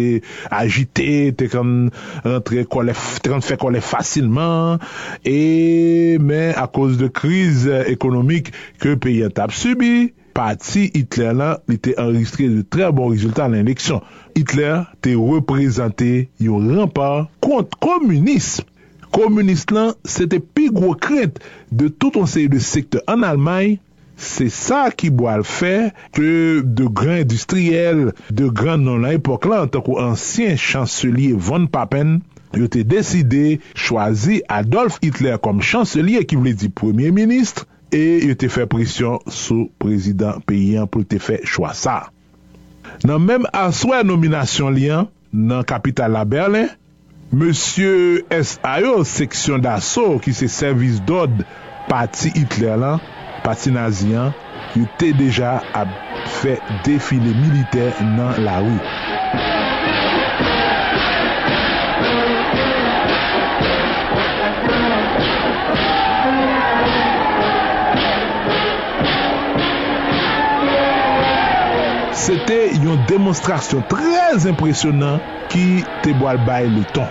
agite, 0.55 1.33
te 1.35 1.49
kan 1.51 1.89
rentre 2.23 2.63
kole, 2.71 2.95
te 3.19 3.33
kan 3.33 3.43
fè 3.43 3.57
kolè 3.59 3.81
fasilman, 3.83 4.79
e 5.27 6.15
men 6.23 6.55
a 6.55 6.69
koz 6.71 6.95
de 7.01 7.11
kriz 7.11 7.67
ekonomik 7.81 8.53
ke 8.79 8.95
peyi 8.95 9.27
tap 9.35 9.51
subi, 9.51 10.13
pati 10.31 10.87
Hitler 10.95 11.35
lan 11.35 11.59
li 11.67 11.81
te 11.83 11.97
enregistre 11.99 12.47
de 12.53 12.63
tre 12.63 12.93
bon 12.95 13.11
rezultat 13.11 13.51
nan 13.51 13.65
eleksyon. 13.65 14.05
Hitler 14.39 14.85
te 15.03 15.19
reprezenté 15.19 16.29
yon 16.39 16.71
rempan 16.79 17.27
kont 17.43 17.75
komunisme. 17.83 18.69
Komunist 19.15 19.73
lan, 19.75 19.93
se 20.05 20.27
te 20.29 20.39
pi 20.39 20.69
gwo 20.73 20.95
kret 20.99 21.39
de 21.71 21.89
tout 21.89 22.17
an 22.21 22.27
seye 22.29 22.49
de 22.51 22.61
sekte 22.63 23.01
an 23.09 23.25
Almay, 23.27 23.77
se 24.19 24.49
sa 24.51 24.89
ki 24.91 25.09
bo 25.15 25.29
al 25.31 25.45
fe 25.47 25.89
ke 26.15 26.61
de 26.63 26.89
gran 26.91 27.23
industriel, 27.23 28.09
de 28.29 28.49
gran 28.51 28.83
non 28.83 29.05
la 29.05 29.15
epok 29.17 29.47
lan, 29.49 29.65
an 29.67 29.73
tak 29.73 29.87
ansyen 30.03 30.59
chanselier 30.59 31.39
Von 31.39 31.69
Papen, 31.71 32.19
yo 32.53 32.67
te 32.71 32.83
deside 32.83 33.59
chwazi 33.77 34.41
Adolf 34.49 34.99
Hitler 35.03 35.39
kom 35.41 35.63
chanselier 35.63 36.25
ki 36.27 36.39
vle 36.39 36.55
di 36.57 36.69
premier 36.69 37.15
ministre, 37.15 37.65
e 37.89 38.19
yo 38.27 38.35
te 38.37 38.49
fe 38.53 38.67
presyon 38.69 39.23
sou 39.25 39.69
prezident 39.81 40.43
peyen 40.45 40.89
pou 40.91 41.07
te 41.07 41.17
fe 41.21 41.39
chwa 41.47 41.73
sa. 41.77 42.01
Nan 43.05 43.23
menm 43.23 43.47
aswe 43.55 44.01
nominasyon 44.05 44.75
liyan, 44.75 45.09
nan 45.31 45.65
kapital 45.67 46.13
la 46.13 46.25
Berlin, 46.27 46.69
Monsie 47.31 48.25
S.A.O. 48.31 49.03
seksyon 49.05 49.61
daso 49.61 50.15
ki 50.17 50.31
se 50.33 50.47
servis 50.49 50.97
dod 51.05 51.43
pati 51.85 52.31
Hitler 52.33 52.79
lan, 52.81 53.03
pati 53.45 53.69
nazian, 53.69 54.33
yo 54.73 54.87
te 54.97 55.11
deja 55.13 55.59
ap 55.77 55.93
fe 56.39 56.57
defile 56.87 57.35
militer 57.37 57.93
nan 58.01 58.41
la 58.41 58.57
ou. 58.65 58.79
Sete 72.19 72.59
yon 72.89 73.01
demonstrasyon 73.09 73.85
trez 73.91 74.47
impresyonan 74.49 75.19
ki 75.51 75.83
te 76.03 76.13
boal 76.17 76.39
bay 76.47 76.69
le 76.69 76.85
ton. 76.95 77.07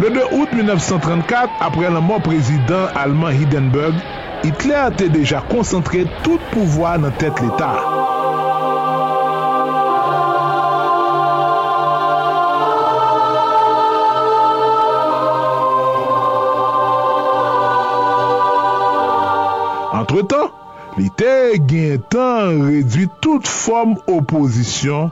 Le 0.00 0.10
2 0.10 0.24
out 0.34 0.52
1934, 0.56 1.60
apre 1.62 1.90
la 1.92 2.00
mò 2.02 2.18
prezident 2.24 2.90
alman 2.98 3.36
Hindenburg, 3.36 3.98
Hitler 4.42 4.90
te 4.98 5.06
deja 5.12 5.42
konsentre 5.52 6.06
tout 6.24 6.42
pouvoi 6.50 6.96
nan 6.98 7.14
tèt 7.20 7.38
l'Etat. 7.44 7.78
Entre-temps, 20.02 20.61
Li 20.98 21.08
te 21.16 21.56
gen 21.70 22.02
tan 22.12 22.66
redwi 22.66 23.06
tout 23.24 23.48
form 23.48 23.94
oposisyon, 24.12 25.08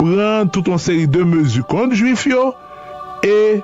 pran 0.00 0.50
tout 0.50 0.66
an 0.74 0.80
seri 0.82 1.06
de 1.06 1.22
mezu 1.28 1.62
kont 1.70 1.94
juif 1.94 2.24
yo, 2.26 2.48
e 3.22 3.62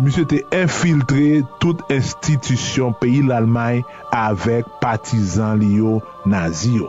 misyo 0.00 0.24
te 0.28 0.40
infiltre 0.56 1.42
tout 1.60 1.82
institisyon 1.92 2.96
peyi 3.00 3.20
l'Almay 3.28 3.82
avek 4.16 4.68
patizan 4.80 5.60
li 5.60 5.74
yo 5.82 5.98
nazi 6.24 6.78
yo. 6.78 6.88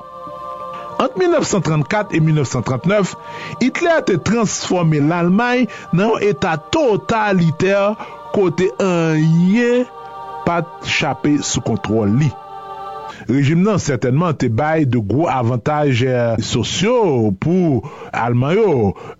Ant 1.03 1.14
1934 1.20 2.16
et 2.16 2.24
1939, 2.24 3.14
Hitler 3.60 3.99
te 4.08 4.16
transforme 4.18 5.03
l'Almay 5.03 5.68
nan 5.91 6.16
yon 6.16 6.28
etat 6.32 6.72
totaliter 6.74 7.93
kote 8.32 8.72
an 8.82 9.20
ye 9.51 9.84
pat 10.47 10.88
chape 10.88 11.38
sou 11.43 11.62
kontrol 11.68 12.16
li. 12.24 12.32
Rejim 13.28 13.63
nan 13.65 13.80
certainman 13.84 14.36
te 14.39 14.47
bay 14.47 14.86
de 14.88 15.01
gwo 15.03 15.28
avantaj 15.28 16.03
euh, 16.07 16.38
sosyo 16.39 17.34
pou 17.43 17.82
alman 18.15 18.55
yo. 18.55 18.71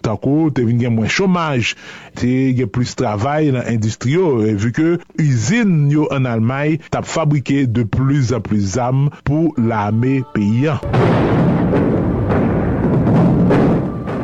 Tankou 0.06 0.48
te 0.56 0.64
vin 0.64 0.80
gen 0.80 0.96
mwen 0.96 1.12
chomaj, 1.12 1.74
te 2.16 2.32
gen 2.56 2.72
plus 2.72 2.96
travay 3.00 3.52
nan 3.56 3.68
industriyo. 3.74 4.38
Vu 4.64 4.72
ke 4.76 4.90
uzin 5.20 5.90
yo 5.92 6.08
an 6.16 6.30
Almay 6.30 6.80
tap 6.94 7.10
fabrike 7.10 7.66
de 7.68 7.84
plus 7.84 8.32
an 8.36 8.44
plus 8.46 8.80
am 8.80 9.10
pou 9.28 9.52
la 9.60 9.90
ame 9.92 10.22
peyan. 10.36 10.80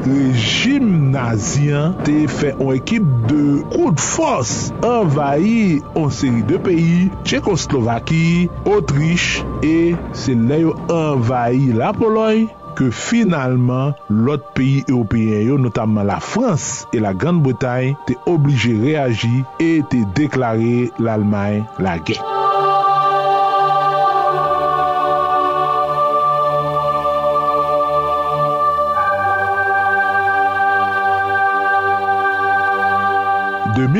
rejim 0.05 1.11
nazyen 1.13 1.93
te 2.05 2.15
fe 2.31 2.51
an 2.57 2.73
ekip 2.75 3.05
de 3.29 3.43
kou 3.73 3.93
de 3.95 4.03
fos 4.03 4.51
envayi 4.87 5.79
an 5.99 6.11
seri 6.13 6.43
de 6.49 6.59
peyi, 6.63 6.97
Tchekoslovaki, 7.23 8.49
Autriche, 8.65 9.45
e 9.63 9.95
se 10.17 10.35
le 10.35 10.63
yo 10.65 10.75
envayi 10.91 11.71
la 11.77 11.93
Poloy, 11.95 12.45
ke 12.77 12.89
finalman 12.89 13.93
lot 14.09 14.53
peyi 14.57 14.83
Européen 14.89 15.43
yo, 15.47 15.57
notamman 15.61 16.09
la 16.09 16.19
Frans 16.19 16.87
e 16.93 17.01
la 17.03 17.13
Grande-Bretagne, 17.13 17.95
te 18.07 18.17
oblige 18.29 18.73
reagi 18.81 19.43
e 19.59 19.75
te 19.89 20.05
deklare 20.17 20.89
l'Allemagne 20.99 21.65
la 21.79 21.99
guerre. 21.99 22.42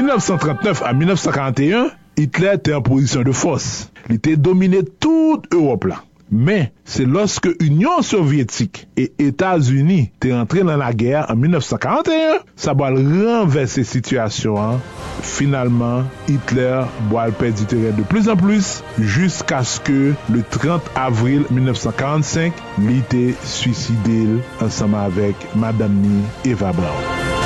1939 0.04 0.84
a 0.84 0.94
1941, 0.94 1.92
Hitler 2.20 2.58
te 2.62 2.74
en 2.76 2.84
posisyon 2.86 3.24
de 3.28 3.36
fos. 3.36 3.70
Li 4.12 4.20
te 4.22 4.36
domine 4.36 4.84
tout 5.02 5.48
Europe 5.54 5.90
la. 5.90 6.04
Men, 6.34 6.72
se 6.90 7.04
loske 7.06 7.52
Union 7.62 8.02
Sovietik 8.02 8.80
e 8.98 9.06
Etats-Unis 9.22 10.08
te 10.24 10.32
rentre 10.34 10.64
nan 10.66 10.80
la 10.82 10.90
gère 10.98 11.22
an 11.30 11.38
1941, 11.38 12.40
sa 12.58 12.74
boal 12.78 12.98
renverse 12.98 13.84
situasyon 13.86 14.58
an. 14.58 14.82
Finalman, 15.24 16.10
Hitler 16.26 16.90
boal 17.12 17.36
perdi 17.38 17.70
teren 17.70 17.94
de 18.00 18.08
plus 18.10 18.32
an 18.34 18.40
plus, 18.42 18.80
jisk 18.98 19.54
aske 19.54 20.16
le 20.34 20.44
30 20.58 20.90
avril 21.06 21.46
1945, 21.52 22.66
li 22.90 23.00
te 23.14 23.28
suicidil 23.46 24.40
ansama 24.64 25.06
avek 25.12 25.52
Madame 25.54 26.02
Ni 26.02 26.50
Eva 26.50 26.74
Braun. 26.74 27.43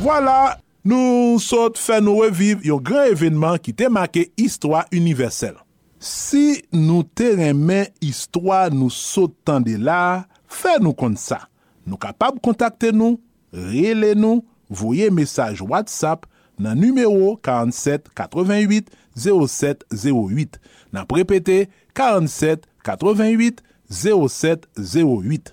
Voilà, 0.00 0.56
nou 0.80 1.36
sot 1.44 1.76
fè 1.76 1.98
nou 2.00 2.22
reviv 2.24 2.62
yon 2.64 2.80
gran 2.80 3.10
evenman 3.12 3.58
ki 3.60 3.74
te 3.76 3.90
make 3.92 4.22
histwa 4.40 4.86
universel. 4.96 5.58
Si 6.00 6.62
nou 6.72 7.04
te 7.04 7.34
remen 7.36 7.90
histwa 8.00 8.62
nou 8.72 8.88
sot 8.88 9.34
tande 9.44 9.74
la, 9.76 10.24
fè 10.48 10.78
nou 10.80 10.96
kont 10.96 11.20
sa. 11.20 11.42
Nou 11.84 12.00
kapab 12.00 12.38
kontakte 12.40 12.94
nou, 12.96 13.18
rele 13.52 14.14
nou, 14.16 14.40
voye 14.72 15.10
mesaj 15.12 15.60
WhatsApp 15.60 16.24
nan 16.56 16.80
numero 16.80 17.34
47 17.44 18.08
88 18.16 18.88
07 19.20 19.84
08. 19.92 20.56
Nan 20.96 21.04
prepete 21.12 21.66
47 21.92 22.64
88 22.88 23.60
07 23.92 24.64
08. 24.80 25.52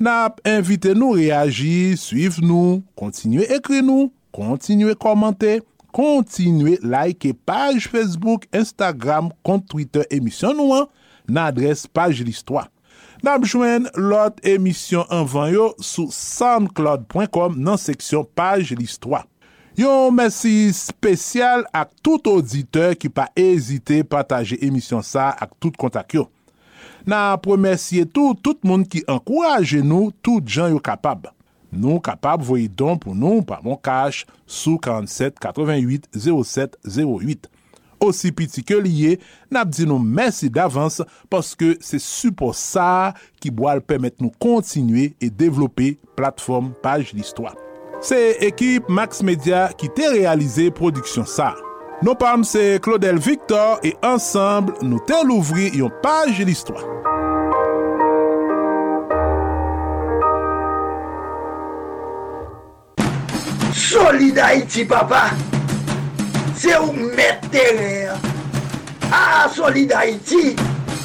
Nap 0.00 0.40
invite 0.48 0.94
nou 0.96 1.18
reagi, 1.18 1.92
suiv 2.00 2.38
nou, 2.40 2.80
kontinue 2.96 3.44
ekri 3.52 3.82
nou, 3.84 4.08
kontinue 4.32 4.94
komante, 4.96 5.58
kontinue 5.92 6.78
like 6.80 7.34
page 7.44 7.90
Facebook, 7.92 8.46
Instagram, 8.56 9.28
kont 9.44 9.66
Twitter 9.68 10.06
emisyon 10.14 10.56
nou 10.56 10.76
an, 10.78 10.88
nan 11.28 11.50
adres 11.50 11.84
page 11.84 12.24
listwa. 12.24 12.64
Nap 13.22 13.44
jwen 13.46 13.84
lot 13.98 14.40
emisyon 14.48 15.04
anvan 15.12 15.52
yo 15.52 15.68
sou 15.78 16.08
soundcloud.com 16.10 17.60
nan 17.60 17.78
seksyon 17.78 18.24
page 18.34 18.78
listwa. 18.78 19.22
Yon 19.78 20.12
mersi 20.16 20.72
spesyal 20.76 21.62
ak 21.72 21.92
tout 22.04 22.26
auditeur 22.32 22.96
ki 22.98 23.12
pa 23.12 23.28
ezite 23.38 24.02
pataje 24.08 24.58
emisyon 24.64 25.04
sa 25.06 25.30
ak 25.36 25.54
tout 25.60 25.76
kontak 25.80 26.16
yo. 26.16 26.26
nan 27.08 27.38
premersye 27.42 28.06
tou, 28.08 28.34
tout 28.34 28.58
moun 28.66 28.84
ki 28.88 29.04
ankouraje 29.10 29.82
nou, 29.84 30.10
tout 30.24 30.44
jan 30.46 30.72
yo 30.74 30.82
kapab. 30.82 31.30
Nou 31.72 32.02
kapab 32.04 32.44
voyi 32.44 32.68
don 32.68 32.98
pou 33.00 33.16
nou 33.16 33.40
pa 33.48 33.62
moun 33.64 33.80
kache 33.80 34.28
sou 34.44 34.76
47 34.82 35.40
88 35.40 36.10
07 36.12 36.76
08. 36.84 37.48
Osi 38.02 38.32
piti 38.34 38.64
ke 38.66 38.76
liye, 38.82 39.16
nap 39.52 39.70
di 39.70 39.86
nou 39.86 40.02
mersi 40.02 40.50
davans 40.52 41.00
paske 41.30 41.76
se 41.86 42.02
supo 42.02 42.50
sa 42.56 43.12
ki 43.40 43.52
boal 43.54 43.80
pemet 43.86 44.18
nou 44.20 44.34
kontinue 44.42 45.12
e 45.22 45.30
devlope 45.30 45.94
platform 46.18 46.72
Paj 46.82 47.14
Listoa. 47.16 47.54
Se 48.02 48.18
ekip 48.42 48.90
Max 48.90 49.22
Media 49.22 49.68
ki 49.78 49.92
te 49.94 50.10
realize 50.18 50.72
Produksyon 50.74 51.28
Sa. 51.30 51.52
Nou 52.02 52.16
pam 52.18 52.42
se 52.42 52.80
Claudel 52.82 53.18
Victor 53.22 53.78
e 53.86 53.92
ansamble 54.02 54.74
nou 54.82 54.98
tel 55.06 55.28
ouvri 55.30 55.68
yon 55.78 55.92
page 56.02 56.42
l'histoire. 56.42 56.82
Solid 63.72 64.38
Haïti, 64.38 64.84
papa. 64.84 65.30
C'est 66.56 66.76
où 66.78 66.92
mettre 66.92 67.48
terre. 67.50 68.16
Ah, 69.12 69.46
Solid 69.54 69.92
Haïti. 69.92 70.56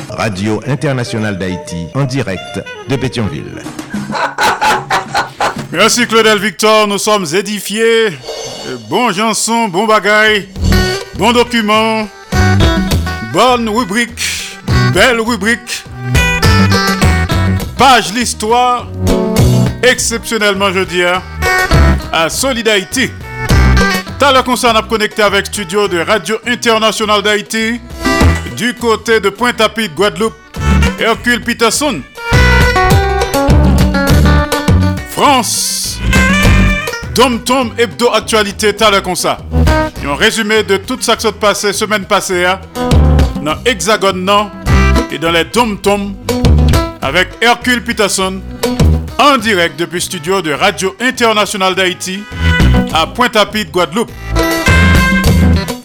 Radio 0.10 0.62
Internationale 0.66 1.38
d'Haïti, 1.38 1.88
en 1.93 2.06
direct 2.06 2.60
de 2.89 2.95
Pétionville. 2.95 3.62
Merci 5.72 6.08
Claudel 6.08 6.39
Victor, 6.39 6.88
nous 6.88 6.98
sommes 6.98 7.26
édifiés. 7.36 8.18
Bon 8.89 9.14
chanson, 9.14 9.68
bon 9.68 9.86
bagaille, 9.86 10.48
bon 11.18 11.32
document, 11.32 12.07
bonne 13.34 13.68
rubrique, 13.70 14.57
belle 14.93 15.20
rubrique, 15.20 15.84
page 17.78 18.13
l'histoire, 18.13 18.88
exceptionnellement 19.82 20.72
je 20.72 20.82
dis, 20.82 21.03
hein, 21.03 21.22
à 22.11 22.30
Solid 22.30 22.68
Haïti. 22.68 23.09
T'as 24.20 24.34
le 24.34 24.41
concert 24.43 24.76
à 24.76 24.84
connecter 24.84 25.22
avec 25.22 25.47
studio 25.47 25.88
de 25.88 25.99
Radio 25.99 26.38
Internationale 26.47 27.22
d'Haïti 27.22 27.80
du 28.55 28.74
côté 28.74 29.20
de 29.20 29.30
Pointe-à-Pitre, 29.30 29.93
Guadeloupe, 29.93 30.34
Hercule 30.99 31.41
Peterson. 31.41 32.01
France. 35.11 35.86
Tom 37.18 37.39
Tom 37.39 37.72
Hebdo 37.80 38.13
Actualité, 38.13 38.76
t'as 38.76 38.91
le 38.91 39.01
concert. 39.01 39.39
Un 40.05 40.13
résumé 40.13 40.61
de 40.61 40.78
tout 40.78 41.01
ça 41.01 41.15
qui 41.15 41.24
s'est 41.24 41.32
passé 41.32 41.74
semaine 41.74 42.05
passée 42.05 42.45
hein, 42.45 42.59
dans 43.41 43.55
Hexagone 43.65 44.24
non, 44.24 44.51
et 45.09 45.18
dans 45.18 45.32
les 45.32 45.45
Tom 45.45 45.80
Tom 45.80 46.13
avec 47.01 47.30
Hercule 47.41 47.84
Peterson 47.84 48.39
en 49.18 49.38
direct 49.39 49.80
depuis 49.80 49.99
studio 49.99 50.43
de 50.43 50.51
Radio 50.51 50.95
Internationale 51.01 51.74
d'Haïti 51.74 52.24
à 52.93 53.07
Pointe-à-Pitre, 53.07 53.72
Guadeloupe. 53.72 54.11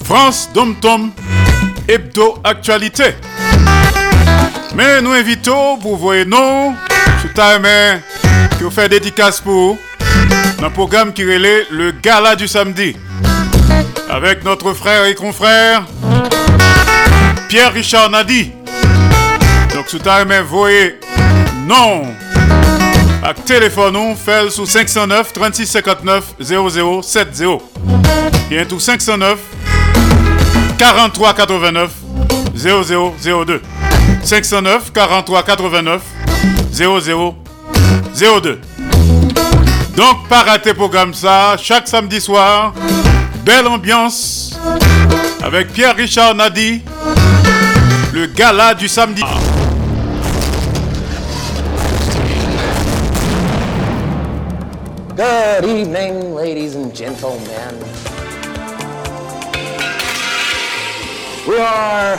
France 0.05 0.51
Dom 0.53 0.75
Tom 0.83 1.13
Hebdo 1.89 2.41
Actualité. 2.45 3.15
Mais 4.75 5.01
nous 5.01 5.13
invitons, 5.13 5.79
vous 5.79 5.97
voyez, 5.97 6.27
non, 6.27 6.75
tout 7.23 7.41
à 7.41 7.59
que 7.59 8.65
vous 8.65 8.71
faites 8.71 8.91
dédicace 8.91 9.41
pour 9.41 9.79
dans 10.63 10.69
le 10.69 10.75
programme 10.75 11.13
qui 11.13 11.25
relait 11.25 11.67
le 11.73 11.91
gala 11.91 12.37
du 12.37 12.47
samedi. 12.47 12.95
Avec 14.09 14.45
notre 14.45 14.75
frère 14.75 15.07
et 15.07 15.15
confrère 15.17 15.85
Pierre-Richard 17.49 18.11
Nadi. 18.11 18.53
Donc, 19.75 19.87
à 20.07 20.23
l'heure, 20.23 20.45
vous 20.45 20.59
voyez, 20.59 21.01
non, 21.67 22.07
ak 23.23 23.45
téléphone 23.47 23.95
nou 23.95 24.15
fel 24.19 24.51
sou 24.51 24.67
509 24.67 25.33
3659 25.33 26.35
0070. 26.41 27.59
Bien 28.51 28.65
tout 28.65 28.79
509 28.79 29.39
43 30.79 31.35
89 31.35 31.91
0002. 32.55 33.63
509 34.23 34.93
43 34.93 35.43
89 35.43 36.03
0002. 36.73 38.59
Donc, 39.97 40.27
pas 40.29 40.43
rater 40.43 40.73
programme 40.73 41.13
ça, 41.13 41.57
chaque 41.61 41.87
samedi 41.87 42.21
soir, 42.21 42.73
belle 43.45 43.67
ambiance 43.67 44.59
avec 45.43 45.73
Pierre-Richard 45.73 46.35
Nadi 46.35 46.81
Le 48.15 48.27
gala 48.27 48.75
du 48.75 48.89
samedi. 48.89 49.23
Good 55.15 55.65
evening, 55.65 56.35
ladies 56.35 56.75
and 56.75 56.95
gentlemen. 56.95 57.77
We 61.47 61.59
are 61.59 62.19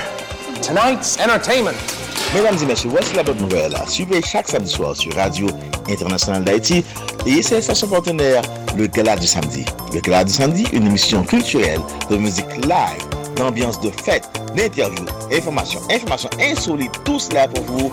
tonight's 0.61 1.19
entertainment. 1.19 2.02
Mesdames 2.33 2.57
et 2.63 2.65
messieurs, 2.65 2.89
voici 2.89 3.13
la 3.15 3.21
bonne 3.21 3.37
nouvelle. 3.37 3.75
Suivez 3.87 4.21
chaque 4.23 4.47
samedi 4.47 4.71
soir 4.71 4.95
sur 4.95 5.13
Radio 5.13 5.47
Internationale 5.87 6.43
d'Haïti 6.43 6.83
et 7.27 7.43
ses 7.43 7.61
stations 7.61 7.87
partenaires, 7.87 8.41
le 8.75 8.87
Gala 8.87 9.15
du 9.15 9.27
Samedi. 9.27 9.63
Le 9.93 9.99
Gala 9.99 10.23
du 10.23 10.33
Samedi, 10.33 10.65
une 10.73 10.87
émission 10.87 11.23
culturelle 11.23 11.79
de 12.09 12.17
musique 12.17 12.49
live, 12.63 13.35
d'ambiance 13.35 13.79
de 13.81 13.91
fête, 14.03 14.27
d'interviews, 14.55 15.05
informations, 15.31 15.81
informations 15.91 16.29
insolites, 16.41 17.03
tout 17.05 17.19
cela 17.19 17.47
pour 17.47 17.63
vous. 17.65 17.91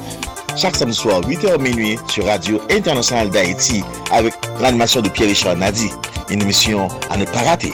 Chaque 0.57 0.75
samedi 0.75 0.97
soir, 0.97 1.21
8h 1.21 1.61
minuit, 1.61 1.99
sur 2.09 2.25
Radio 2.25 2.63
Internationale 2.71 3.29
d'Haïti, 3.29 3.85
avec 4.11 4.33
l'animation 4.59 5.03
de 5.03 5.11
Pierre-Richard 5.11 5.57
Nadi. 5.57 5.91
Une 6.31 6.41
émission 6.41 6.89
à 7.11 7.17
ne 7.19 7.27
pas 7.27 7.43
rater. 7.43 7.73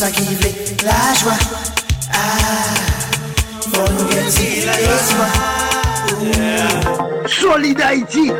Ça 0.00 0.10
qui 0.10 0.34
fait 0.34 0.82
la 0.82 1.14
joie. 1.20 1.36
Ah, 2.10 2.16
faut 3.60 3.92
nous 3.92 4.08
gagner 4.08 4.64
la 4.64 4.72
joie. 4.72 5.28
Solide 7.26 7.82
Haïti 7.82 8.32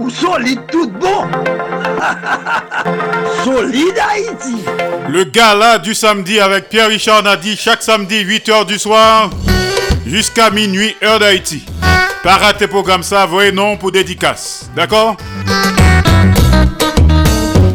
ou 0.00 0.08
solide 0.08 0.60
tout 0.72 0.90
bon 0.90 1.26
Solide 3.44 3.98
Haïti 3.98 4.64
Le 5.10 5.24
gala 5.24 5.76
du 5.76 5.94
samedi 5.94 6.40
avec 6.40 6.70
Pierre-Richard 6.70 7.22
Nadi 7.22 7.54
chaque 7.54 7.82
samedi 7.82 8.24
8h 8.24 8.64
du 8.64 8.78
soir 8.78 9.28
jusqu'à 10.06 10.48
minuit 10.48 10.96
heure 11.02 11.18
d'Haïti. 11.18 11.66
Pas 12.22 12.38
rater 12.38 12.66
programme 12.66 13.02
ça, 13.02 13.26
voyez 13.26 13.52
non 13.52 13.76
pour 13.76 13.92
dédicace. 13.92 14.70
D'accord? 14.74 15.18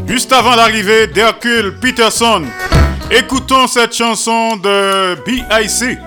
Juste 0.08 0.34
avant 0.34 0.56
l'arrivée 0.56 1.06
d'Hercule 1.08 1.76
Peterson, 1.80 2.44
écoutons 3.14 3.68
cette 3.68 3.94
chanson 3.94 4.58
de 4.58 5.16
BIC. 5.24 6.00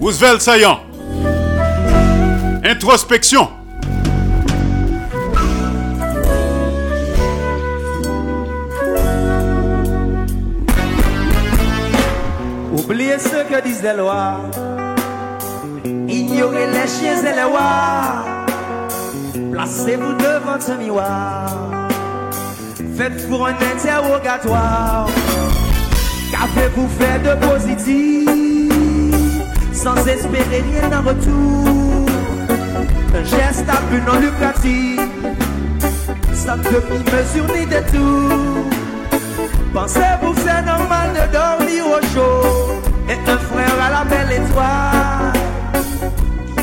Roosevelt 0.00 0.40
Saillant. 0.40 0.80
Introspection. 2.64 3.48
Oubliez 12.72 13.18
ce 13.18 13.44
que 13.48 13.62
disent 13.62 13.82
les 13.82 13.94
lois. 13.94 14.40
Ignorez 16.08 16.66
les 16.66 16.86
chiens 16.86 17.22
et 17.22 17.34
les 17.34 17.42
rois. 17.42 18.24
Placez-vous 19.52 20.14
devant 20.14 20.60
ce 20.60 20.72
miroir. 20.72 21.46
Faites-vous 22.96 23.44
un 23.44 23.54
interrogatoire. 23.54 25.08
Qu'avez-vous 26.38 26.88
fait 26.88 27.18
de 27.18 27.34
positif 27.46 28.28
sans 29.72 29.96
espérer 30.06 30.62
rien 30.70 30.98
en 30.98 31.02
retour? 31.02 32.06
Un 33.14 33.24
geste 33.24 33.64
à 33.68 33.80
but 33.90 34.02
non 34.06 34.20
lucratif, 34.20 35.00
sans 36.32 36.56
demi-mesure 36.58 37.46
ni 37.54 37.66
détour. 37.66 38.64
Pensez-vous 39.74 40.34
c'est 40.36 40.62
normal 40.62 41.10
de 41.12 41.32
dormir 41.32 41.84
au 41.86 42.00
chaud 42.14 42.82
Et 43.08 43.30
un 43.30 43.38
frère 43.38 43.76
à 43.82 43.90
la 43.90 44.04
belle 44.04 44.32
étoile 44.32 45.32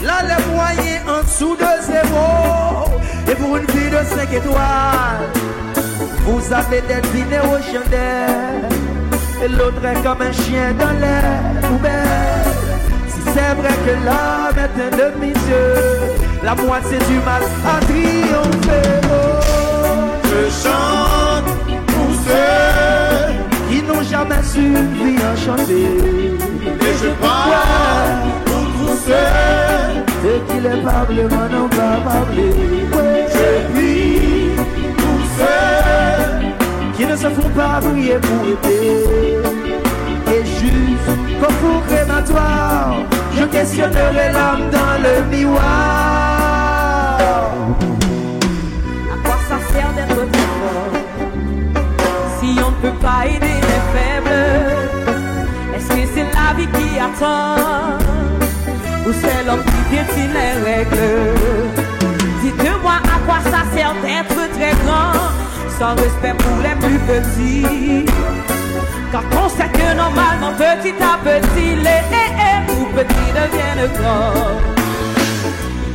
Il 0.01 0.09
a 0.09 0.21
les 0.23 0.53
moyens 0.53 1.01
en 1.07 1.23
dessous 1.23 1.55
de 1.55 1.83
zéro 1.85 2.89
Et 3.29 3.35
pour 3.35 3.57
une 3.57 3.65
vie 3.65 3.89
de 3.89 4.17
5 4.17 4.33
étoiles 4.33 5.29
Vous 6.25 6.53
avez 6.53 6.81
des 6.81 7.01
dîners 7.09 7.39
aux 7.39 7.61
chandelles 7.61 8.84
Et 9.43 9.47
l'autre 9.49 9.83
est 9.85 10.01
comme 10.03 10.21
un 10.21 10.31
chien 10.31 10.73
dans 10.79 10.91
l'air 10.99 11.23
poubelle. 11.61 12.45
Si 13.07 13.21
c'est 13.21 13.53
vrai 13.55 13.73
que 13.85 13.93
l'homme 14.05 14.57
est 14.65 14.75
un 14.81 14.91
demi-dieu 14.97 15.65
La 16.43 16.55
moitié 16.55 16.97
du 17.09 17.17
mal 17.19 17.43
a 17.65 17.79
triomphé 17.85 18.81
oh. 19.05 19.15
Je 20.23 20.41
chante 20.63 21.49
pour 21.87 22.11
ceux 22.25 23.69
Qui 23.69 23.83
n'ont 23.83 24.03
jamais 24.03 24.43
su 24.43 24.73
vie 25.03 25.19
enchantée. 25.33 26.37
Et 26.65 26.95
je 27.01 27.09
parle 27.21 27.51
pour 28.45 28.65
tous 28.77 28.97
ceux 29.05 29.31
Ceux 30.23 30.39
qui 30.47 30.59
les 30.61 30.81
parlent 30.81 31.07
mais 31.15 31.55
n'ont 31.55 31.69
pas 31.69 31.97
parlé 32.03 32.47
ouais. 32.93 33.27
Je 33.33 33.47
prie 33.73 34.49
pour 34.97 35.19
ceux 35.37 36.54
qui 36.95 37.05
ne 37.05 37.15
se 37.15 37.29
font 37.29 37.49
pas 37.49 37.79
prier 37.81 38.17
pour 38.19 38.41
aider. 38.45 39.37
Et 40.33 40.45
juste 40.45 41.09
comme 41.39 41.55
pour 41.55 41.85
crématoire, 41.87 42.95
je 43.37 43.43
questionnerai 43.43 44.31
l'âme 44.33 44.69
dans 44.71 44.97
le 45.03 45.25
miroir. 45.29 45.61
À 49.13 49.17
quoi 49.23 49.37
ça 49.49 49.57
sert 49.71 49.91
d'être 49.95 50.21
très 50.31 50.49
fort 50.59 50.93
si 52.39 52.49
on 52.65 52.71
ne 52.71 52.79
peut 52.81 52.97
pas 53.01 53.21
aider 53.27 53.57
les 53.69 53.81
faibles? 53.93 54.45
Est-ce 55.75 55.89
que 55.89 56.07
c'est 56.13 56.29
la 56.33 56.53
vie 56.57 56.67
qui 56.67 56.87
attend? 56.99 57.97
Ou 59.05 59.11
c'est 59.21 59.41
l'homme 59.45 59.63
qui 59.63 59.81
détient 59.95 60.33
les 60.33 60.53
règles? 60.63 61.35
Dites-moi 62.41 62.97
à 63.03 63.17
quoi 63.25 63.39
ça 63.43 63.61
sert 63.75 63.93
d'être 64.01 64.39
très 64.53 64.73
grand 64.85 65.44
Sans 65.77 65.95
respect 65.95 66.35
pour 66.37 66.57
les 66.63 66.75
plus 66.85 66.99
petits. 66.99 68.05
Quand 69.11 69.23
on 69.43 69.49
sait 69.49 69.69
que 69.69 69.95
normalement 69.95 70.53
petit 70.57 70.95
à 71.01 71.17
petit 71.23 71.75
Les 71.75 72.01
tout 72.67 72.87
petits 72.95 73.31
deviennent 73.39 73.91
grands 73.93 74.59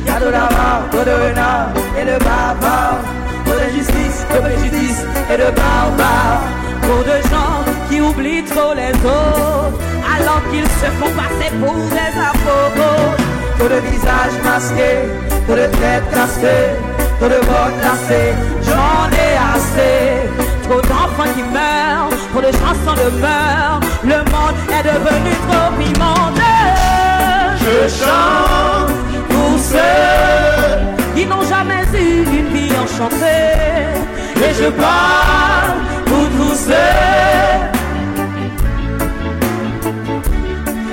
Il 0.05 0.11
y 0.11 0.15
a 0.15 0.19
de 0.19 0.29
la 0.29 0.39
mort, 0.39 0.83
trop 0.91 1.03
de 1.03 1.11
renard 1.11 1.69
et 1.99 2.05
de 2.05 2.17
bavard. 2.23 2.99
Trop 3.45 3.55
de 3.55 3.77
justice, 3.77 4.25
de 4.33 4.39
préjudice 4.39 5.05
et 5.31 5.37
de 5.37 5.51
barbares 5.55 6.41
Trop 6.83 7.03
de 7.03 7.17
gens 7.29 7.63
qui 7.89 8.01
oublient 8.01 8.43
trop 8.43 8.73
les 8.73 8.93
autres 9.05 9.79
Alors 10.15 10.41
qu'ils 10.51 10.65
se 10.65 10.89
font 10.99 11.11
passer 11.15 11.51
pour 11.59 11.75
des 11.75 12.13
apôtres 12.29 13.17
Trop 13.57 13.67
de 13.67 13.79
visages 13.91 14.37
masqués, 14.43 15.09
trop 15.45 15.55
de 15.55 15.67
têtes 15.67 16.09
cassées 16.13 16.90
Trop 17.21 17.29
de 17.29 17.35
lassées, 17.35 18.33
j'en 18.63 19.07
ai 19.11 19.33
assez. 19.53 20.27
Trop 20.63 20.81
d'enfants 20.81 21.31
qui 21.35 21.43
meurent, 21.43 22.09
trop 22.31 22.41
de 22.41 22.51
chansons 22.51 22.95
de 22.97 23.09
meurtre 23.21 23.87
Le 24.03 24.17
monde 24.31 24.57
est 24.71 24.83
devenu 24.91 25.31
trop 25.47 25.71
immonde 25.79 26.41
Je 27.59 27.77
chante 27.89 28.91
pour 29.29 29.59
ceux 29.59 30.79
qui 31.15 31.27
n'ont 31.27 31.43
jamais 31.43 31.83
eu 31.93 32.23
une 32.23 32.47
vie 32.55 32.73
enchantée. 32.83 34.01
Et 34.37 34.53
je 34.59 34.69
parle 34.71 35.77
pour 36.07 36.27
tous 36.37 36.55
ceux. 36.55 36.73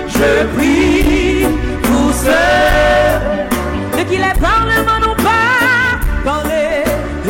Je 0.08 0.46
prie 0.58 1.46
pour 1.84 2.12
ceux 2.12 3.96
De 3.96 4.02
qui 4.02 4.16
les 4.18 4.38
parlements 4.38 5.07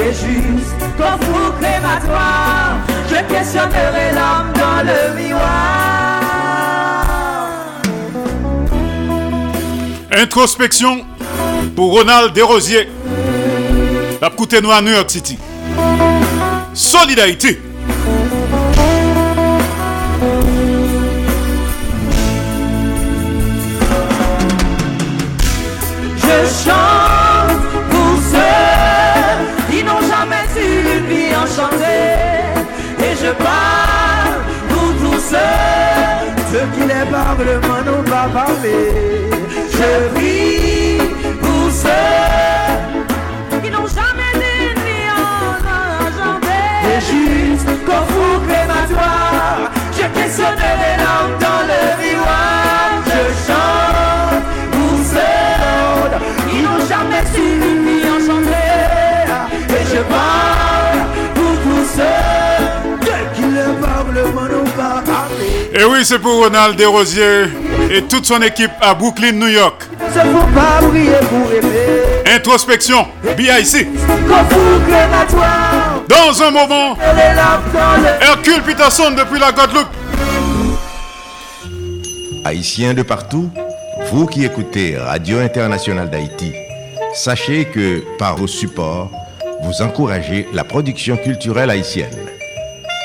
Et 0.08 0.14
juste 0.14 0.80
comme 0.96 1.18
pour 1.18 1.58
crématoire 1.60 2.78
Je 3.10 3.16
questionnerai 3.34 4.14
l'âme 4.14 4.52
dans 4.54 4.82
le 4.86 5.14
miroir 5.14 6.22
Introspection 10.10 11.04
pour 11.76 11.92
Ronald 11.92 12.32
Desrosiers. 12.32 12.88
La 14.22 14.30
coûté 14.30 14.62
nous 14.62 14.70
à 14.70 14.80
New 14.80 14.92
York 14.92 15.10
City. 15.10 15.38
Solidarité. 16.72 17.60
Je 26.16 26.64
chante 26.64 26.87
parlement 37.36 37.82
nous 37.86 38.02
va 38.10 38.28
parler. 38.40 38.92
Je 39.76 39.90
prie 40.14 40.98
pour 41.40 41.70
ceux 41.70 43.60
qui 43.62 43.70
n'ont 43.70 43.86
jamais 43.86 44.32
dit 44.42 44.70
ni 44.86 45.00
en 45.10 45.58
argent. 45.82 46.40
Et 46.90 47.00
juste 47.10 47.70
qu'au 47.84 48.02
four 48.12 48.36
crématoire, 48.46 49.70
je 49.92 50.04
questionnerai 50.18 50.97
c'est 66.08 66.18
pour 66.20 66.42
Ronald 66.42 66.74
Desrosiers 66.74 67.48
et 67.90 68.00
toute 68.00 68.24
son 68.24 68.40
équipe 68.40 68.70
à 68.80 68.94
Brooklyn, 68.94 69.32
New 69.32 69.48
York. 69.48 69.82
Introspection, 72.34 73.06
BIC. 73.36 73.86
Dans 76.08 76.42
un 76.42 76.50
moment. 76.50 76.96
Hercule 78.22 78.62
Peterson 78.62 79.10
depuis 79.10 79.38
la 79.38 79.52
Guadeloupe. 79.52 79.88
Haïtiens 82.46 82.94
de 82.94 83.02
partout, 83.02 83.50
vous 84.10 84.24
qui 84.24 84.46
écoutez 84.46 84.96
Radio 84.96 85.40
Internationale 85.40 86.08
d'Haïti, 86.08 86.54
sachez 87.12 87.66
que 87.66 88.02
par 88.18 88.36
vos 88.36 88.46
supports, 88.46 89.10
vous 89.62 89.82
encouragez 89.82 90.48
la 90.54 90.64
production 90.64 91.18
culturelle 91.18 91.68
haïtienne. 91.68 92.16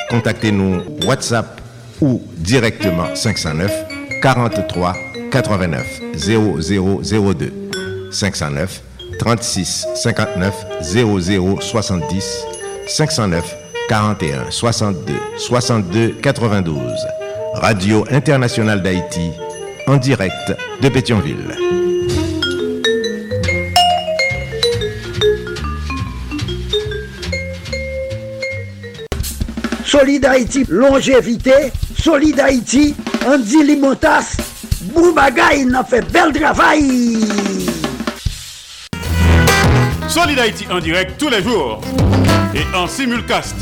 Contactez-nous 0.10 0.84
WhatsApp 1.06 1.62
ou 2.04 2.22
directement 2.36 3.16
509 3.16 3.72
43 4.22 4.94
89 5.32 6.02
0002 6.18 7.54
509 8.12 8.82
36 9.20 9.88
59 9.96 10.54
00 10.82 11.62
70 11.62 12.46
509 12.88 13.56
41 13.88 14.52
62 14.52 15.14
62 15.38 16.16
92 16.22 16.78
Radio 17.54 18.06
Internationale 18.12 18.82
d'Haïti 18.82 19.32
en 19.88 19.96
direct 19.96 20.54
de 20.82 20.90
Pétionville. 20.90 21.56
Solid 29.86 30.26
longévité. 30.70 31.72
Solid 32.04 32.38
Haïti, 32.38 32.94
Andy 33.26 33.64
Limotas. 33.64 34.36
Boubagaï, 34.94 35.64
n'a 35.64 35.86
fait 35.86 36.02
bel 36.12 36.34
travail. 36.34 37.22
Solid 40.10 40.38
Haïti 40.38 40.68
en 40.70 40.80
direct 40.80 41.18
tous 41.18 41.30
les 41.30 41.42
jours 41.42 41.80
et 42.54 42.76
en 42.76 42.88
simulcast 42.88 43.56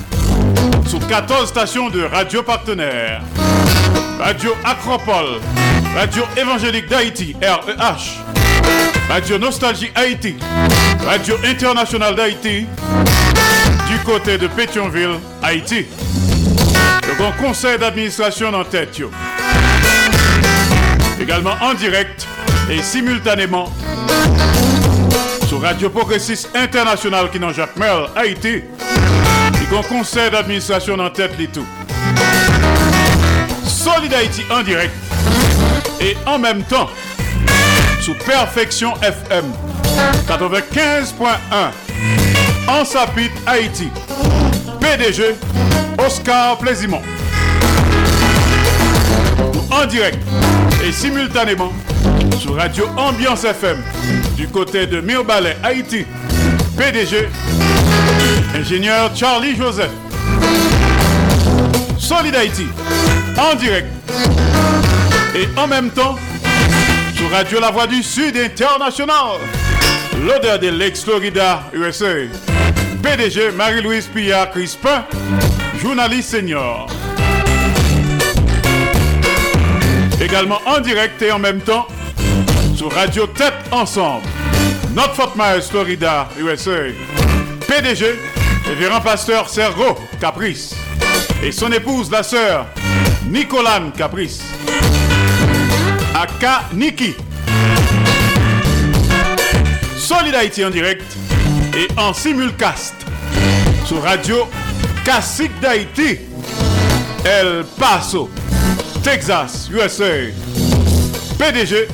sur 0.87 1.05
14 1.05 1.49
stations 1.49 1.91
de 1.91 2.01
radio 2.01 2.41
partenaires. 2.41 3.21
Radio 4.19 4.55
Acropole, 4.63 5.39
Radio 5.95 6.23
Évangélique 6.35 6.89
d'Haïti, 6.89 7.35
REH, 7.43 8.23
Radio 9.07 9.37
Nostalgie 9.37 9.91
Haïti, 9.93 10.35
Radio 11.05 11.35
Internationale 11.45 12.15
d'Haïti, 12.15 12.65
du 13.87 13.99
côté 14.03 14.39
de 14.39 14.47
Pétionville, 14.47 15.19
Haïti. 15.43 15.85
Le 17.11 17.17
grand 17.17 17.31
conseil 17.33 17.77
d'administration 17.77 18.53
en 18.53 18.63
tête. 18.63 19.01
Également 21.21 21.55
en 21.61 21.73
direct 21.73 22.25
et 22.69 22.81
simultanément 22.81 23.71
sur 25.47 25.61
Radio 25.61 25.89
Progressiste 25.89 26.49
International 26.55 27.29
qui 27.29 27.37
dans 27.37 27.51
Jacques 27.51 27.75
Merle, 27.75 28.09
Haïti. 28.15 28.63
Grand 29.69 29.83
conseil 29.83 30.29
d'administration 30.31 30.99
en 30.99 31.09
tête 31.09 31.31
les 31.37 31.47
tout. 31.47 31.65
Solid 33.63 34.13
Haïti 34.13 34.43
en 34.49 34.63
direct 34.63 34.93
et 36.01 36.15
en 36.25 36.37
même 36.39 36.63
temps 36.63 36.89
sous 38.01 38.15
Perfection 38.25 38.93
FM 39.01 39.45
95.1 40.27 41.35
en 42.67 42.85
Sapit 42.85 43.31
Haïti. 43.45 43.89
PDG 44.79 45.35
Oscar 46.05 46.57
Plaisimont. 46.57 47.01
En 49.69 49.85
direct 49.85 50.19
et 50.85 50.91
simultanément 50.91 51.71
sur 52.39 52.55
Radio 52.55 52.85
Ambiance 52.97 53.43
FM 53.43 53.77
du 54.35 54.47
côté 54.47 54.87
de 54.87 55.01
Mirbalet, 55.01 55.57
Haïti. 55.63 56.05
PDG 56.77 57.29
ingénieur 58.55 59.11
Charlie 59.15 59.55
Joseph. 59.55 59.91
Solid 61.99 62.35
Haïti 62.35 62.67
en 63.37 63.55
direct 63.55 63.87
et 65.35 65.47
en 65.57 65.67
même 65.67 65.89
temps 65.91 66.15
sur 67.15 67.29
Radio 67.31 67.59
La 67.59 67.71
Voix 67.71 67.87
du 67.87 68.01
Sud 68.03 68.35
International. 68.37 69.39
L'odeur 70.25 70.59
de 70.59 70.67
l'ex-Florida, 70.69 71.63
USA. 71.73 72.27
PDG 73.01 73.51
Marie-Louise 73.51 74.07
Pillard 74.13 74.51
Crispin, 74.51 75.03
journaliste 75.81 76.29
senior. 76.29 76.87
Également 80.21 80.59
en 80.67 80.79
direct 80.79 81.19
et 81.23 81.31
en 81.31 81.39
même 81.39 81.59
temps 81.61 81.87
sur 82.75 82.91
Radio 82.93 83.25
Tête 83.25 83.53
Ensemble. 83.71 84.27
Notre 84.93 85.15
Fort 85.15 85.33
Myers, 85.35 85.61
Florida, 85.67 86.29
USA. 86.39 86.93
PDG, 87.67 88.19
révérend 88.67 89.01
pasteur 89.01 89.49
Sergo 89.49 89.97
Caprice. 90.19 90.75
Et 91.43 91.51
son 91.51 91.71
épouse, 91.71 92.11
la 92.11 92.21
sœur 92.21 92.67
Nicolane 93.27 93.91
Caprice. 93.91 94.43
Aka 96.13 96.65
Niki. 96.73 97.15
Solid 99.97 100.35
Haïti 100.35 100.63
en 100.63 100.69
direct 100.69 101.17
et 101.75 101.87
en 101.97 102.13
simulcast 102.13 102.93
sur 103.85 104.03
Radio 104.03 104.47
Classique 105.03 105.59
d'Haïti, 105.59 106.19
El 107.25 107.65
Paso, 107.79 108.29
Texas, 109.03 109.67
USA. 109.71 110.31
PDG, 111.39 111.87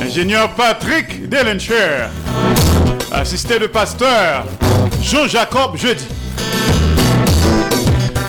ingénieur 0.00 0.50
Patrick 0.54 1.28
Delencher, 1.28 2.08
assisté 3.12 3.58
de 3.58 3.66
pasteur 3.66 4.46
Jean-Jacob 5.02 5.76
Jeudi. 5.76 6.06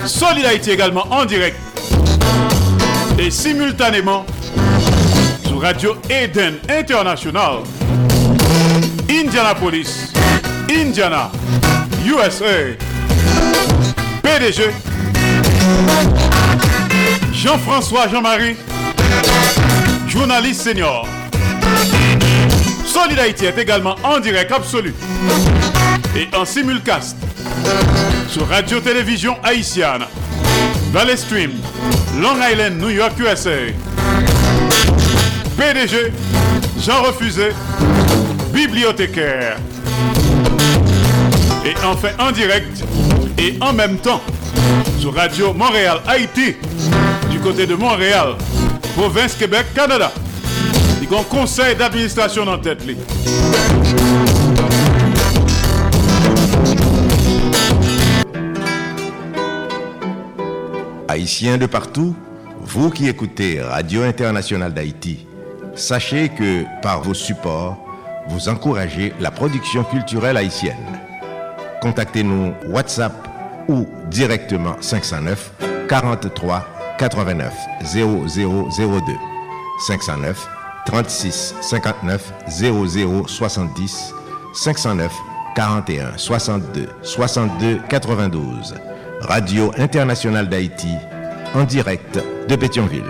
Solid 0.05 0.45
Haïti 0.45 0.71
également 0.71 1.07
en 1.09 1.23
direct 1.23 1.57
et 3.17 3.31
simultanément 3.31 4.25
sur 5.45 5.61
Radio 5.61 5.95
Eden 6.09 6.55
International, 6.69 7.59
Indianapolis, 9.09 10.11
Indiana, 10.69 11.31
USA. 12.05 12.86
PDG, 14.37 14.69
Jean-François 17.33 18.07
Jean-Marie, 18.07 18.55
journaliste 20.07 20.61
senior. 20.61 21.07
Solid 22.85 23.17
Haïti 23.17 23.45
est 23.45 23.57
également 23.57 23.95
en 24.03 24.19
direct 24.19 24.51
absolu. 24.51 24.93
Et 26.15 26.27
en 26.35 26.45
simulcast. 26.45 27.17
Sur 28.29 28.47
Radio-Télévision 28.47 29.37
Haïtienne, 29.43 30.05
Valley 30.91 31.17
Stream, 31.17 31.53
Long 32.21 32.37
Island, 32.39 32.79
New 32.79 32.89
York, 32.89 33.13
USA. 33.19 33.71
PDG, 35.57 36.13
Jean 36.79 37.01
Refusé, 37.01 37.49
bibliothécaire. 38.53 39.57
Et 41.65 41.73
enfin 41.83 42.09
en 42.19 42.31
direct 42.31 42.83
et 43.37 43.55
en 43.61 43.73
même 43.73 43.97
temps 43.97 44.21
sur 44.99 45.13
Radio 45.13 45.53
Montréal, 45.53 45.99
Haïti, 46.07 46.55
du 47.29 47.39
côté 47.39 47.65
de 47.65 47.75
Montréal, 47.75 48.35
province 48.95 49.35
Québec, 49.35 49.67
Canada. 49.73 50.11
Il 51.01 51.11
y 51.11 51.15
a 51.15 51.19
un 51.19 51.23
conseil 51.23 51.75
d'administration 51.75 52.47
en 52.47 52.57
tête. 52.57 52.83
Haïtiens 61.07 61.57
de 61.57 61.65
partout, 61.65 62.15
vous 62.61 62.89
qui 62.89 63.07
écoutez 63.07 63.61
Radio 63.61 64.03
Internationale 64.03 64.73
d'Haïti, 64.73 65.25
sachez 65.75 66.29
que 66.29 66.63
par 66.81 67.01
vos 67.01 67.13
supports, 67.13 67.77
vous 68.27 68.49
encouragez 68.49 69.13
la 69.19 69.31
production 69.31 69.83
culturelle 69.83 70.37
haïtienne. 70.37 70.75
Contactez-nous 71.81 72.53
WhatsApp 72.67 73.26
ou 73.67 73.87
directement 74.09 74.75
509 74.81 75.51
43 75.87 76.95
89 76.97 77.53
0002 77.83 79.01
509 79.87 80.47
36 80.85 81.55
59 81.61 82.33
00 82.49 83.27
70 83.27 84.13
509 84.53 85.11
41 85.55 86.17
62 86.17 86.89
62 87.03 87.81
92 87.89 88.75
Radio 89.21 89.71
Internationale 89.77 90.47
d'Haïti 90.47 90.93
en 91.53 91.63
direct 91.63 92.19
de 92.47 92.55
Pétionville. 92.55 93.03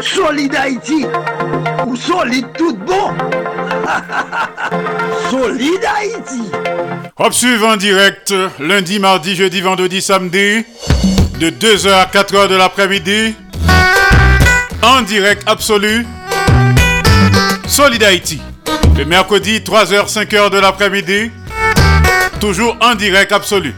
Solid 0.00 0.54
Haïti, 0.54 1.06
ou 1.86 1.96
solide 1.96 2.46
tout 2.56 2.76
bon. 2.76 3.14
solide 5.30 5.84
Haïti. 5.84 6.42
Hop 7.16 7.32
suivant 7.32 7.72
en 7.72 7.76
direct, 7.76 8.34
lundi, 8.58 8.98
mardi, 8.98 9.34
jeudi, 9.34 9.60
vendredi, 9.60 10.00
samedi, 10.00 10.64
de 11.38 11.50
2h 11.50 11.90
à 11.90 12.04
4h 12.06 12.48
de 12.48 12.56
l'après-midi, 12.56 13.34
en 14.82 15.02
direct 15.02 15.42
absolu, 15.46 16.06
Solid 17.66 18.02
Haïti. 18.02 18.40
Le 18.98 19.04
mercredi, 19.04 19.60
3h, 19.60 20.12
5h 20.12 20.50
de 20.50 20.58
l'après-midi, 20.58 21.30
toujours 22.40 22.76
en 22.80 22.94
direct 22.94 23.32
absolu. 23.32 23.74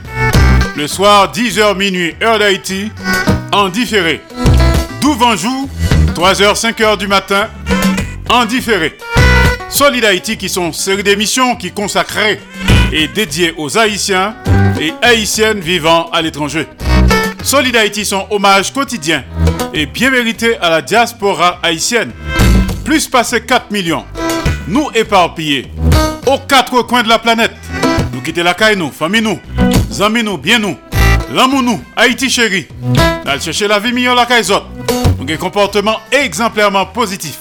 Le 0.76 0.88
soir, 0.88 1.30
10h 1.32 1.76
minuit, 1.76 2.14
heure 2.22 2.38
d'Haïti, 2.38 2.90
en 3.52 3.68
différé. 3.68 4.20
Douvanjou, 5.00 5.70
3h, 6.14 6.60
5h 6.60 6.96
du 6.98 7.06
matin, 7.06 7.48
en 8.28 8.44
différé. 8.44 8.98
Solid 9.74 10.04
Haïti 10.04 10.36
qui 10.36 10.48
sont 10.48 10.72
série 10.72 11.02
d'émissions 11.02 11.56
qui 11.56 11.72
consacrées 11.72 12.38
et 12.92 13.08
dédiées 13.08 13.52
aux 13.56 13.76
Haïtiens 13.76 14.36
et 14.80 14.92
Haïtiennes 15.02 15.58
vivant 15.58 16.08
à 16.12 16.22
l'étranger. 16.22 16.68
Solid 17.42 17.74
Haïti 17.74 18.04
son 18.04 18.24
hommage 18.30 18.72
quotidien 18.72 19.24
et 19.72 19.86
bien 19.86 20.12
mérité 20.12 20.56
à 20.58 20.70
la 20.70 20.80
diaspora 20.80 21.58
haïtienne. 21.60 22.12
Plus 22.84 23.08
passé 23.08 23.40
4 23.40 23.72
millions. 23.72 24.04
Nous 24.68 24.90
éparpillés 24.94 25.66
aux 26.24 26.38
quatre 26.38 26.82
coins 26.82 27.02
de 27.02 27.08
la 27.08 27.18
planète. 27.18 27.56
Nous 28.12 28.20
quitter 28.20 28.44
la 28.44 28.54
caille 28.54 28.76
nous, 28.76 28.92
famille 28.92 29.22
nous, 29.22 29.40
amis 30.00 30.22
nous, 30.22 30.38
bien 30.38 30.60
nous, 30.60 30.76
l'amour 31.32 31.64
nous, 31.64 31.82
Haïti 31.96 32.30
chéri. 32.30 32.68
Nous 32.80 33.40
chercher 33.40 33.66
la 33.66 33.80
vie 33.80 33.92
meilleure 33.92 34.14
la 34.14 34.24
caille. 34.24 34.44
Nous 35.24 35.30
avons 35.30 35.40
un 35.40 35.48
comportement 35.48 36.00
exemplairement 36.12 36.84
positif. 36.84 37.38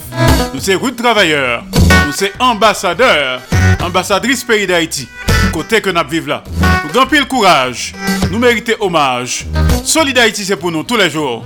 Nous 0.53 0.61
sommes 0.61 0.77
rude 0.77 0.95
travailleurs. 0.95 1.63
Nous 2.05 2.13
sommes 2.13 2.29
ambassadeurs, 2.39 3.41
ambassadrices 3.83 4.45
pays 4.45 4.65
d'Haïti. 4.65 5.09
Côté 5.51 5.81
que 5.81 5.89
nous 5.89 5.99
vivons 6.09 6.27
là. 6.27 6.43
Nous 6.85 6.93
grand 6.93 7.05
pile 7.05 7.25
courage. 7.27 7.93
Nous 8.31 8.39
méritons 8.39 8.73
hommage. 8.79 9.45
Solid 9.83 10.17
Haïti 10.17 10.45
c'est 10.45 10.55
pour 10.55 10.71
nous 10.71 10.83
tous 10.83 10.95
les 10.95 11.09
jours. 11.09 11.43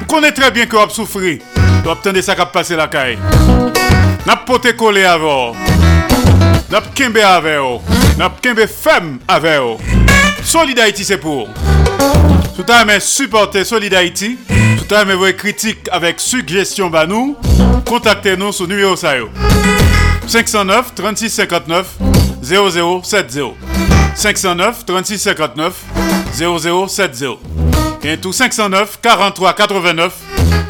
Vous 0.00 0.06
connaissez 0.06 0.32
très 0.32 0.50
bien 0.50 0.64
que 0.64 0.76
vous 0.76 0.90
souffrez. 0.90 1.42
Vous 1.84 1.90
obtenez 1.90 2.22
ça 2.22 2.34
qui 2.34 2.42
passer 2.50 2.74
la 2.74 2.88
caille. 2.88 3.18
N'a 4.26 4.36
pote 4.36 4.74
collé 4.76 5.04
avec 5.04 5.20
vous. 5.20 5.54
N'a 6.70 6.80
kembe 6.94 7.18
avec. 7.18 7.60
N'a 8.16 8.32
kembe 8.40 8.66
femme 8.66 9.18
avec. 9.28 9.60
Solid 10.42 10.78
Haïti 10.78 11.04
c'est 11.04 11.18
pour. 11.18 11.48
Tout 12.58 12.72
à 12.72 12.84
l'heure, 12.84 13.00
supporter 13.00 13.62
Solid. 13.62 13.94
Tout 13.94 14.92
à 14.92 15.04
l'heure, 15.04 15.16
vos 15.16 15.32
critiques 15.32 15.88
avec 15.92 16.18
suggestions 16.18 16.90
bah 16.90 17.06
nous. 17.06 17.36
Contactez-nous 17.86 18.50
sur 18.50 18.66
numéro 18.66 18.96
ça 18.96 19.16
yo. 19.16 19.28
509 20.26 20.92
36 20.92 21.30
59 21.30 21.86
0070. 22.42 23.54
509 24.16 24.84
36 24.84 25.18
59 25.18 25.72
0070. 26.34 27.24
Et 28.02 28.16
tout 28.16 28.32
509 28.32 28.98
43 29.02 29.54
89 29.54 30.12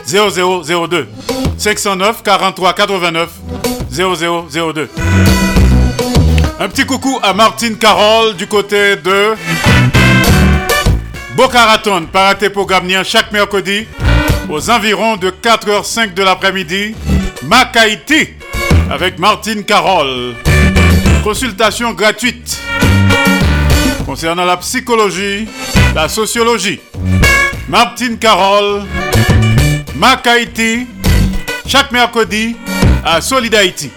0002. 0.06 1.09
509 1.56 2.23
43 2.23 2.74
89 2.74 3.31
0002. 3.90 4.90
Un 6.60 6.69
petit 6.69 6.85
coucou 6.85 7.19
à 7.23 7.32
Martine 7.32 7.78
Carole 7.78 8.35
du 8.36 8.47
côté 8.47 8.97
de 8.97 9.35
Bocaraton, 11.39 12.06
paraté 12.06 12.51
programme 12.51 12.90
chaque 13.05 13.31
mercredi 13.31 13.86
aux 14.48 14.70
environs 14.70 15.16
de 15.16 15.31
4h05 15.31 16.12
de 16.12 16.24
l'après-midi. 16.24 16.97
Makaïti 17.44 18.31
avec 18.90 19.20
Martine 19.20 19.62
Carole. 19.62 20.35
Consultation 21.23 21.93
gratuite 21.93 22.59
concernant 24.05 24.44
la 24.44 24.56
psychologie, 24.56 25.47
la 25.94 26.09
sociologie. 26.09 26.81
Martine 27.69 28.19
Carole, 28.19 28.82
Makaïti, 29.94 30.89
chaque 31.69 31.93
mercredi 31.93 32.56
à 33.05 33.20
Solid 33.20 33.55
Haïti. 33.55 33.93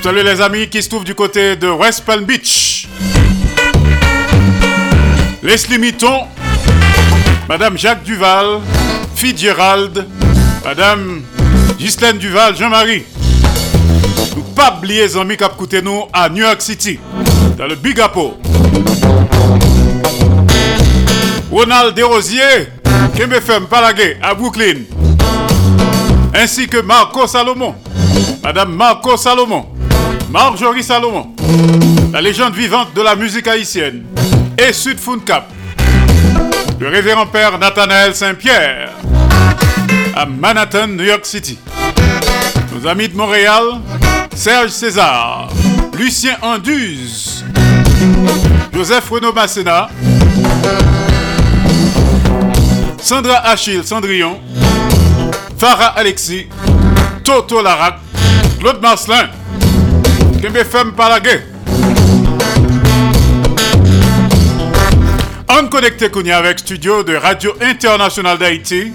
Salut 0.00 0.22
les 0.22 0.40
amis 0.40 0.68
qui 0.68 0.80
se 0.80 0.88
trouvent 0.88 1.02
du 1.02 1.16
côté 1.16 1.56
de 1.56 1.66
West 1.66 2.04
Palm 2.04 2.24
Beach. 2.24 2.75
Leslie 5.46 5.78
Mitton, 5.78 6.26
Madame 7.48 7.78
Jacques 7.78 8.02
Duval, 8.02 8.58
Fitzgerald, 9.14 10.04
Madame 10.64 11.22
Ghislaine 11.78 12.18
Duval, 12.18 12.56
Jean-Marie. 12.56 13.04
Nous 14.34 14.42
pas 14.42 14.76
oublier 14.76 15.02
les 15.02 15.16
amis 15.16 15.36
qui 15.36 15.76
à 16.12 16.28
New 16.30 16.42
York 16.42 16.60
City, 16.60 16.98
dans 17.56 17.68
le 17.68 17.76
Big 17.76 18.00
Apple. 18.00 18.32
Ronald 21.52 21.94
Desrosiers, 21.94 22.66
KMFM 23.16 23.66
Palagé 23.70 24.16
à 24.20 24.34
Brooklyn. 24.34 24.80
Ainsi 26.34 26.66
que 26.66 26.78
Marco 26.78 27.24
Salomon, 27.28 27.76
Madame 28.42 28.74
Marco 28.74 29.16
Salomon, 29.16 29.64
Marjorie 30.28 30.82
Salomon, 30.82 31.36
la 32.12 32.20
légende 32.20 32.54
vivante 32.54 32.94
de 32.94 33.02
la 33.02 33.14
musique 33.14 33.46
haïtienne, 33.46 34.02
Sud 34.72 34.98
Cap, 35.24 35.48
le 36.80 36.88
révérend 36.88 37.26
père 37.26 37.56
Nathanaël 37.58 38.14
Saint-Pierre, 38.14 38.90
à 40.14 40.26
Manhattan, 40.26 40.88
New 40.88 41.04
York 41.04 41.24
City. 41.24 41.58
Nos 42.74 42.88
amis 42.88 43.08
de 43.08 43.16
Montréal, 43.16 43.62
Serge 44.34 44.70
César, 44.70 45.50
Lucien 45.96 46.36
Anduze, 46.42 47.44
Joseph 48.72 49.08
Renaud 49.08 49.32
Masséna, 49.32 49.88
Sandra 52.98 53.36
Achille 53.46 53.84
Cendrillon, 53.84 54.40
Farah 55.58 55.94
Alexis, 55.96 56.46
Toto 57.22 57.62
Larac, 57.62 57.98
Claude 58.58 58.80
Marcelin, 58.82 59.28
Kembe 60.42 60.64
Femme. 60.64 60.92
On 65.48 65.68
connecté 65.68 66.10
Kounia 66.10 66.38
avec 66.38 66.58
studio 66.58 67.02
de 67.04 67.14
Radio 67.14 67.54
Internationale 67.60 68.36
d'Haïti 68.36 68.92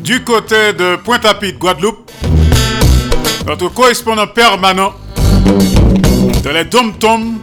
du 0.00 0.22
côté 0.22 0.74
de 0.74 0.96
Pointe-à-Pitre, 0.96 1.58
Guadeloupe. 1.58 2.10
Notre 3.46 3.68
correspondant 3.68 4.26
permanent 4.26 4.92
dans 6.44 6.52
les 6.52 6.64
dom-toms 6.64 7.38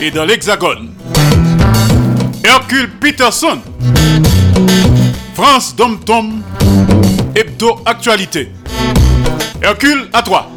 et 0.00 0.10
dans 0.12 0.24
l'Hexagone. 0.24 0.94
Hercule 2.44 2.90
Peterson. 3.00 3.58
France 5.34 5.74
Dom-Tom. 5.74 6.42
Hebdo 7.34 7.80
Actualité. 7.84 8.50
Hercule, 9.60 10.08
à 10.12 10.22
toi. 10.22 10.53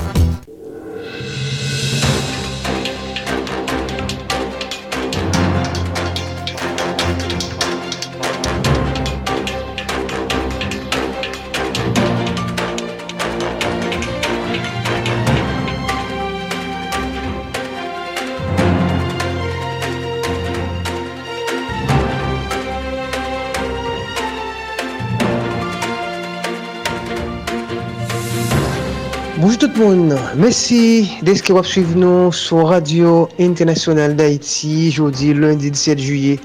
Bonjour 29.59 29.73
tout 29.73 29.81
le 29.81 29.87
monde, 29.87 30.19
merci 30.35 31.17
d'être 31.23 31.51
vous 31.51 31.63
suivre 31.63 31.95
nous 31.95 32.31
sur 32.31 32.67
Radio 32.67 33.27
Internationale 33.39 34.15
d'Haïti, 34.15 34.91
jeudi, 34.91 35.33
lundi 35.33 35.71
17 35.71 35.97
juillet. 35.97 36.39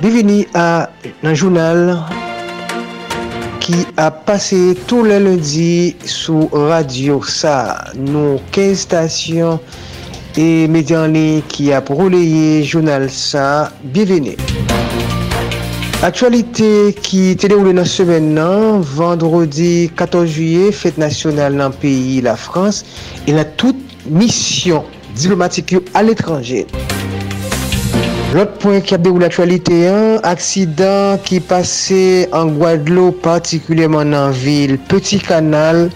Bienvenue 0.00 0.44
à 0.54 0.90
un 1.22 1.34
journal 1.34 2.00
qui 3.60 3.86
a 3.96 4.10
passé 4.10 4.76
tous 4.88 5.04
les 5.04 5.20
lundis 5.20 5.94
sur 6.04 6.50
Radio 6.50 7.22
Ça, 7.22 7.84
nos 7.94 8.40
15 8.50 8.76
stations 8.76 9.60
et 10.36 10.66
médias 10.66 11.04
en 11.04 11.06
ligne 11.06 11.42
qui 11.42 11.72
a 11.72 11.78
relayé 11.78 12.64
journal 12.64 13.08
Ça. 13.08 13.70
Aktualite 15.98 16.92
ki 17.02 17.32
te 17.42 17.48
deroule 17.50 17.72
nan 17.74 17.86
semen 17.90 18.28
nan, 18.36 18.84
vendredi 18.86 19.88
14 19.98 20.28
juye, 20.30 20.68
fète 20.70 21.00
nasyonal 21.02 21.56
nan 21.58 21.72
peyi 21.82 22.20
la 22.22 22.36
Frans, 22.38 22.84
e 23.26 23.34
nan 23.34 23.48
tout 23.58 23.74
misyon 24.06 24.86
diplomatik 25.18 25.74
yo 25.74 25.80
al 25.98 26.12
etranje. 26.12 26.62
Lot 28.36 28.54
point 28.62 28.78
ki 28.78 28.94
ap 28.94 29.02
deroule 29.02 29.26
aktualite 29.26 29.80
an, 29.90 30.20
aksidan 30.30 31.18
ki 31.26 31.40
pase 31.50 32.28
an 32.30 32.54
Guadeloupe, 32.60 33.18
partikulyèman 33.26 34.14
nan 34.14 34.30
vil 34.38 34.76
Petit 34.86 35.26
Kanal, 35.26 35.88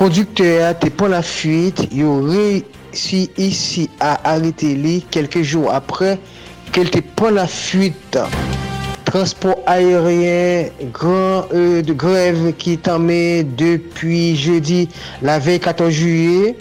kondukteur 0.00 0.72
te 0.80 0.88
pon 0.88 1.12
la 1.12 1.20
fuit, 1.20 1.84
yo 1.92 2.22
reysi 2.24 3.26
isi 3.36 3.84
a 4.00 4.16
arite 4.32 4.72
li 4.80 5.02
kelke 5.12 5.44
jou 5.44 5.68
apre, 5.68 6.16
kel 6.72 6.88
te 6.88 7.04
pon 7.04 7.36
la 7.36 7.44
fuit. 7.44 8.16
transport 9.10 9.58
aérien, 9.66 10.68
grand, 10.92 11.44
euh, 11.52 11.82
de 11.82 11.92
grève 11.92 12.52
qui 12.52 12.78
tamé 12.78 13.42
depuis 13.42 14.36
jeudi, 14.36 14.88
la 15.20 15.40
veille 15.40 15.58
14 15.58 15.90
juillet, 15.90 16.56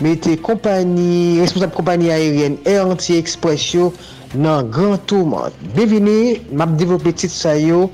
mette 0.00 0.40
kompani, 0.40 1.40
responsable 1.42 1.74
kompani 1.74 2.10
aérien 2.10 2.56
Air 2.64 2.86
Anti-Express 2.88 3.74
yo 3.74 3.92
nan 4.34 4.70
grand 4.70 4.96
tourment. 4.96 5.52
Bevini, 5.76 6.40
map 6.56 6.72
devopé 6.80 7.12
tit 7.12 7.28
sa 7.28 7.52
yo, 7.60 7.90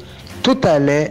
tout 0.47 0.71
alè. 0.71 1.11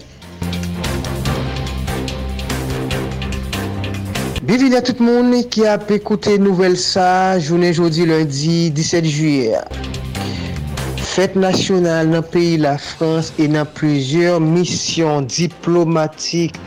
Bevini 4.40 4.80
a 4.80 4.82
tout 4.88 5.04
moun 5.04 5.36
ki 5.52 5.68
ap 5.68 5.92
ekoute 5.92 6.40
nouvel 6.40 6.80
sa, 6.80 7.36
jounen 7.44 7.76
jodi 7.76 8.08
lundi 8.08 8.72
17 8.72 9.12
juyer. 9.20 9.68
Fèt 11.10 11.34
nasyonal 11.42 12.12
nan 12.12 12.22
peyi 12.30 12.60
la 12.62 12.76
Frans 12.78 13.32
e 13.42 13.48
nan 13.50 13.66
plizyor 13.74 14.38
misyon 14.46 15.26
diplomatik 15.26 16.60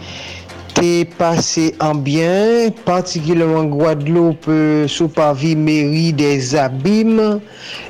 te 0.75 1.05
pase 1.15 1.69
anbyen, 1.87 2.73
partikileman 2.83 3.71
Guadeloupe 3.71 4.89
sou 4.91 5.07
pavi 5.15 5.53
meri 5.55 6.11
des 6.19 6.57
abim, 6.59 7.15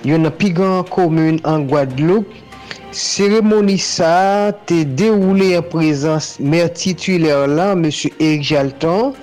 yon 0.04 0.28
nan 0.28 0.36
pigan 0.36 0.84
komoun 0.92 1.40
an 1.48 1.64
Guadeloupe. 1.72 2.36
Seremoni 2.92 3.78
sa 3.80 4.52
te 4.68 4.82
deroule 4.84 5.54
an 5.56 5.64
prezans 5.72 6.34
mer 6.36 6.68
tituler 6.76 7.46
la, 7.48 7.72
M. 7.72 7.88
Eric 8.20 8.44
Jalton, 8.44 9.14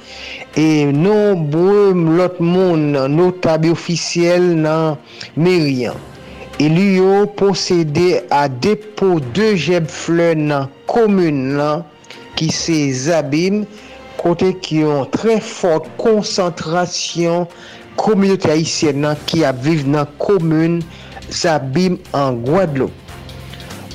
e 0.58 0.90
nombreux 0.90 1.94
lot 2.18 2.42
moun 2.42 2.96
notabi 3.14 3.70
ofisyel 3.78 4.56
nan 4.66 4.98
merian. 5.38 6.09
Ili 6.60 6.96
yo 6.96 7.26
posede 7.40 8.24
a 8.30 8.48
depo 8.48 9.14
de 9.34 9.54
jeb 9.56 9.86
fle 9.88 10.34
nan 10.36 10.66
komun 10.92 11.38
lan 11.56 11.86
ki 12.36 12.50
se 12.52 12.76
Zabim 12.92 13.62
kote 14.20 14.50
ki 14.66 14.82
yon 14.82 15.06
tre 15.14 15.38
fort 15.40 15.88
konsantrasyon 16.02 17.46
komyote 18.02 18.52
Haitien 18.52 19.00
nan 19.06 19.16
ki 19.30 19.46
ap 19.48 19.62
viv 19.64 19.86
nan 19.88 20.12
komun 20.20 20.82
Zabim 21.32 21.96
an 22.12 22.42
Guadlo. 22.44 22.90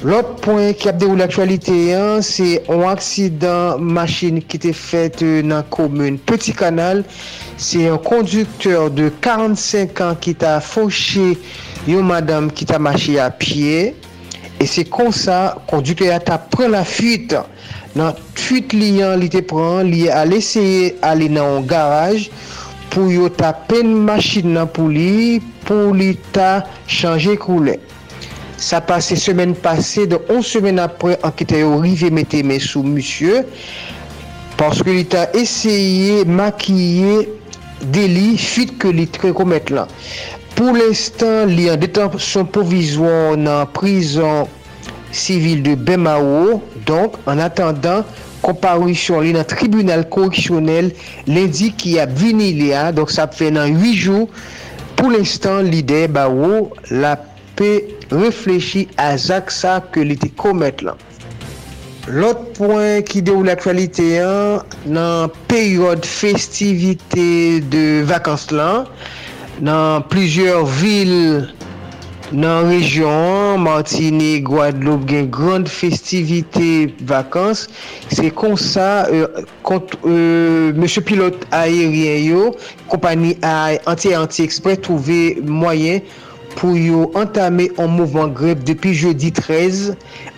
Lop 0.09 0.33
pwen 0.47 0.73
ki 0.73 0.89
ap 0.89 1.03
de 1.03 1.11
ou 1.11 1.21
l'aktualite 1.21 1.77
yon 1.91 2.25
se 2.25 2.49
yon 2.55 2.87
aksidan 2.89 3.85
machin 3.99 4.41
ki 4.41 4.63
te 4.65 4.73
fete 4.73 5.35
nan 5.45 5.69
komun 5.69 6.17
Petit 6.17 6.57
Kanal 6.57 7.05
se 7.61 7.85
yon 7.85 8.01
kondukteur 8.09 8.89
de 8.89 9.13
45 9.21 10.05
an 10.09 10.17
ki 10.17 10.33
ta 10.41 10.57
foshe 10.65 11.35
yon 11.89 12.07
madame 12.09 12.53
ki 12.55 12.67
ta 12.69 12.79
mache 12.81 13.19
a 13.21 13.29
pie, 13.31 13.93
e 14.61 14.67
se 14.71 14.85
konsa 14.89 15.57
kondukte 15.69 16.09
ya 16.09 16.21
ta 16.23 16.39
pren 16.39 16.73
la 16.73 16.85
fuit, 16.89 17.35
nan 17.99 18.17
fuit 18.39 18.73
li 18.77 18.95
yan 19.01 19.19
li 19.21 19.29
te 19.33 19.43
pren, 19.45 19.85
li 19.91 20.07
al 20.09 20.33
eseye 20.37 20.95
ale 21.05 21.29
nan 21.33 21.59
an 21.59 21.67
garaj, 21.69 22.29
pou 22.95 23.11
yo 23.13 23.29
ta 23.29 23.53
pen 23.69 23.91
machin 24.07 24.55
nan 24.57 24.71
pou 24.73 24.89
li, 24.93 25.43
pou 25.69 25.93
li 25.97 26.15
ta 26.33 26.63
chanje 26.87 27.37
koule. 27.43 27.77
Sa 28.57 28.81
pase 28.81 29.19
semen 29.19 29.53
pase, 29.65 30.07
de 30.09 30.21
11 30.31 30.47
semen 30.47 30.81
apre 30.81 31.19
ankete 31.27 31.61
yo 31.65 31.75
rive 31.83 32.09
mette 32.15 32.41
men 32.47 32.63
sou 32.63 32.87
musye, 32.87 33.43
paske 34.57 34.95
li 34.95 35.05
ta 35.11 35.27
eseye 35.37 36.23
makiye 36.25 37.25
deli 37.93 38.39
fuit 38.41 38.73
ke 38.81 38.95
li 38.95 39.09
tre 39.11 39.35
komet 39.37 39.75
lan. 39.75 39.91
Pou 40.55 40.71
l'estan, 40.77 41.51
li 41.51 41.65
an 41.67 41.81
detansyon 41.83 42.47
provizyon 42.55 43.41
nan 43.43 43.67
prizon 43.75 44.47
sivil 45.15 45.65
de 45.67 45.73
Bemao, 45.75 46.61
donk 46.87 47.17
an 47.31 47.43
atandan 47.43 48.05
komparisyon 48.45 49.25
li 49.27 49.33
nan 49.35 49.49
tribunal 49.51 50.05
korreksyonel 50.15 50.93
lendi 51.27 51.73
ki 51.81 51.97
ap 52.03 52.13
vini 52.21 52.53
li 52.55 52.69
a, 52.71 52.85
donk 52.95 53.11
sa 53.11 53.27
ap 53.27 53.35
fe 53.35 53.51
nan 53.55 53.75
8 53.81 53.99
jou, 54.05 54.29
pou 54.95 55.11
l'estan 55.11 55.67
li 55.73 55.83
de 55.83 56.05
Bemao 56.07 56.69
la 57.03 57.17
pe 57.59 57.73
reflechi 58.15 58.87
a 59.03 59.11
zak 59.19 59.51
sa 59.51 59.81
ke 59.91 60.07
li 60.07 60.15
te 60.23 60.31
komet 60.39 60.87
lan. 60.87 61.03
Lot 62.15 62.47
poin 62.61 63.03
ki 63.09 63.25
de 63.27 63.35
ou 63.35 63.43
l'aktualite 63.43 64.07
an, 64.23 64.63
nan 64.87 65.35
peryode 65.51 66.07
festivite 66.07 67.29
de 67.75 67.85
vakans 68.07 68.51
lan, 68.55 68.91
nan 69.63 70.03
plijer 70.11 70.65
vil 70.81 71.15
nan 72.35 72.67
rejyon, 72.67 73.61
Martini, 73.63 74.41
Guadeloupe 74.43 75.07
gen 75.07 75.29
grand 75.31 75.69
festivite 75.71 76.91
vakans, 77.07 77.67
se 78.11 78.31
kon 78.35 78.57
sa 78.59 79.07
euh, 79.13 79.45
kont 79.67 79.95
euh, 80.03 80.73
mèche 80.75 81.05
pilot 81.05 81.45
aeryen 81.55 82.23
yo, 82.25 82.45
kompani 82.91 83.35
anti-anti 83.45 84.47
ekspre 84.49 84.75
touve 84.83 85.37
mwayen 85.47 86.03
pou 86.55 86.79
yo 86.79 87.09
entame 87.19 87.69
an 87.83 87.91
mouvman 87.95 88.33
grev 88.35 88.63
depi 88.67 88.95
jeudi 88.95 89.33
13 89.35 89.93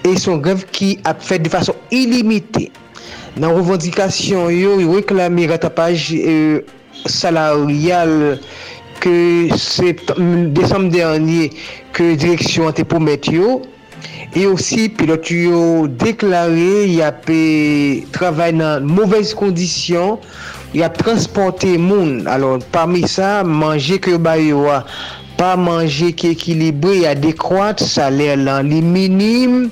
e 0.04 0.16
son 0.20 0.40
grev 0.44 0.64
ki 0.76 0.96
ap 1.08 1.22
fèd 1.24 1.46
de 1.46 1.52
fason 1.52 1.76
ilimite. 1.94 2.68
Nan 3.36 3.52
revendikasyon 3.52 4.48
yo, 4.54 4.78
yo 4.80 4.96
reklami 4.96 5.44
ratapaj 5.50 6.08
euh, 6.16 6.60
salarial 7.04 8.38
que 9.00 9.48
décembre 10.48 10.90
dernier 10.90 11.50
que 11.92 12.14
direction 12.14 12.70
était 12.70 12.84
yo. 13.32 13.62
Et 14.34 14.46
aussi 14.46 14.88
pilote 14.90 15.30
yo 15.30 15.86
déclaré 15.88 16.88
y 16.88 17.00
a 17.00 17.14
travail 18.12 18.52
dans 18.52 18.84
mauvaises 18.84 19.34
conditions. 19.34 20.18
Y 20.74 20.82
a 20.82 20.90
transporté 20.90 21.78
monde 21.78 22.24
alors 22.26 22.58
parmi 22.70 23.08
ça 23.08 23.42
manger 23.44 23.98
que 23.98 24.16
ba 24.16 24.34
pas 25.38 25.56
manger 25.56 26.12
qui 26.12 26.28
équilibré 26.28 26.98
y 26.98 27.06
a 27.06 27.14
décroître 27.14 27.82
salaire 27.82 28.36
là 28.36 28.62
les 28.62 28.82
minime. 28.82 29.70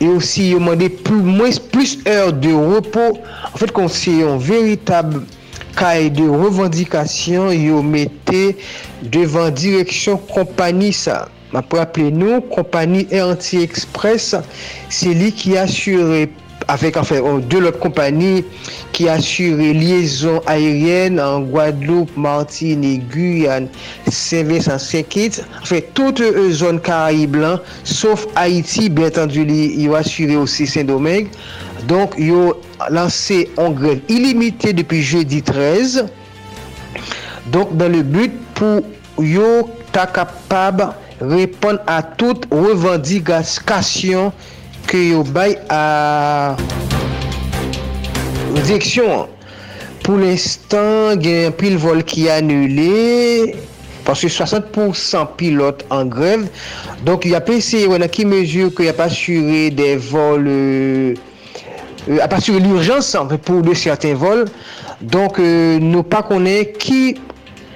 Et 0.00 0.08
aussi 0.08 0.50
y 0.50 0.52
a 0.52 0.58
demandé 0.58 0.88
plus 0.88 1.16
moins 1.16 1.50
plus 1.72 1.98
heures 2.06 2.32
de 2.32 2.52
repos. 2.52 3.18
En 3.54 3.56
fait 3.56 3.70
qu'on 3.72 3.88
c'est 3.88 4.22
un 4.22 4.36
véritable 4.36 5.22
kay 5.78 6.10
de 6.14 6.26
revendikasyon 6.30 7.52
yo 7.56 7.82
mette 7.84 8.54
devan 9.14 9.54
direksyon 9.54 10.20
kompani 10.32 10.92
sa. 10.94 11.24
Ma 11.54 11.62
praple 11.62 12.08
nou, 12.10 12.40
kompani 12.50 13.04
Erranti 13.14 13.60
Express, 13.62 14.32
se 14.90 15.12
li 15.14 15.28
ki 15.30 15.54
asyre, 15.60 16.24
avek 16.72 16.96
anfen, 16.98 17.20
enfin, 17.22 17.44
de 17.50 17.60
lot 17.62 17.76
kompani 17.78 18.42
ki 18.96 19.06
asyre 19.12 19.68
liyezon 19.76 20.40
ayeryen 20.50 21.20
an 21.22 21.46
Guadeloupe, 21.52 22.16
Martinique, 22.18 23.06
Guyane, 23.12 23.68
Saint-Vincent, 24.08 24.82
Saint-Kitts, 24.82 25.44
anfen, 25.60 25.60
enfin, 25.62 25.92
toute 25.94 26.26
e 26.26 26.48
zon 26.50 26.82
Karayib 26.82 27.38
lan, 27.38 27.62
sauf 27.86 28.26
Haiti, 28.34 28.88
bien 28.90 29.14
tendu 29.14 29.46
li 29.46 29.60
yo 29.84 29.94
asyre 30.00 30.40
osi 30.42 30.66
Saint-Domingue, 30.66 31.30
Donk 31.82 32.14
yo 32.16 32.54
lanse 32.94 33.44
an 33.60 33.74
greve 33.76 34.02
ilimite 34.12 34.72
depi 34.76 35.02
jeudi 35.04 35.42
13. 35.44 36.06
Donk 37.52 37.74
dan 37.76 37.92
le 37.92 38.04
but 38.06 38.32
pou 38.56 38.84
yo 39.20 39.66
ta 39.92 40.06
kapab 40.06 40.80
repon 41.20 41.80
a 41.90 42.00
tout 42.16 42.46
revandigasyon 42.54 44.32
ke 44.88 45.02
yo 45.10 45.24
bay 45.26 45.58
a 45.68 46.56
direksyon. 48.62 49.28
Pou 50.04 50.20
l'instant 50.20 51.20
gen 51.20 51.52
pil 51.58 51.76
vol 51.80 52.04
ki 52.06 52.28
anule. 52.32 53.52
Paske 54.04 54.28
60% 54.28 55.36
pilote 55.40 55.84
an 55.92 56.08
greve. 56.12 56.48
Donk 57.04 57.28
yo 57.28 57.36
apese 57.36 57.84
wè 57.90 58.00
nan 58.00 58.12
ki 58.12 58.24
mezur 58.28 58.72
ke 58.76 58.88
yo 58.88 58.96
pa 58.96 59.10
sure 59.12 59.68
de 59.74 59.94
vol... 60.08 60.48
Euh, 60.48 61.14
Euh, 62.08 62.18
à 62.22 62.28
partir 62.28 62.54
de 62.54 62.60
l'urgence 62.60 63.16
pour 63.44 63.62
de 63.62 63.74
certains 63.74 64.14
vols. 64.14 64.46
Donc, 65.00 65.38
euh, 65.38 65.78
nous 65.78 66.02
pas 66.02 66.22
connaît 66.22 66.72
qui 66.72 67.16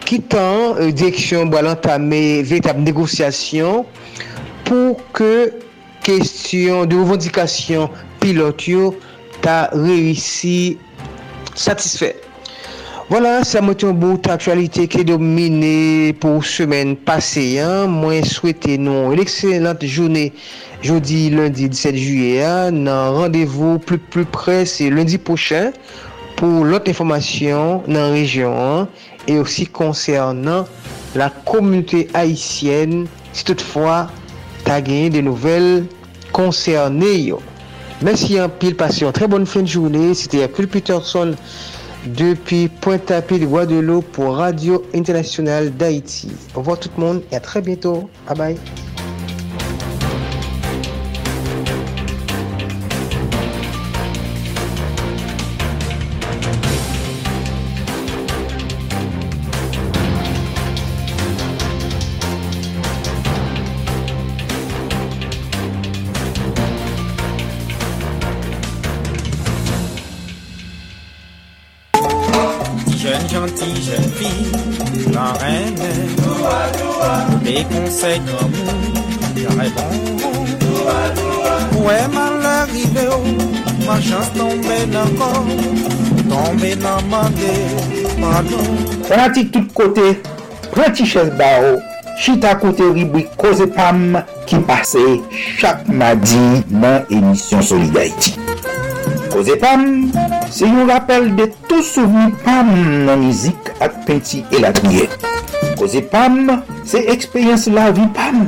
Kitan, 0.08 0.72
euh, 0.80 0.88
direksyon 0.88 1.50
bo 1.52 1.58
alantame 1.60 2.40
veytab 2.48 2.78
negosyasyon 2.80 3.82
pou 4.64 4.94
ke 5.12 5.50
kestyon 6.06 6.88
de 6.88 6.96
revendikasyon 6.96 7.92
pilot 8.22 8.64
yo 8.70 8.86
ta 9.44 9.66
reysi 9.74 10.78
satisfè. 11.52 12.14
Vola, 13.08 13.38
sa 13.40 13.62
mwote 13.64 13.86
yon 13.86 13.96
bout 13.96 14.26
aktualite 14.28 14.82
ki 14.92 15.00
domine 15.08 16.10
pou 16.20 16.42
semen 16.44 16.90
pase. 17.06 17.40
Mwen 17.88 18.26
souwete 18.28 18.74
nou 18.84 19.14
l'ekselante 19.16 19.88
jounen 19.88 20.28
jodi 20.84 21.30
lundi 21.32 21.70
17 21.72 21.96
juye. 21.96 22.50
Nan 22.76 23.16
randevou 23.16 23.80
plu 23.80 23.96
plu 24.12 24.26
pre 24.28 24.58
se 24.68 24.90
lundi 24.92 25.16
pochen 25.16 25.70
pou 26.36 26.66
lot 26.68 26.90
informasyon 26.92 27.88
nan 27.88 28.12
rejyon 28.12 28.84
e 29.24 29.38
osi 29.40 29.64
konsernan 29.72 30.68
la 31.16 31.30
komunite 31.48 32.04
haisyen 32.12 33.06
si 33.32 33.48
toutfwa 33.48 34.02
ta 34.68 34.82
genye 34.84 35.08
de 35.16 35.24
nouvel 35.24 35.86
konserne 36.36 37.14
yo. 37.22 37.40
Mersi 38.04 38.36
an 38.36 38.52
pil 38.60 38.76
pasyon. 38.76 39.16
Tre 39.16 39.32
bonne 39.32 39.48
fin 39.48 39.64
jounen. 39.64 40.12
Sete 40.12 40.44
Yakul 40.44 40.68
Peterson. 40.68 41.32
Depuis 42.14 42.68
Pointe-à-Pied 42.68 43.38
de 43.38 43.46
Guadeloupe 43.46 44.06
pour 44.12 44.36
Radio 44.36 44.84
Internationale 44.94 45.76
d'Haïti. 45.76 46.30
Au 46.54 46.60
revoir 46.60 46.78
tout 46.78 46.90
le 46.96 47.02
monde 47.02 47.22
et 47.30 47.36
à 47.36 47.40
très 47.40 47.60
bientôt. 47.60 48.08
Bye 48.26 48.36
bye. 48.36 48.56
Seigneur 77.98 78.48
mou 78.54 79.40
Yare 79.40 79.70
bon 79.74 79.90
Ouè 81.80 81.96
man 82.14 82.38
l'arive 82.44 83.06
ou 83.10 83.24
Ma 83.86 83.96
oh? 83.96 84.00
chans 84.00 84.28
tombe 84.36 84.76
nan 84.92 85.08
kon 85.18 85.48
Tombe 86.30 86.70
nan 86.78 87.08
mande 87.10 87.50
Pardon 88.20 88.68
Fanatik 89.08 89.50
tout 89.50 89.66
kote 89.74 90.12
Prati 90.70 91.06
ches 91.10 91.32
ba 91.40 91.48
ou 91.64 91.80
Chita 92.22 92.54
kote 92.62 92.86
ribwi 92.94 93.24
koze 93.40 93.66
pam 93.74 94.20
Ki 94.46 94.60
pase 94.68 95.02
chak 95.58 95.88
madi 95.90 96.62
Nan 96.70 97.02
emisyon 97.10 97.66
Solidarity 97.66 98.36
Koze 99.32 99.58
pam 99.58 99.88
Se 100.54 100.70
yon 100.70 100.86
rappel 100.86 101.32
de 101.34 101.50
tout 101.66 101.82
souveni 101.82 102.30
pam 102.46 102.70
Nan 103.10 103.26
mizik 103.26 103.74
ak 103.82 104.04
penti 104.06 104.44
elatriye 104.54 105.10
koze 105.78 106.02
pam, 106.12 106.58
se 106.84 107.06
ekspeyens 107.14 107.70
la 107.72 107.88
vi 107.94 108.10
pam. 108.18 108.44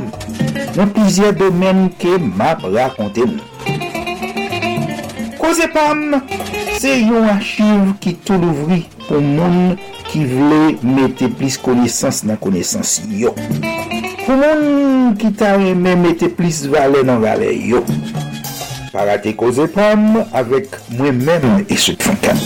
nan 0.76 0.90
plizye 0.94 1.32
domen 1.34 1.88
ke 2.00 2.16
map 2.38 2.62
rakonte 2.64 3.24
mou. 3.26 3.42
Koze 5.40 5.66
pam, 5.74 6.20
se 6.80 6.92
yon 7.00 7.26
achiv 7.32 7.94
ki 8.02 8.14
tou 8.26 8.38
louvri 8.40 8.84
pou 9.06 9.22
moun 9.24 9.74
ki 10.10 10.24
vle 10.30 10.60
mette 10.84 11.30
plis 11.38 11.58
konesans 11.60 12.22
nan 12.28 12.38
konesans 12.42 12.98
yo. 13.10 13.34
Pou 14.26 14.36
moun 14.38 15.16
ki 15.20 15.32
ta 15.38 15.56
reme 15.58 15.96
mette 15.98 16.30
plis 16.36 16.62
vale 16.70 17.02
nan 17.06 17.22
vale 17.24 17.50
yo. 17.56 17.82
Parate 18.94 19.34
koze 19.38 19.66
pam 19.74 20.22
avek 20.36 20.76
mwen 20.98 21.20
men 21.24 21.66
esot 21.68 22.02
fankan. 22.04 22.38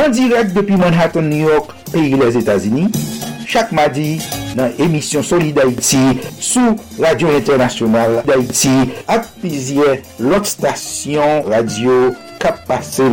An 0.00 0.12
direk 0.14 0.52
depi 0.54 0.76
Manhattan, 0.78 1.26
New 1.28 1.48
York, 1.48 1.72
peyi 1.90 2.14
les 2.16 2.36
Etats-Unis, 2.38 3.19
chak 3.50 3.72
madi 3.74 4.20
nan 4.54 4.70
emisyon 4.78 5.24
Soli 5.26 5.50
d'Haïti 5.52 5.98
sou 6.38 6.76
Radio 7.02 7.32
Internasyonal 7.34 8.20
d'Haïti 8.22 8.92
ak 9.10 9.26
pizye 9.42 9.96
lot 10.22 10.46
stasyon 10.46 11.48
radio 11.50 12.12
kap 12.38 12.62
pase 12.68 13.08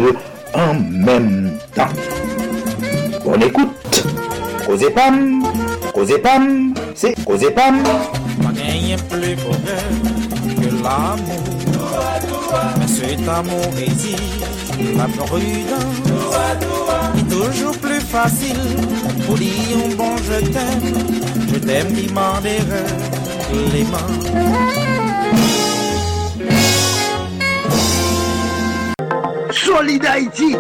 en 0.54 0.78
menm 0.78 1.58
tan. 1.74 1.90
Bon 3.26 3.42
ekoute, 3.42 4.04
koze 4.68 4.92
pam, 4.94 5.42
koze 5.96 6.22
pam, 6.22 6.46
se 6.96 7.16
koze 7.26 7.50
pam. 7.58 7.82
Pa 8.44 8.54
genyen 8.54 9.02
ple 9.10 9.34
bonheur 9.42 9.90
ke 10.54 10.70
l'amour 10.84 11.42
men 12.78 12.90
se 12.94 13.18
t'amou 13.26 13.74
ezi, 13.82 14.14
la 14.96 15.10
prudence, 15.18 16.06
toujours 17.46 17.78
plus 17.78 18.02
facile 18.02 18.58
pour 19.26 19.36
dire 19.36 19.52
un 19.86 19.96
bon 19.96 20.16
je 20.18 20.46
t'aime. 20.52 20.94
Je 21.54 21.60
t'aime, 21.60 21.94
demander 21.94 22.58
les 23.74 23.86
Solid 29.52 30.06
Haïti 30.06 30.56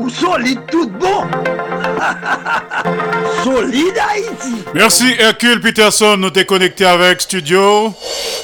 ou 0.00 0.08
solide 0.08 0.60
tout 0.70 0.88
bon. 0.88 1.24
solide 3.44 3.98
Haïti. 4.10 4.62
Merci 4.74 5.14
Hercule 5.18 5.60
Peterson, 5.60 6.16
nous 6.16 6.30
t'es 6.30 6.44
connecté 6.44 6.86
avec 6.86 7.20
Studio, 7.20 7.94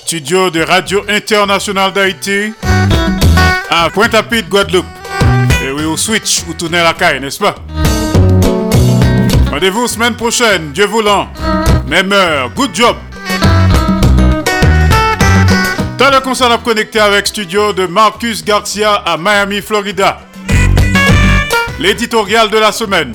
Studio 0.04 0.50
de 0.50 0.60
Radio 0.60 1.04
Internationale 1.08 1.92
d'Haïti 1.92 2.52
à 3.70 3.90
Pointe-à-Pitre, 3.90 4.48
Guadeloupe. 4.48 5.05
Switch, 5.96 6.42
ou 6.48 6.54
tourner 6.54 6.82
la 6.82 6.92
caille, 6.94 7.20
n'est-ce 7.20 7.38
pas? 7.38 7.54
Rendez-vous 9.50 9.86
semaine 9.86 10.14
prochaine, 10.14 10.72
Dieu 10.72 10.86
voulant. 10.86 11.28
Même 11.86 12.12
heure, 12.12 12.50
good 12.54 12.70
job. 12.74 12.96
T'as 15.98 16.10
le 16.10 16.20
concert 16.20 16.52
à 16.52 16.58
connecter 16.58 17.00
avec 17.00 17.26
studio 17.26 17.72
de 17.72 17.86
Marcus 17.86 18.44
Garcia 18.44 18.94
à 18.94 19.16
Miami, 19.16 19.62
Florida. 19.62 20.20
L'éditorial 21.78 22.50
de 22.50 22.58
la 22.58 22.70
semaine. 22.72 23.14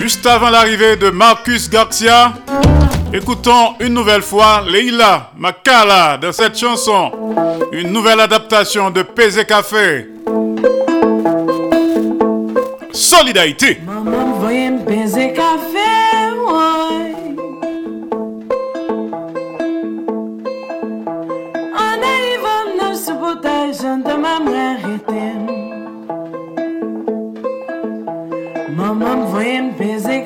Juste 0.00 0.24
avant 0.26 0.50
l'arrivée 0.50 0.96
de 0.96 1.10
Marcus 1.10 1.68
Garcia, 1.68 2.32
écoutons 3.12 3.74
une 3.80 3.92
nouvelle 3.94 4.22
fois 4.22 4.64
Leila 4.66 5.30
Makala 5.36 6.16
dans 6.16 6.32
cette 6.32 6.58
chanson. 6.58 7.12
Une 7.72 7.92
nouvelle 7.92 8.20
adaptation 8.20 8.90
de 8.90 9.02
PZ 9.02 9.44
Café. 9.46 10.13
Solidarité. 12.94 13.80
Maman 13.84 14.34
voyait 14.38 14.70
me 14.70 14.78
baiser 14.78 15.32
café, 15.32 15.90
ouais. 16.46 17.14
En 21.74 21.96
arrivant 22.12 22.66
dans 22.80 22.94
ce 22.94 23.10
potage, 23.10 23.80
de 23.80 24.14
ma 24.16 24.38
mère 24.38 24.78
était. 24.94 25.34
Maman 28.76 29.24
voyait 29.26 29.62
me 29.62 29.72
baiser 29.76 30.22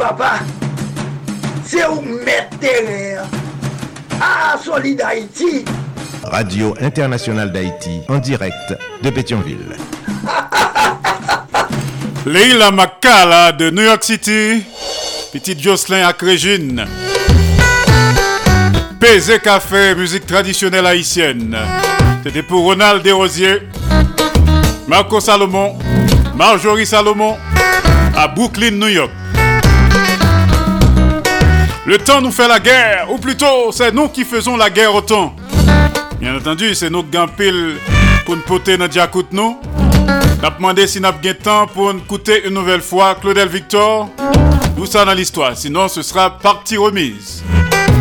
papa. 0.00 0.40
C'est 1.62 1.86
où 1.86 2.00
mettre. 2.00 2.56
Ah, 4.20 4.56
Solid 4.62 5.00
Haïti. 5.02 5.64
Radio 6.24 6.74
Internationale 6.80 7.52
d'Haïti, 7.52 8.00
en 8.08 8.18
direct 8.18 8.74
de 9.02 9.10
Pétionville. 9.10 9.76
Leila 12.26 12.70
Makala 12.70 13.52
de 13.52 13.70
New 13.70 13.82
York 13.82 14.02
City. 14.02 14.62
Petite 15.32 15.60
Jocelyn 15.60 16.06
à 16.06 16.12
Crégine. 16.12 16.86
PZ 19.00 19.38
Café, 19.42 19.94
musique 19.94 20.26
traditionnelle 20.26 20.86
haïtienne. 20.86 21.56
C'était 22.24 22.42
pour 22.42 22.64
Ronald 22.64 23.02
Desrosiers, 23.02 23.62
Marco 24.86 25.20
Salomon, 25.20 25.78
Marjorie 26.34 26.86
Salomon, 26.86 27.36
à 28.16 28.28
Brooklyn, 28.28 28.72
New 28.72 28.88
York. 28.88 29.10
Le 31.86 31.96
temps 31.96 32.20
nous 32.20 32.30
fait 32.30 32.46
la 32.46 32.60
guerre, 32.60 33.10
ou 33.10 33.16
plutôt, 33.16 33.72
c'est 33.72 33.92
nous 33.92 34.08
qui 34.08 34.24
faisons 34.24 34.56
la 34.56 34.68
guerre 34.68 34.94
au 34.94 35.00
temps. 35.00 35.34
Bien 36.20 36.36
entendu, 36.36 36.74
c'est 36.74 36.90
nous 36.90 37.02
qui 37.02 37.16
pour 38.26 38.36
nous 38.36 38.42
poter 38.42 38.76
dans 38.76 38.86
Diakout 38.86 39.28
nous. 39.32 39.58
N'a 40.42 40.50
demandé 40.50 40.86
si 40.86 41.00
n'a 41.00 41.12
pas 41.12 41.34
temps 41.34 41.66
pour 41.66 41.92
nous 41.94 42.00
écouter 42.00 42.46
une 42.46 42.54
nouvelle 42.54 42.82
fois 42.82 43.14
Claudel 43.14 43.48
Victor. 43.48 44.10
Tout 44.76 44.84
ça 44.84 45.06
dans 45.06 45.14
l'histoire, 45.14 45.56
sinon 45.56 45.88
ce 45.88 46.02
sera 46.02 46.38
partie 46.38 46.76
remise. 46.76 47.42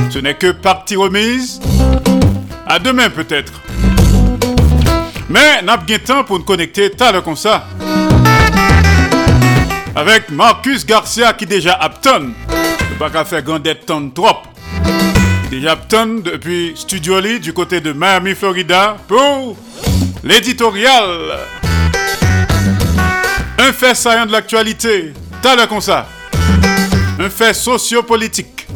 Ce 0.10 0.20
n'est 0.20 0.36
que 0.36 0.52
partie 0.52 0.98
remise. 0.98 1.62
À 2.68 2.80
demain 2.80 3.10
peut-être. 3.10 3.54
Mais 5.30 5.62
n'a 5.62 5.78
pas 5.78 6.00
temps 6.00 6.24
pour 6.26 6.40
nous 6.40 6.46
connecter 6.46 6.92
tal 6.92 7.22
comme 7.22 7.38
ça. 7.38 7.66
Avec 9.96 10.30
Marcus 10.30 10.86
Garcia 10.86 11.32
qui 11.34 11.46
déjà 11.46 11.74
apton. 11.74 12.34
Qu'à 13.00 13.24
faire 13.26 13.42
grand 13.42 13.60
ton 13.88 14.10
trop. 14.12 14.28
Déjà 15.50 15.72
apton 15.72 16.22
depuis 16.24 16.74
Studio 16.76 17.20
Lee 17.20 17.40
du 17.40 17.54
côté 17.54 17.80
de 17.80 17.92
Miami, 17.92 18.36
Florida 18.36 18.98
pour 19.08 19.56
l'éditorial. 20.24 21.40
Un 23.58 23.74
fait 23.74 23.96
saillant 23.96 24.28
de 24.28 24.32
l'actualité. 24.32 25.14
Tal 25.42 25.66
comme 25.68 25.82
ça. 25.82 26.08
Un 27.20 27.30
fait 27.30 27.54
sociopolitique. 27.54 28.68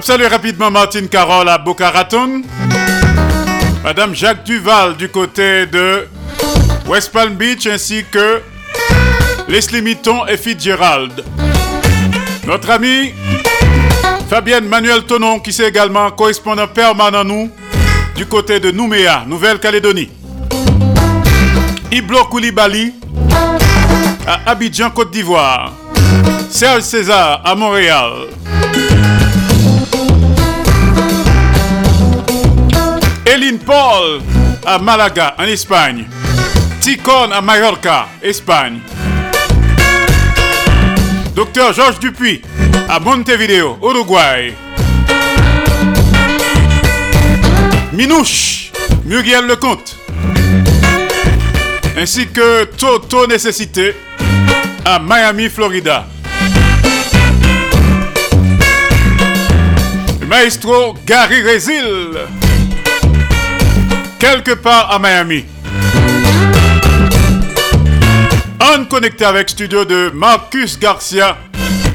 Salut 0.00 0.26
rapidement 0.26 0.70
Martine 0.70 1.08
Carole 1.08 1.48
à 1.48 1.58
Boca 1.58 1.90
Raton. 1.90 2.42
Madame 3.84 4.14
Jacques 4.14 4.44
Duval 4.44 4.96
du 4.96 5.08
côté 5.08 5.66
de 5.66 6.08
West 6.86 7.12
Palm 7.12 7.34
Beach 7.34 7.66
ainsi 7.66 8.04
que 8.10 8.40
Leslie 9.48 9.80
Mitton 9.80 10.26
et 10.26 10.36
Fitzgerald. 10.36 11.24
Notre 12.46 12.70
ami 12.70 13.14
Fabienne 14.28 14.68
Manuel 14.68 15.04
Tonon 15.04 15.40
qui 15.40 15.50
est 15.50 15.66
également 15.66 16.10
correspondant 16.10 16.68
permanent 16.68 17.24
nous 17.24 17.50
du 18.14 18.26
côté 18.26 18.60
de 18.60 18.70
Nouméa, 18.70 19.24
Nouvelle-Calédonie. 19.26 20.10
Iblo 21.90 22.24
Koulibaly 22.24 22.92
à 24.26 24.50
Abidjan, 24.50 24.90
Côte 24.90 25.10
d'Ivoire. 25.10 25.72
Serge 26.50 26.82
César 26.82 27.40
à 27.42 27.54
Montréal. 27.54 28.12
Eline 33.24 33.58
Paul 33.58 34.20
à 34.66 34.78
Malaga, 34.78 35.34
en 35.38 35.44
Espagne. 35.44 36.06
Ticon 36.80 37.30
à 37.32 37.40
Mallorca, 37.40 38.08
Espagne. 38.22 38.80
Docteur 41.38 41.72
Georges 41.72 42.00
Dupuis 42.00 42.42
à 42.88 42.98
Montevideo, 42.98 43.78
Uruguay. 43.80 44.56
Minouche, 47.92 48.72
Muriel 49.04 49.46
Lecomte. 49.46 49.96
Ainsi 51.96 52.26
que 52.26 52.64
Toto 52.64 53.28
Nécessité 53.28 53.94
à 54.84 54.98
Miami, 54.98 55.48
Florida. 55.48 56.08
Maestro 60.26 60.96
Gary 61.06 61.40
Rezil, 61.42 62.18
quelque 64.18 64.54
part 64.54 64.90
à 64.90 64.98
Miami. 64.98 65.44
On 68.60 68.84
connecté 68.86 69.24
avec 69.24 69.50
studio 69.50 69.84
de 69.84 70.10
Marcus 70.10 70.78
Garcia, 70.80 71.38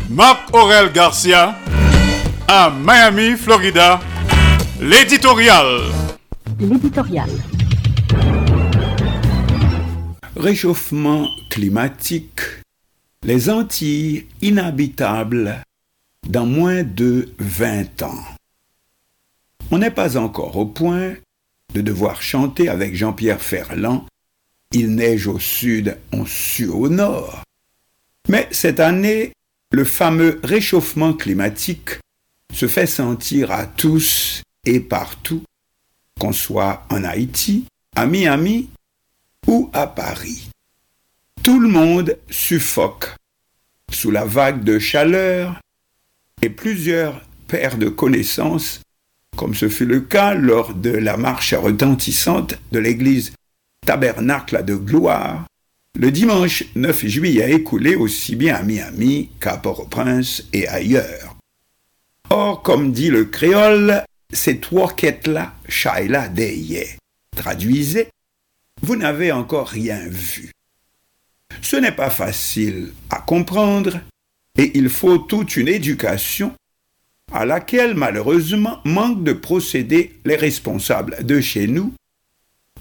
Marc 0.10 0.54
Aurel 0.54 0.94
Garcia, 0.94 1.58
à 2.48 2.72
Miami, 2.72 3.36
Florida. 3.36 4.00
L'éditorial. 4.80 5.82
L'éditorial. 6.60 7.30
Réchauffement 10.38 11.28
climatique. 11.50 12.40
Les 13.24 13.50
Antilles 13.50 14.28
inhabitables 14.42 15.62
dans 16.30 16.46
moins 16.46 16.84
de 16.84 17.30
20 17.40 18.04
ans. 18.04 18.24
On 19.70 19.80
n'est 19.80 19.92
pas 19.92 20.18
encore 20.18 20.56
au 20.56 20.66
point 20.66 21.14
de 21.74 21.82
devoir 21.82 22.22
chanter 22.22 22.70
avec 22.70 22.96
Jean-Pierre 22.96 23.42
Ferland 23.42 24.06
Il 24.74 24.96
neige 24.96 25.28
au 25.28 25.38
sud, 25.38 25.98
on 26.12 26.26
sue 26.26 26.68
au 26.68 26.90
nord. 26.90 27.44
Mais 28.28 28.48
cette 28.52 28.80
année, 28.80 29.32
le 29.72 29.86
fameux 29.86 30.40
réchauffement 30.44 31.14
climatique 31.14 32.00
se 32.52 32.68
fait 32.68 32.88
sentir 32.88 33.52
à 33.52 33.68
tous 33.68 34.42
et 34.66 34.80
partout, 34.80 35.44
qu'on 36.20 36.34
soit 36.34 36.86
en 36.90 37.04
Haïti, 37.04 37.66
à 37.96 38.08
Miami 38.08 38.70
ou 39.48 39.70
à 39.74 39.86
Paris. 39.86 40.50
Tout 41.44 41.60
le 41.60 41.68
monde 41.68 42.18
suffoque 42.30 43.16
sous 43.92 44.10
la 44.10 44.26
vague 44.26 44.64
de 44.64 44.80
chaleur 44.80 45.60
et 46.42 46.50
plusieurs 46.50 47.22
paires 47.48 47.78
de 47.78 47.90
connaissances, 47.90 48.82
comme 49.36 49.54
ce 49.54 49.70
fut 49.70 49.86
le 49.86 50.02
cas 50.02 50.34
lors 50.34 50.74
de 50.74 50.90
la 50.90 51.18
marche 51.18 51.54
retentissante 51.54 52.56
de 52.72 52.80
l'église 52.80 53.34
Tabernacle 53.86 54.64
de 54.64 54.76
Gloire, 54.76 55.46
le 56.00 56.10
dimanche 56.10 56.64
9 56.76 57.06
juillet 57.06 57.52
écoulé 57.54 57.96
aussi 57.96 58.36
bien 58.36 58.56
à 58.56 58.64
Miami 58.64 59.30
qu'à 59.40 59.58
Port-au-Prince 59.58 60.44
et 60.54 60.68
ailleurs. 60.68 61.36
Or, 62.30 62.64
comme 62.64 62.92
dit 62.92 63.10
le 63.10 63.26
créole, 63.26 64.04
ces 64.32 64.60
trois 64.60 64.92
quêtes-là, 64.94 65.54
Shaila 65.68 66.30
Deye. 66.30 66.98
Traduisez, 67.36 68.08
vous 68.82 68.96
n'avez 68.96 69.32
encore 69.32 69.68
rien 69.68 70.00
vu. 70.08 70.52
Ce 71.62 71.76
n'est 71.76 71.92
pas 71.92 72.10
facile 72.10 72.92
à 73.10 73.20
comprendre, 73.20 74.00
et 74.58 74.72
il 74.76 74.90
faut 74.90 75.20
toute 75.20 75.56
une 75.58 75.68
éducation 75.68 76.54
à 77.32 77.46
laquelle 77.46 77.96
malheureusement 77.96 78.80
manquent 78.84 79.24
de 79.24 79.34
procéder 79.34 80.20
les 80.26 80.36
responsables 80.36 81.24
de 81.24 81.40
chez 81.42 81.68
nous, 81.68 81.94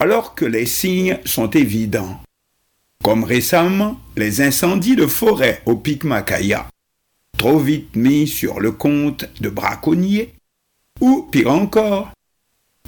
alors 0.01 0.35
que 0.35 0.45
les 0.45 0.67
signes 0.67 1.19
sont 1.25 1.51
évidents, 1.51 2.21
comme 3.03 3.25
récemment 3.25 3.99
les 4.17 4.41
incendies 4.41 4.97
de 4.97 5.07
forêt 5.07 5.63
au 5.67 5.77
pic 5.77 6.05
Macaya, 6.05 6.69
trop 7.39 7.59
vite 7.59 7.95
mis 7.97 8.27
sur 8.27 8.61
le 8.61 8.73
compte 8.73 9.29
de 9.41 9.49
braconniers, 9.49 10.35
ou 11.01 11.23
pire 11.31 11.51
encore, 11.51 12.13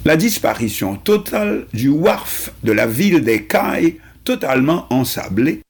la 0.05 0.17
disparition 0.17 0.95
totale 0.95 1.67
du 1.73 1.89
wharf 1.89 2.51
de 2.63 2.71
la 2.71 2.87
ville 2.87 3.23
des 3.23 3.45
Cailles 3.45 3.99
totalement 4.23 4.85
ensablé, 4.93 5.61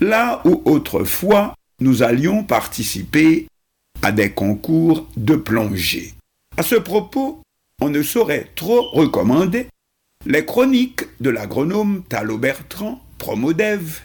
là 0.00 0.42
où 0.44 0.62
autrefois 0.64 1.54
nous 1.80 2.02
allions 2.02 2.44
participer 2.44 3.46
à 4.02 4.12
des 4.12 4.30
concours 4.30 5.06
de 5.16 5.34
plongée. 5.34 6.14
À 6.56 6.62
ce 6.62 6.74
propos, 6.76 7.42
on 7.80 7.90
ne 7.90 8.02
saurait 8.02 8.50
trop 8.54 8.90
recommander 8.90 9.66
les 10.26 10.44
chroniques 10.44 11.04
de 11.20 11.30
l'agronome 11.30 12.02
Thalo 12.08 12.38
Bertrand, 12.38 13.02
Promodev, 13.18 14.02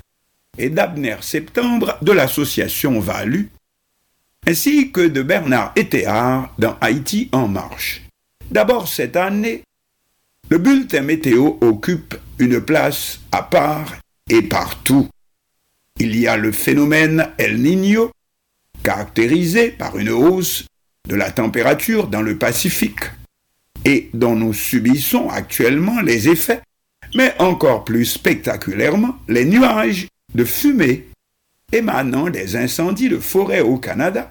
et 0.58 0.70
d'Abner 0.70 1.18
Septembre 1.22 1.98
de 2.02 2.12
l'association 2.12 3.00
Valu, 3.00 3.50
ainsi 4.46 4.92
que 4.92 5.02
de 5.02 5.22
Bernard 5.22 5.72
Etéard 5.76 6.54
dans 6.58 6.78
Haïti 6.82 7.30
en 7.32 7.48
marche. 7.48 8.02
D'abord 8.52 8.88
cette 8.88 9.16
année, 9.16 9.64
le 10.50 10.58
bulletin 10.58 11.02
météo 11.02 11.58
occupe 11.62 12.16
une 12.40 12.60
place 12.60 13.20
à 13.32 13.44
part 13.44 13.98
et 14.30 14.42
partout. 14.42 15.08
Il 16.00 16.16
y 16.16 16.28
a 16.28 16.38
le 16.38 16.52
phénomène 16.52 17.30
El 17.38 17.62
Niño, 17.62 18.12
caractérisé 18.84 19.70
par 19.70 19.98
une 19.98 20.10
hausse 20.10 20.66
de 21.08 21.16
la 21.16 21.32
température 21.32 22.08
dans 22.08 22.22
le 22.22 22.38
Pacifique, 22.38 23.04
et 23.86 24.10
dont 24.14 24.36
nous 24.36 24.54
subissons 24.54 25.30
actuellement 25.30 26.02
les 26.02 26.30
effets, 26.30 26.62
mais 27.16 27.34
encore 27.40 27.84
plus 27.84 28.06
spectaculairement 28.06 29.18
les 29.28 29.46
nuages 29.46 30.08
de 30.36 30.44
fumée 30.44 31.08
émanant 31.72 32.30
des 32.30 32.56
incendies 32.56 33.10
de 33.10 33.20
forêt 33.20 33.62
au 33.62 33.78
Canada 33.78 34.30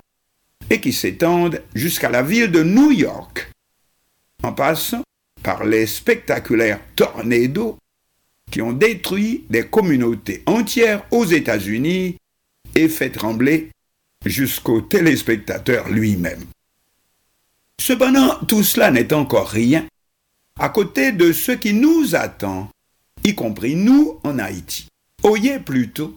et 0.70 0.80
qui 0.80 0.92
s'étendent 0.92 1.62
jusqu'à 1.74 2.10
la 2.10 2.22
ville 2.22 2.50
de 2.50 2.62
New 2.62 2.92
York, 2.92 3.50
en 4.42 4.52
passant 4.52 5.02
par 5.42 5.64
les 5.64 5.86
spectaculaires 5.86 6.80
tornados 6.96 7.78
qui 8.50 8.62
ont 8.62 8.72
détruit 8.72 9.44
des 9.50 9.66
communautés 9.66 10.42
entières 10.46 11.04
aux 11.10 11.24
États-Unis 11.24 12.16
et 12.74 12.88
fait 12.88 13.10
trembler 13.10 13.70
jusqu'au 14.24 14.80
téléspectateur 14.80 15.88
lui-même. 15.88 16.44
Cependant, 17.80 18.36
tout 18.46 18.62
cela 18.62 18.90
n'est 18.90 19.12
encore 19.12 19.48
rien 19.48 19.86
à 20.58 20.68
côté 20.68 21.12
de 21.12 21.32
ce 21.32 21.52
qui 21.52 21.72
nous 21.72 22.16
attend, 22.16 22.68
y 23.24 23.34
compris 23.34 23.76
nous 23.76 24.18
en 24.24 24.38
Haïti. 24.38 24.88
Oyez 25.22 25.60
plutôt, 25.60 26.16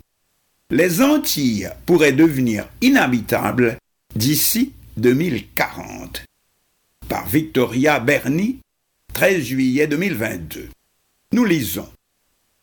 les 0.71 1.01
Antilles 1.01 1.69
pourraient 1.85 2.11
devenir 2.11 2.67
inhabitables 2.81 3.77
d'ici 4.15 4.73
2040. 4.97 6.23
Par 7.07 7.27
Victoria 7.27 7.99
Berni, 7.99 8.59
13 9.13 9.43
juillet 9.43 9.87
2022. 9.87 10.69
Nous 11.33 11.45
lisons 11.45 11.89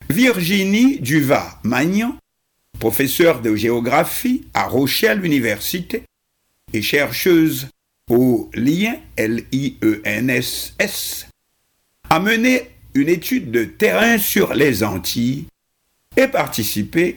Virginie 0.08 1.00
Duva-Magnan, 1.00 2.16
professeure 2.78 3.40
de 3.40 3.54
géographie 3.54 4.46
à 4.54 4.66
Rochelle 4.66 5.24
Université 5.24 6.02
et 6.72 6.82
chercheuse 6.82 7.68
au 8.08 8.50
lien 8.54 8.96
L-I-E-N-S-S, 9.16 9.68
a 12.10 12.20
mené 12.20 12.70
une 12.94 13.08
étude 13.08 13.50
de 13.50 13.64
terrain 13.64 14.18
sur 14.18 14.54
les 14.54 14.82
Antilles 14.82 15.46
et 16.16 16.26
participé 16.26 17.16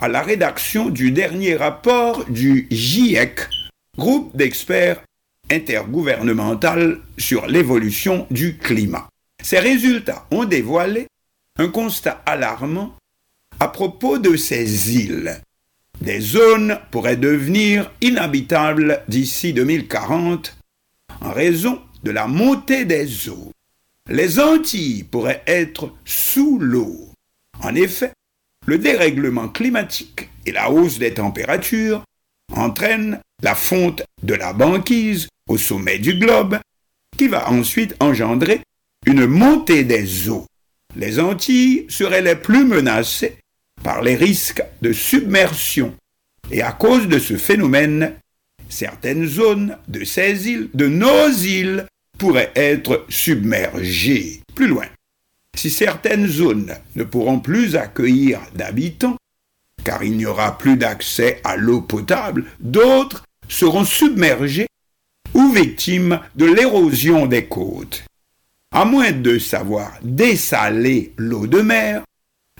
à 0.00 0.08
la 0.08 0.22
rédaction 0.22 0.88
du 0.90 1.10
dernier 1.10 1.56
rapport 1.56 2.24
du 2.26 2.68
GIEC, 2.70 3.48
groupe 3.96 4.36
d'experts 4.36 5.02
intergouvernemental 5.50 7.00
sur 7.16 7.46
l'évolution 7.46 8.26
du 8.30 8.58
climat. 8.58 9.08
Ces 9.42 9.58
résultats 9.58 10.26
ont 10.30 10.44
dévoilé 10.44 11.06
un 11.58 11.68
constat 11.68 12.22
alarmant 12.26 12.94
à 13.60 13.68
propos 13.68 14.18
de 14.18 14.36
ces 14.36 14.96
îles. 14.96 15.40
Des 16.00 16.20
zones 16.20 16.78
pourraient 16.90 17.16
devenir 17.16 17.90
inhabitables 18.00 19.02
d'ici 19.08 19.52
2040 19.52 20.56
en 21.20 21.32
raison 21.32 21.80
de 22.04 22.10
la 22.10 22.26
montée 22.26 22.84
des 22.84 23.28
eaux. 23.28 23.52
Les 24.08 24.38
Antilles 24.40 25.04
pourraient 25.04 25.42
être 25.46 25.92
sous 26.04 26.58
l'eau. 26.58 27.10
En 27.62 27.74
effet, 27.74 28.12
le 28.66 28.78
dérèglement 28.78 29.48
climatique 29.48 30.30
et 30.46 30.52
la 30.52 30.70
hausse 30.70 30.98
des 30.98 31.14
températures 31.14 32.04
entraînent 32.54 33.20
la 33.42 33.54
fonte 33.54 34.02
de 34.22 34.34
la 34.34 34.52
banquise 34.52 35.28
au 35.48 35.58
sommet 35.58 35.98
du 35.98 36.14
globe, 36.14 36.58
qui 37.16 37.28
va 37.28 37.50
ensuite 37.50 37.96
engendrer 38.00 38.60
une 39.06 39.26
montée 39.26 39.84
des 39.84 40.28
eaux 40.28 40.46
les 40.96 41.20
Antilles 41.20 41.86
seraient 41.88 42.22
les 42.22 42.36
plus 42.36 42.64
menacées 42.64 43.38
par 43.82 44.02
les 44.02 44.16
risques 44.16 44.62
de 44.82 44.92
submersion. 44.92 45.94
Et 46.50 46.62
à 46.62 46.72
cause 46.72 47.08
de 47.08 47.18
ce 47.18 47.36
phénomène, 47.36 48.14
certaines 48.68 49.26
zones 49.26 49.76
de 49.88 50.04
ces 50.04 50.48
îles, 50.48 50.68
de 50.74 50.86
nos 50.86 51.30
îles, 51.30 51.86
pourraient 52.18 52.52
être 52.56 53.04
submergées. 53.08 54.40
Plus 54.54 54.66
loin, 54.66 54.86
si 55.54 55.70
certaines 55.70 56.26
zones 56.26 56.74
ne 56.96 57.04
pourront 57.04 57.40
plus 57.40 57.76
accueillir 57.76 58.40
d'habitants, 58.54 59.16
car 59.84 60.02
il 60.02 60.16
n'y 60.16 60.26
aura 60.26 60.58
plus 60.58 60.76
d'accès 60.76 61.40
à 61.44 61.56
l'eau 61.56 61.80
potable, 61.80 62.44
d'autres 62.60 63.24
seront 63.48 63.84
submergées 63.84 64.66
ou 65.34 65.52
victimes 65.52 66.20
de 66.36 66.46
l'érosion 66.46 67.26
des 67.26 67.46
côtes. 67.46 68.04
À 68.72 68.84
moins 68.84 69.12
de 69.12 69.38
savoir 69.38 69.92
dessaler 70.02 71.12
l'eau 71.16 71.46
de 71.46 71.60
mer, 71.60 72.02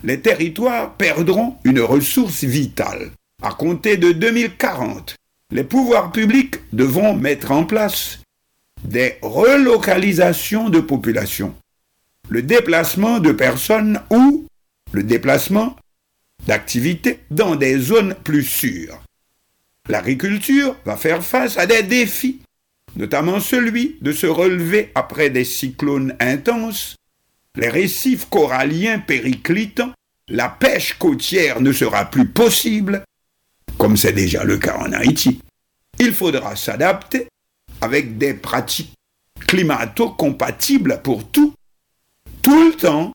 les 0.04 0.20
territoires 0.20 0.94
perdront 0.94 1.56
une 1.64 1.80
ressource 1.80 2.44
vitale. 2.44 3.10
À 3.42 3.50
compter 3.50 3.96
de 3.96 4.12
2040, 4.12 5.16
les 5.52 5.64
pouvoirs 5.64 6.12
publics 6.12 6.56
devront 6.72 7.14
mettre 7.14 7.52
en 7.52 7.64
place 7.64 8.20
des 8.84 9.16
relocalisations 9.22 10.68
de 10.68 10.80
population, 10.80 11.54
le 12.28 12.42
déplacement 12.42 13.18
de 13.18 13.32
personnes 13.32 14.00
ou 14.10 14.46
le 14.92 15.02
déplacement 15.02 15.76
d'activités 16.46 17.20
dans 17.30 17.56
des 17.56 17.78
zones 17.78 18.14
plus 18.24 18.44
sûres. 18.44 19.02
L'agriculture 19.88 20.76
va 20.84 20.96
faire 20.96 21.24
face 21.24 21.56
à 21.58 21.66
des 21.66 21.82
défis 21.82 22.40
notamment 22.96 23.40
celui 23.40 23.96
de 24.00 24.12
se 24.12 24.26
relever 24.26 24.90
après 24.94 25.30
des 25.30 25.44
cyclones 25.44 26.14
intenses, 26.20 26.96
les 27.58 27.68
récifs 27.68 28.28
coralliens 28.30 28.98
périclitant, 28.98 29.92
la 30.28 30.48
pêche 30.48 30.94
côtière 30.94 31.60
ne 31.60 31.72
sera 31.72 32.04
plus 32.06 32.26
possible, 32.26 33.04
comme 33.76 33.96
c'est 33.96 34.12
déjà 34.12 34.44
le 34.44 34.58
cas 34.58 34.78
en 34.78 34.92
Haïti. 34.92 35.40
Il 35.98 36.14
faudra 36.14 36.56
s'adapter 36.56 37.28
avec 37.80 38.16
des 38.16 38.34
pratiques 38.34 38.94
climato-compatibles 39.46 41.00
pour 41.02 41.28
tout, 41.28 41.52
tout 42.42 42.68
le 42.68 42.74
temps, 42.74 43.12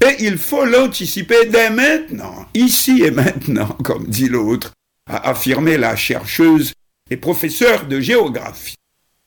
et 0.00 0.24
il 0.24 0.38
faut 0.38 0.64
l'anticiper 0.64 1.46
dès 1.46 1.70
maintenant, 1.70 2.46
ici 2.54 3.02
et 3.02 3.10
maintenant, 3.10 3.68
comme 3.84 4.06
dit 4.06 4.28
l'autre, 4.28 4.72
a 5.08 5.30
affirmé 5.30 5.78
la 5.78 5.96
chercheuse 5.96 6.72
et 7.10 7.16
professeure 7.16 7.86
de 7.86 8.00
géographie 8.00 8.76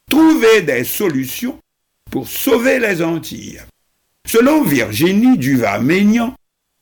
trouver 0.10 0.62
des 0.62 0.84
solutions 0.84 1.58
pour 2.12 2.28
sauver 2.28 2.80
les 2.80 3.02
Antilles. 3.02 3.62
Selon 4.28 4.64
Virginie 4.64 5.38
Duva-Maignan, 5.38 6.36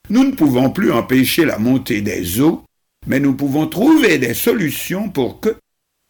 nous 0.08 0.24
ne 0.24 0.32
pouvons 0.32 0.70
plus 0.70 0.92
empêcher 0.92 1.44
la 1.44 1.58
montée 1.58 2.00
des 2.00 2.40
eaux, 2.40 2.64
mais 3.06 3.20
nous 3.20 3.34
pouvons 3.34 3.66
trouver 3.66 4.18
des 4.18 4.34
solutions 4.34 5.08
pour 5.08 5.40
que 5.40 5.56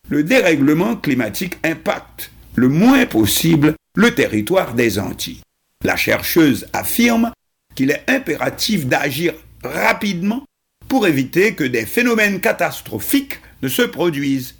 le 0.08 0.22
dérèglement 0.22 0.96
climatique 0.96 1.58
impacte 1.64 2.30
le 2.56 2.68
moins 2.68 3.06
possible 3.06 3.74
le 3.94 4.14
territoire 4.14 4.74
des 4.74 4.98
Antilles. 4.98 5.40
La 5.84 5.96
chercheuse 5.96 6.66
affirme 6.72 7.32
qu'il 7.74 7.90
est 7.90 8.04
impératif 8.08 8.86
d'agir 8.86 9.32
rapidement 9.62 10.44
pour 10.88 11.06
éviter 11.06 11.54
que 11.54 11.64
des 11.64 11.86
phénomènes 11.86 12.40
catastrophiques 12.40 13.40
ne 13.62 13.68
se 13.68 13.82
produisent. 13.82 14.56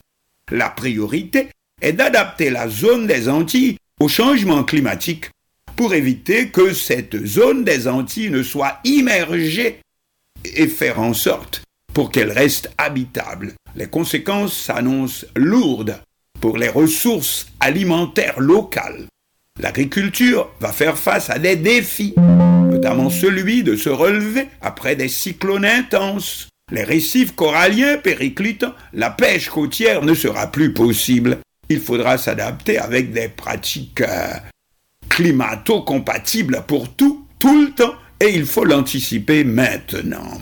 La 0.50 0.70
priorité 0.70 1.48
est 1.82 1.92
d'adapter 1.92 2.50
la 2.50 2.68
zone 2.68 3.06
des 3.06 3.28
Antilles 3.28 3.76
au 4.00 4.08
changement 4.08 4.64
climatique 4.64 5.30
pour 5.80 5.94
éviter 5.94 6.48
que 6.48 6.74
cette 6.74 7.24
zone 7.24 7.64
des 7.64 7.88
Antilles 7.88 8.28
ne 8.28 8.42
soit 8.42 8.80
immergée 8.84 9.80
et 10.44 10.66
faire 10.66 11.00
en 11.00 11.14
sorte, 11.14 11.62
pour 11.94 12.10
qu'elle 12.10 12.32
reste 12.32 12.70
habitable. 12.76 13.54
Les 13.74 13.86
conséquences 13.86 14.52
s'annoncent 14.52 15.24
lourdes 15.34 15.98
pour 16.38 16.58
les 16.58 16.68
ressources 16.68 17.46
alimentaires 17.60 18.40
locales. 18.40 19.06
L'agriculture 19.58 20.50
va 20.60 20.70
faire 20.70 20.98
face 20.98 21.30
à 21.30 21.38
des 21.38 21.56
défis, 21.56 22.12
notamment 22.18 23.08
celui 23.08 23.62
de 23.62 23.74
se 23.74 23.88
relever 23.88 24.48
après 24.60 24.96
des 24.96 25.08
cyclones 25.08 25.64
intenses. 25.64 26.48
Les 26.70 26.84
récifs 26.84 27.34
coralliens 27.34 27.96
périclitent, 27.96 28.66
la 28.92 29.08
pêche 29.08 29.48
côtière 29.48 30.04
ne 30.04 30.12
sera 30.12 30.52
plus 30.52 30.74
possible. 30.74 31.38
Il 31.70 31.80
faudra 31.80 32.18
s'adapter 32.18 32.76
avec 32.76 33.14
des 33.14 33.30
pratiques 33.30 34.02
climato-compatibles 35.10 36.64
pour 36.66 36.88
tout, 36.94 37.26
tout 37.38 37.60
le 37.60 37.72
temps, 37.72 37.94
et 38.18 38.34
il 38.34 38.46
faut 38.46 38.64
l'anticiper 38.64 39.44
maintenant. 39.44 40.40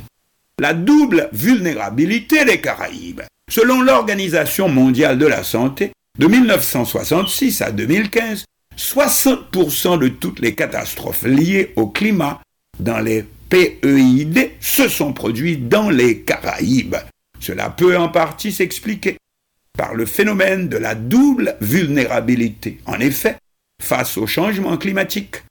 La 0.61 0.75
double 0.75 1.29
vulnérabilité 1.33 2.45
des 2.45 2.61
Caraïbes. 2.61 3.23
Selon 3.51 3.83
l'Organisation 3.83 4.69
mondiale 4.69 5.19
de 5.19 5.27
la 5.27 5.43
santé, 5.43 5.93
de 6.19 6.27
1966 6.27 7.63
à 7.63 7.73
2015, 7.73 8.45
60% 8.77 9.99
de 9.99 10.09
toutes 10.09 10.41
les 10.41 10.55
catastrophes 10.55 11.25
liées 11.25 11.73
au 11.77 11.89
climat 11.89 12.41
dans 12.79 12.99
les 12.99 13.25
PEID 13.49 14.53
se 14.61 14.89
sont 14.89 15.13
produites 15.13 15.69
dans 15.69 15.91
les 15.91 16.21
Caraïbes. 16.21 16.97
Cela 17.41 17.71
peut 17.71 17.97
en 17.97 18.09
partie 18.09 18.53
s'expliquer 18.53 19.17
par 19.77 19.95
le 19.95 20.07
phénomène 20.07 20.69
de 20.69 20.77
la 20.77 20.95
double 20.95 21.57
vulnérabilité. 21.61 22.79
En 22.87 22.99
effet, 23.01 23.37
face 23.83 24.19
au 24.19 24.27
changement 24.27 24.77
climatique, 24.77 25.43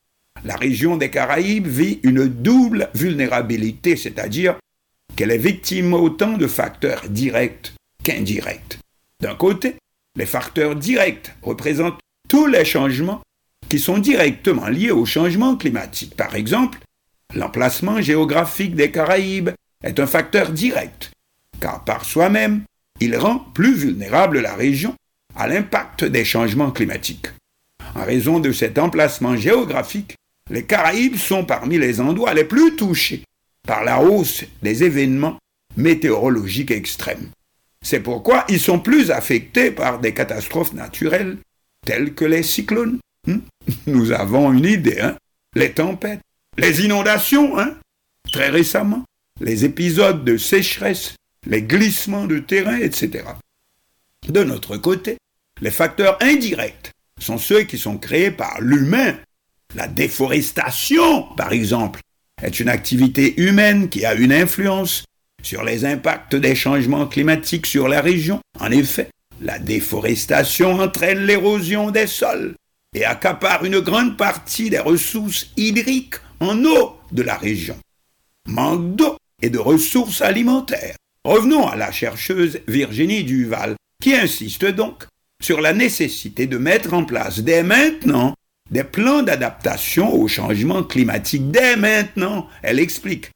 la 0.46 0.56
région 0.56 0.98
des 0.98 1.10
Caraïbes 1.10 1.68
vit 1.68 2.00
une 2.04 2.28
double 2.28 2.90
vulnérabilité, 2.94 3.96
c'est-à-dire 3.96 4.56
qu'elle 5.16 5.32
est 5.32 5.38
victime 5.38 5.94
autant 5.94 6.38
de 6.38 6.48
facteurs 6.48 7.10
directs 7.10 7.74
qu'indirects. 8.04 8.78
D'un 9.22 9.36
côté, 9.36 9.76
les 10.16 10.28
facteurs 10.28 10.76
directs 10.76 11.34
représentent 11.42 12.00
tous 12.30 12.46
les 12.46 12.66
changements 12.66 13.22
qui 13.70 13.80
sont 13.80 13.98
directement 13.98 14.68
liés 14.68 14.92
au 14.92 15.06
changement 15.06 15.56
climatique. 15.56 16.16
Par 16.16 16.36
exemple, 16.36 16.80
l'emplacement 17.34 18.00
géographique 18.02 18.76
des 18.76 18.92
Caraïbes 18.92 19.50
est 19.84 20.00
un 20.00 20.08
facteur 20.08 20.52
direct, 20.52 21.12
car 21.60 21.84
par 21.84 22.06
soi-même, 22.06 22.64
il 23.00 23.16
rend 23.18 23.40
plus 23.40 23.74
vulnérable 23.74 24.40
la 24.40 24.56
région 24.56 24.96
à 25.36 25.48
l'impact 25.48 26.06
des 26.06 26.26
changements 26.26 26.72
climatiques. 26.72 27.28
En 27.96 28.06
raison 28.06 28.40
de 28.40 28.52
cet 28.52 28.78
emplacement 28.78 29.36
géographique, 29.36 30.16
les 30.50 30.64
Caraïbes 30.64 31.18
sont 31.18 31.46
parmi 31.46 31.78
les 31.78 32.00
endroits 32.00 32.34
les 32.34 32.46
plus 32.46 32.76
touchés 32.76 33.24
par 33.68 33.84
la 33.84 34.02
hausse 34.02 34.44
des 34.62 34.84
événements 34.84 35.38
météorologiques 35.76 36.72
extrêmes. 36.72 37.30
C'est 37.84 38.00
pourquoi 38.00 38.46
ils 38.50 38.60
sont 38.60 38.80
plus 38.80 39.12
affectés 39.12 39.72
par 39.72 40.00
des 40.00 40.14
catastrophes 40.14 40.74
naturelles 40.74 41.38
telles 41.86 42.14
que 42.14 42.26
les 42.26 42.44
cyclones. 42.44 43.00
Hmm? 43.28 43.40
Nous 43.88 44.12
avons 44.12 44.52
une 44.52 44.66
idée, 44.66 45.00
hein? 45.00 45.16
Les 45.56 45.72
tempêtes, 45.72 46.22
les 46.58 46.86
inondations, 46.86 47.58
hein? 47.60 47.76
Très 48.32 48.50
récemment, 48.50 49.04
les 49.40 49.66
épisodes 49.66 50.24
de 50.26 50.38
sécheresse, 50.38 51.16
les 51.46 51.62
glissements 51.62 52.26
de 52.26 52.40
terrain, 52.40 52.78
etc. 52.78 53.24
De 54.28 54.44
notre 54.44 54.78
côté, 54.78 55.18
les 55.62 55.72
facteurs 55.72 56.18
indirects 56.22 56.92
sont 57.20 57.38
ceux 57.38 57.64
qui 57.64 57.78
sont 57.78 57.98
créés 57.98 58.32
par 58.32 58.62
l'humain. 58.62 59.16
La 59.76 59.88
déforestation, 59.88 61.24
par 61.36 61.52
exemple, 61.52 62.00
est 62.42 62.60
une 62.60 62.70
activité 62.70 63.40
humaine 63.42 63.90
qui 63.90 64.06
a 64.06 64.14
une 64.14 64.34
influence 64.34 65.06
sur 65.44 65.64
les 65.64 65.86
impacts 65.86 66.36
des 66.36 66.56
changements 66.56 67.08
climatiques 67.08 67.66
sur 67.66 67.88
la 67.88 68.02
région. 68.02 68.40
En 68.60 68.72
effet, 68.72 69.10
la 69.42 69.60
déforestation 69.60 70.80
entraîne 70.80 71.26
l'érosion 71.26 71.92
des 71.92 72.08
sols 72.08 72.56
et 72.96 73.06
accapare 73.06 73.66
une 73.66 73.80
grande 73.80 74.18
partie 74.18 74.70
des 74.70 74.80
ressources 74.80 75.48
hydriques 75.58 76.16
en 76.40 76.64
eau 76.66 76.98
de 77.12 77.24
la 77.24 77.38
région. 77.38 77.78
Manque 78.48 78.96
d'eau 78.96 79.18
et 79.42 79.50
de 79.50 79.60
ressources 79.60 80.22
alimentaires. 80.22 80.96
Revenons 81.24 81.68
à 81.68 81.76
la 81.76 81.92
chercheuse 81.92 82.60
Virginie 82.68 83.24
Duval, 83.24 83.76
qui 84.02 84.16
insiste 84.16 84.66
donc 84.66 85.06
sur 85.42 85.62
la 85.62 85.74
nécessité 85.74 86.48
de 86.48 86.58
mettre 86.58 86.94
en 86.94 87.06
place 87.06 87.40
dès 87.40 87.64
maintenant 87.64 88.34
des 88.72 88.84
plans 88.84 89.24
d'adaptation 89.24 90.14
au 90.14 90.28
changement 90.28 90.84
climatique. 90.84 91.52
Dès 91.52 91.76
maintenant, 91.76 92.48
elle 92.62 92.80
explique. 92.80 93.32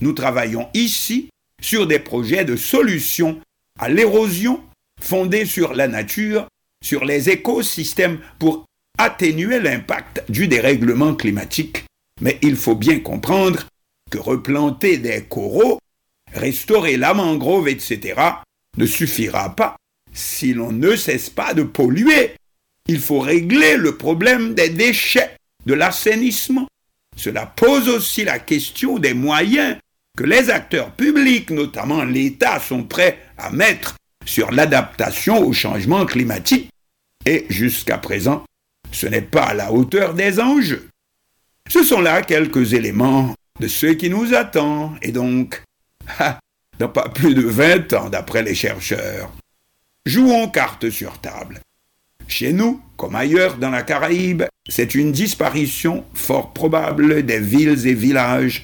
Nous 0.00 0.12
travaillons 0.12 0.68
ici 0.74 1.28
sur 1.60 1.86
des 1.86 1.98
projets 1.98 2.44
de 2.44 2.56
solutions 2.56 3.40
à 3.78 3.88
l'érosion 3.88 4.62
fondés 5.00 5.46
sur 5.46 5.74
la 5.74 5.88
nature, 5.88 6.46
sur 6.84 7.04
les 7.04 7.30
écosystèmes 7.30 8.20
pour 8.38 8.64
atténuer 8.98 9.60
l'impact 9.60 10.24
du 10.28 10.48
dérèglement 10.48 11.14
climatique. 11.14 11.84
Mais 12.20 12.38
il 12.42 12.56
faut 12.56 12.74
bien 12.74 13.00
comprendre 13.00 13.66
que 14.10 14.18
replanter 14.18 14.98
des 14.98 15.24
coraux, 15.24 15.78
restaurer 16.32 16.96
la 16.96 17.12
mangrove, 17.12 17.68
etc., 17.68 18.20
ne 18.76 18.86
suffira 18.86 19.54
pas 19.54 19.76
si 20.16 20.54
l'on 20.54 20.72
ne 20.72 20.96
cesse 20.96 21.30
pas 21.30 21.54
de 21.54 21.62
polluer. 21.62 22.32
Il 22.88 23.00
faut 23.00 23.20
régler 23.20 23.76
le 23.76 23.96
problème 23.96 24.54
des 24.54 24.70
déchets, 24.70 25.36
de 25.66 25.74
l'assainissement. 25.74 26.66
Cela 27.16 27.46
pose 27.46 27.88
aussi 27.88 28.24
la 28.24 28.38
question 28.38 28.98
des 28.98 29.14
moyens 29.14 29.76
que 30.16 30.24
les 30.24 30.50
acteurs 30.50 30.92
publics, 30.92 31.50
notamment 31.50 32.04
l'État, 32.04 32.58
sont 32.58 32.84
prêts 32.84 33.18
à 33.36 33.50
mettre 33.50 33.96
sur 34.24 34.50
l'adaptation 34.50 35.38
au 35.38 35.52
changement 35.52 36.06
climatique. 36.06 36.70
Et 37.26 37.44
jusqu'à 37.50 37.98
présent, 37.98 38.44
ce 38.92 39.06
n'est 39.06 39.22
pas 39.22 39.44
à 39.44 39.54
la 39.54 39.72
hauteur 39.72 40.14
des 40.14 40.40
enjeux. 40.40 40.88
Ce 41.68 41.82
sont 41.82 42.00
là 42.00 42.22
quelques 42.22 42.72
éléments 42.72 43.34
de 43.60 43.68
ce 43.68 43.86
qui 43.86 44.08
nous 44.08 44.34
attend, 44.34 44.94
et 45.02 45.12
donc, 45.12 45.62
dans 46.78 46.88
pas 46.88 47.08
plus 47.08 47.34
de 47.34 47.42
20 47.42 47.92
ans 47.94 48.08
d'après 48.08 48.42
les 48.42 48.54
chercheurs. 48.54 49.32
Jouons 50.06 50.48
carte 50.48 50.88
sur 50.88 51.18
table. 51.18 51.60
Chez 52.28 52.52
nous, 52.52 52.80
comme 52.96 53.16
ailleurs 53.16 53.56
dans 53.56 53.70
la 53.70 53.82
Caraïbe, 53.82 54.44
c'est 54.68 54.94
une 54.94 55.10
disparition 55.10 56.04
fort 56.14 56.52
probable 56.52 57.26
des 57.26 57.40
villes 57.40 57.88
et 57.88 57.94
villages 57.94 58.62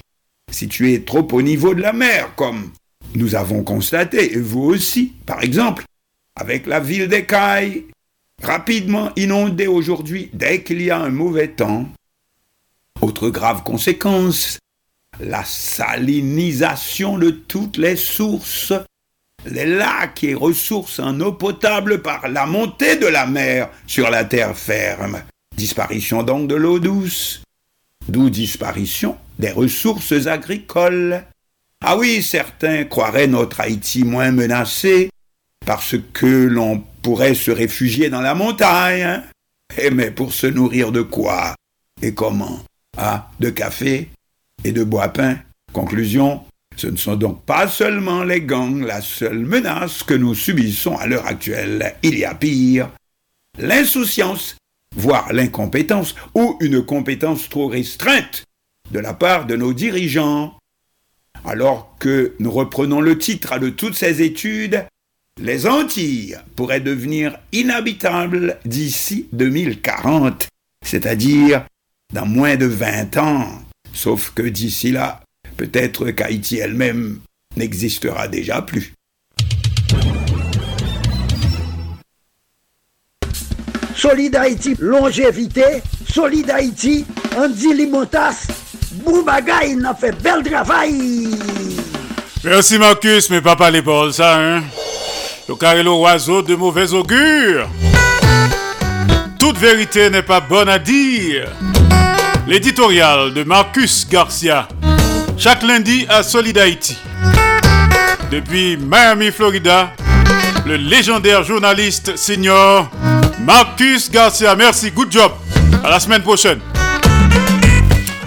situés 0.49 1.03
trop 1.03 1.27
au 1.33 1.41
niveau 1.41 1.73
de 1.73 1.81
la 1.81 1.91
mer, 1.91 2.33
comme 2.37 2.71
nous 3.15 3.35
avons 3.35 3.61
constaté, 3.61 4.35
et 4.35 4.39
vous 4.39 4.61
aussi, 4.61 5.13
par 5.25 5.43
exemple, 5.43 5.83
avec 6.37 6.65
la 6.65 6.79
ville 6.79 7.09
d'Ecaille, 7.09 7.85
rapidement 8.41 9.11
inondée 9.17 9.67
aujourd'hui 9.67 10.29
dès 10.31 10.63
qu'il 10.63 10.81
y 10.81 10.91
a 10.91 10.99
un 10.99 11.09
mauvais 11.09 11.49
temps. 11.49 11.89
Autre 13.01 13.29
grave 13.29 13.63
conséquence, 13.63 14.59
la 15.19 15.43
salinisation 15.43 17.17
de 17.17 17.31
toutes 17.31 17.77
les 17.77 17.97
sources, 17.97 18.73
les 19.45 19.65
lacs 19.65 20.23
et 20.23 20.33
ressources 20.33 20.99
en 20.99 21.19
eau 21.19 21.33
potable 21.33 22.01
par 22.01 22.27
la 22.29 22.45
montée 22.45 22.97
de 22.97 23.07
la 23.07 23.25
mer 23.25 23.69
sur 23.87 24.09
la 24.09 24.23
terre 24.23 24.57
ferme. 24.57 25.21
Disparition 25.55 26.23
donc 26.23 26.47
de 26.47 26.55
l'eau 26.55 26.79
douce, 26.79 27.43
d'où 28.07 28.29
disparition 28.29 29.17
des 29.39 29.51
ressources 29.51 30.27
agricoles. 30.27 31.23
Ah 31.83 31.97
oui, 31.97 32.23
certains 32.23 32.85
croiraient 32.85 33.27
notre 33.27 33.59
Haïti 33.59 34.03
moins 34.03 34.31
menacé 34.31 35.09
parce 35.65 35.95
que 36.13 36.25
l'on 36.25 36.83
pourrait 37.01 37.35
se 37.35 37.51
réfugier 37.51 38.09
dans 38.09 38.21
la 38.21 38.35
montagne. 38.35 39.21
Eh 39.77 39.89
mais 39.89 40.11
pour 40.11 40.33
se 40.33 40.47
nourrir 40.47 40.91
de 40.91 41.01
quoi? 41.01 41.55
Et 42.01 42.13
comment? 42.13 42.59
Ah, 42.97 43.31
de 43.39 43.49
café 43.49 44.09
et 44.63 44.71
de 44.71 44.83
bois 44.83 45.09
peint. 45.09 45.37
Conclusion, 45.71 46.43
ce 46.75 46.87
ne 46.87 46.97
sont 46.97 47.15
donc 47.15 47.43
pas 47.45 47.67
seulement 47.67 48.23
les 48.23 48.41
gangs 48.41 48.83
la 48.85 49.01
seule 49.01 49.39
menace 49.39 50.03
que 50.03 50.13
nous 50.13 50.35
subissons 50.35 50.95
à 50.97 51.07
l'heure 51.07 51.27
actuelle. 51.27 51.95
Il 52.03 52.17
y 52.17 52.25
a 52.25 52.33
pire. 52.33 52.89
L'insouciance, 53.57 54.55
voire 54.95 55.31
l'incompétence, 55.31 56.15
ou 56.33 56.57
une 56.61 56.83
compétence 56.83 57.49
trop 57.49 57.67
restreinte 57.67 58.43
de 58.91 58.99
la 58.99 59.13
part 59.13 59.45
de 59.45 59.55
nos 59.55 59.73
dirigeants. 59.73 60.57
Alors 61.45 61.95
que 61.99 62.35
nous 62.39 62.51
reprenons 62.51 63.01
le 63.01 63.17
titre 63.17 63.59
de 63.59 63.69
toutes 63.69 63.95
ces 63.95 64.21
études, 64.21 64.85
les 65.39 65.67
Antilles 65.67 66.37
pourraient 66.55 66.79
devenir 66.79 67.37
inhabitables 67.51 68.59
d'ici 68.65 69.27
2040, 69.33 70.47
c'est-à-dire 70.83 71.65
dans 72.13 72.25
moins 72.25 72.55
de 72.55 72.67
20 72.67 73.17
ans. 73.17 73.47
Sauf 73.93 74.31
que 74.31 74.43
d'ici 74.43 74.91
là, 74.91 75.22
peut-être 75.55 76.11
qu'Haïti 76.11 76.57
elle-même 76.57 77.19
n'existera 77.55 78.27
déjà 78.27 78.61
plus. 78.61 78.93
Solid 83.95 84.35
Haïti, 84.35 84.75
longévité, 84.79 85.81
Solid 86.11 86.49
Haïti, 86.49 87.05
Andy 87.37 87.73
Limotas, 87.73 88.47
Boubagaï, 89.05 89.75
n'a 89.75 89.93
fait 89.93 90.11
bel 90.21 90.43
travail. 90.43 91.29
Merci 92.43 92.77
Marcus, 92.77 93.29
mais 93.29 93.39
pas 93.39 93.71
l'épaule, 93.71 94.11
ça, 94.11 94.37
hein. 94.37 94.63
Le 95.47 95.55
carré 95.55 95.87
oiseau 95.87 96.41
de 96.41 96.55
mauvais 96.55 96.91
augure. 96.93 97.69
Toute 99.39 99.57
vérité 99.57 100.09
n'est 100.09 100.23
pas 100.23 100.41
bonne 100.41 100.69
à 100.69 100.79
dire. 100.79 101.49
L'éditorial 102.47 103.33
de 103.33 103.43
Marcus 103.43 104.07
Garcia. 104.09 104.67
Chaque 105.37 105.63
lundi 105.63 106.05
à 106.09 106.23
Solid 106.23 106.57
Haïti. 106.57 106.97
Depuis 108.31 108.77
Miami, 108.77 109.31
Florida, 109.31 109.91
le 110.65 110.77
légendaire 110.77 111.43
journaliste 111.43 112.15
senior 112.17 112.89
Marcus 113.39 114.09
Garcia. 114.09 114.55
Merci, 114.55 114.91
good 114.91 115.11
job. 115.11 115.31
À 115.83 115.89
la 115.89 115.99
semaine 115.99 116.21
prochaine. 116.21 116.59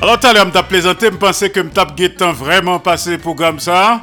Alors, 0.03 0.21
tout 0.21 0.27
à 0.27 0.33
l'heure, 0.33 0.47
je 0.55 0.61
plaisanté, 0.61 1.07
je 1.11 1.17
pensais 1.17 1.51
que 1.51 1.61
je 1.63 2.07
temps 2.09 2.33
vraiment 2.33 2.79
passé 2.79 3.13
le 3.13 3.19
programme 3.19 3.59
ça. 3.59 4.03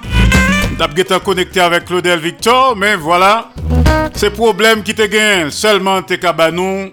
Je 0.80 1.18
connecté 1.20 1.60
avec 1.60 1.86
Claudel 1.86 2.20
Victor, 2.20 2.76
mais 2.76 2.96
voilà. 2.96 3.50
C'est 4.16 4.32
problème 4.32 4.82
qui 4.82 4.96
te 4.96 5.06
gagne 5.06 5.52
seulement 5.52 6.02
tes 6.02 6.18
cabanons. 6.18 6.92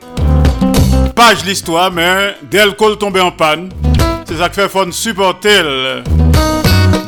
Page 1.14 1.44
l'histoire, 1.46 1.90
mais 1.90 2.36
dès 2.42 2.66
le 2.66 2.72
col 2.72 2.98
tombé 2.98 3.20
en 3.20 3.32
panne. 3.32 3.70
C'est 4.30 4.36
ça 4.36 4.48
qui 4.48 4.60
fait 4.60 4.68
fun 4.68 4.92
supporter. 4.92 6.04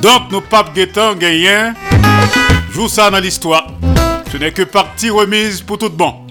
Donc, 0.00 0.22
nous 0.32 0.40
pas 0.40 0.64
guettant 0.74 1.14
gagné. 1.14 1.70
Joue 2.72 2.88
ça 2.88 3.10
dans 3.12 3.20
l'histoire. 3.20 3.68
Ce 4.32 4.36
n'est 4.38 4.50
que 4.50 4.62
partie 4.62 5.08
remise 5.08 5.62
pour 5.62 5.78
tout 5.78 5.88
bon. 5.88 6.26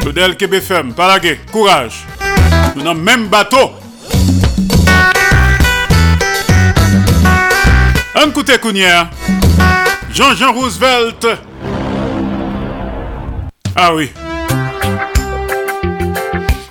Claudel 0.00 0.38
KBFM, 0.38 0.94
Palagé, 0.94 1.40
courage. 1.52 2.06
Nous 2.74 2.86
avons 2.86 2.94
même 2.94 3.26
bateau. 3.26 3.72
Un 8.14 8.30
coup 8.30 8.42
de 8.42 8.52
Jean-Jean 10.10 10.54
Roosevelt. 10.54 11.26
Ah 13.76 13.94
oui. 13.94 14.10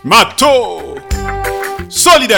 Mato. 0.03 0.82
Solid 1.95 2.31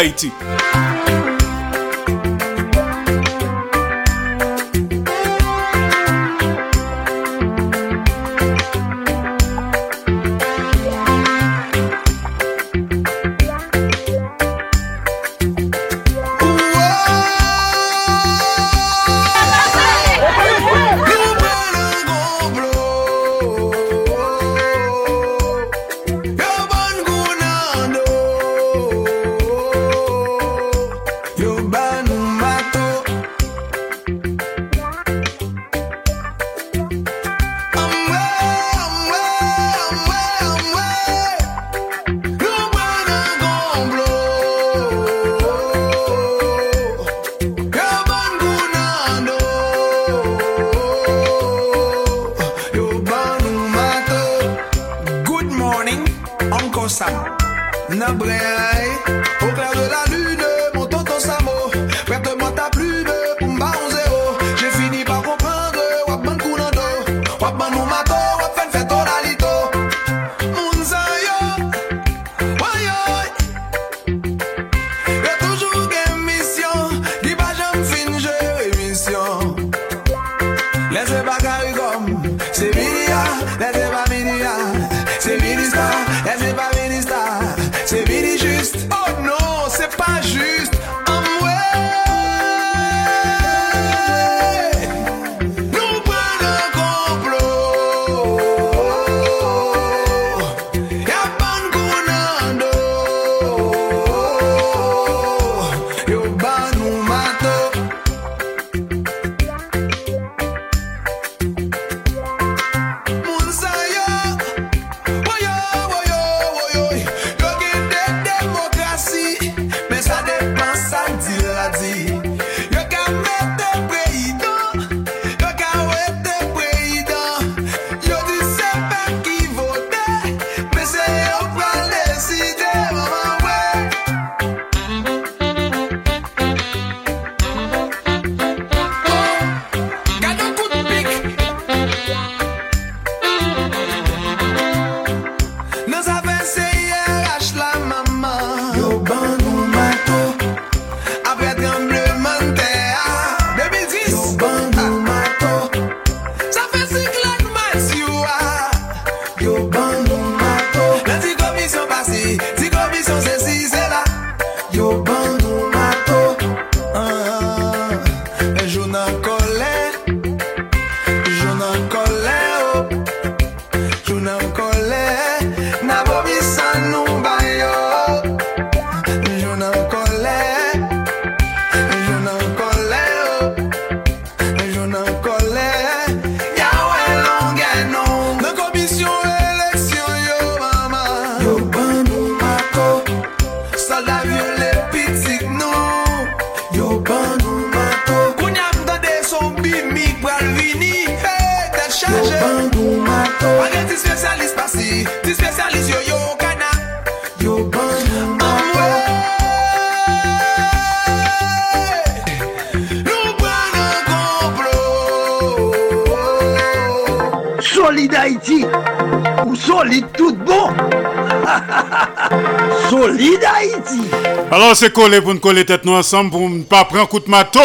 Collé 224.96 225.20
pour 225.20 225.34
nous 225.34 225.42
coller 225.42 225.66
tête 225.66 225.84
nous 225.84 225.92
ensemble 225.92 226.32
pour 226.32 226.50
ne 226.50 226.64
pas 226.64 226.86
prendre 226.86 227.04
un 227.04 227.06
coup 227.06 227.20
de 227.20 227.30
mato. 227.30 227.60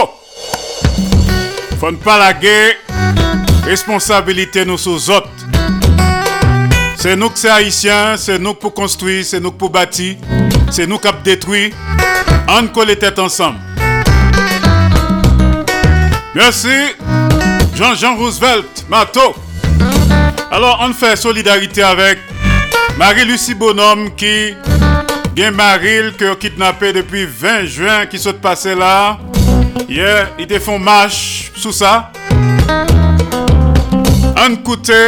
Faut 1.79 1.93
ne 1.93 1.97
pas 1.97 2.19
laguer. 2.19 2.77
Responsabilité 3.65 4.65
nous 4.65 4.77
sous 4.77 5.11
autres. 5.11 5.31
C'est 6.97 7.15
nous 7.15 7.31
que 7.31 7.39
c'est 7.39 7.49
haïtien, 7.49 8.17
c'est 8.17 8.41
nous 8.41 8.55
pour 8.55 8.75
construire, 8.75 9.25
c'est 9.25 9.39
nous 9.39 9.53
pour 9.53 9.71
bâtir, 9.71 10.17
c'est 10.73 10.89
nous 10.89 10.99
qui 10.99 11.07
détruire. 11.23 11.73
On 12.49 12.67
colle 12.67 12.89
les 12.89 12.97
têtes 12.97 13.21
ensemble. 13.21 13.61
Merci. 16.35 16.97
Jean-Jean 17.77 18.17
Roosevelt, 18.17 18.87
Mato. 18.89 19.37
Alors, 20.51 20.85
on 20.85 20.93
fait 20.93 21.15
solidarité 21.15 21.85
avec 21.85 22.19
Marie-Lucie 22.99 23.55
Bonhomme 23.55 24.17
qui 24.17 24.53
Gen 25.35 25.55
Maril 25.55 26.11
ki 26.19 26.27
yo 26.27 26.35
kitnapè 26.39 26.91
depi 26.97 27.23
20 27.25 27.69
juan 27.71 28.09
ki 28.11 28.19
sot 28.19 28.41
pase 28.43 28.75
la. 28.75 29.19
Ye, 29.87 30.03
yeah, 30.03 30.33
ite 30.43 30.59
fon 30.63 30.83
mash 30.83 31.51
sou 31.55 31.71
sa. 31.75 32.11
An 34.41 34.57
koute, 34.67 34.99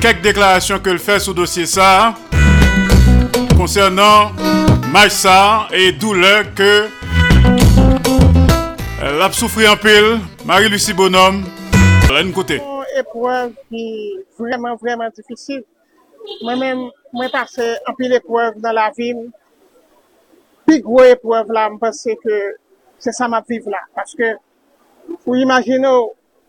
kek 0.00 0.22
deklarasyon 0.24 0.80
ke 0.84 0.94
l 0.96 1.00
fè 1.02 1.18
sou 1.20 1.36
dosye 1.36 1.66
sa. 1.68 2.14
Konsernan 3.52 4.32
mash 4.94 5.20
sa 5.20 5.36
e 5.76 5.90
doule 5.92 6.34
ke 6.56 6.72
l 9.04 9.26
ap 9.28 9.36
soufri 9.36 9.68
an 9.68 9.76
pil. 9.80 10.16
Maril 10.48 10.80
usi 10.80 10.96
bonom. 10.96 11.44
An 12.08 12.32
koute. 12.32 12.62
Epouan 12.96 13.52
ki 13.68 13.84
vreman 14.40 14.80
vreman 14.80 15.12
difisil. 15.12 15.64
Mwen 16.24 16.58
men, 16.60 16.82
mwen 17.12 17.30
pase 17.32 17.66
anpil 17.88 18.14
epwev 18.16 18.56
nan 18.62 18.76
la 18.78 18.88
vim. 18.96 19.20
Pi 20.64 20.78
gwo 20.84 21.04
epwev 21.12 21.52
la, 21.52 21.68
mwen 21.68 21.80
pase 21.82 22.16
ke 22.22 22.40
se 23.02 23.12
sa 23.12 23.28
map 23.28 23.48
viv 23.50 23.68
la. 23.72 23.82
Paske, 23.96 24.30
ou 25.26 25.36
imagino, 25.36 25.92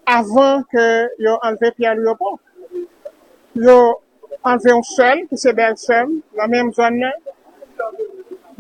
avan 0.08 0.64
ke 0.72 0.86
yo 1.26 1.36
anleve 1.44 1.74
Pierre 1.76 2.00
Lyopo, 2.00 2.38
yo 3.68 3.78
anleve 4.48 4.72
yon 4.72 4.86
sel, 4.94 5.26
ki 5.30 5.40
se 5.44 5.56
bel 5.58 5.76
sem, 5.82 6.20
la 6.40 6.48
menm 6.52 6.72
zon 6.78 7.02
nan. 7.04 7.22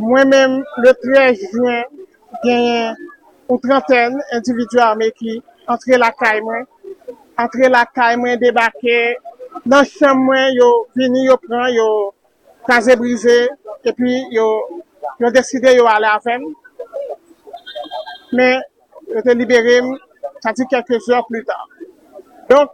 Mwen 0.02 0.32
men, 0.34 0.58
le 0.84 0.96
13 1.06 1.46
juen, 1.54 2.08
genyen 2.44 2.96
ou 3.48 3.62
trenten 3.64 4.20
individu 4.36 4.82
arme 4.84 5.12
ki 5.16 5.40
antre 5.72 6.00
la 6.02 6.12
kay 6.12 6.44
mwen. 6.44 6.68
Antre 7.40 7.72
la 7.72 7.86
kay 7.88 8.20
mwen 8.20 8.40
debake, 8.42 9.00
nan 9.66 9.86
chan 9.86 10.16
mwen 10.26 10.54
yo 10.60 10.70
vini 10.96 11.26
yo 11.26 11.36
pran 11.38 11.74
yo 11.74 11.88
kaze 12.68 12.94
brize 13.00 13.38
epi 13.90 14.12
yo 14.38 14.48
yo 15.20 15.28
deside 15.36 15.76
yo 15.78 15.86
ale 15.88 16.08
avèm 16.18 16.42
men 18.36 18.62
yo 19.14 19.22
te 19.26 19.34
liberim 19.34 19.88
sa 20.42 20.54
di 20.54 20.64
kelke 20.70 21.00
zyon 21.06 21.26
plu 21.28 21.42
ta. 21.50 21.58
Donk 22.50 22.70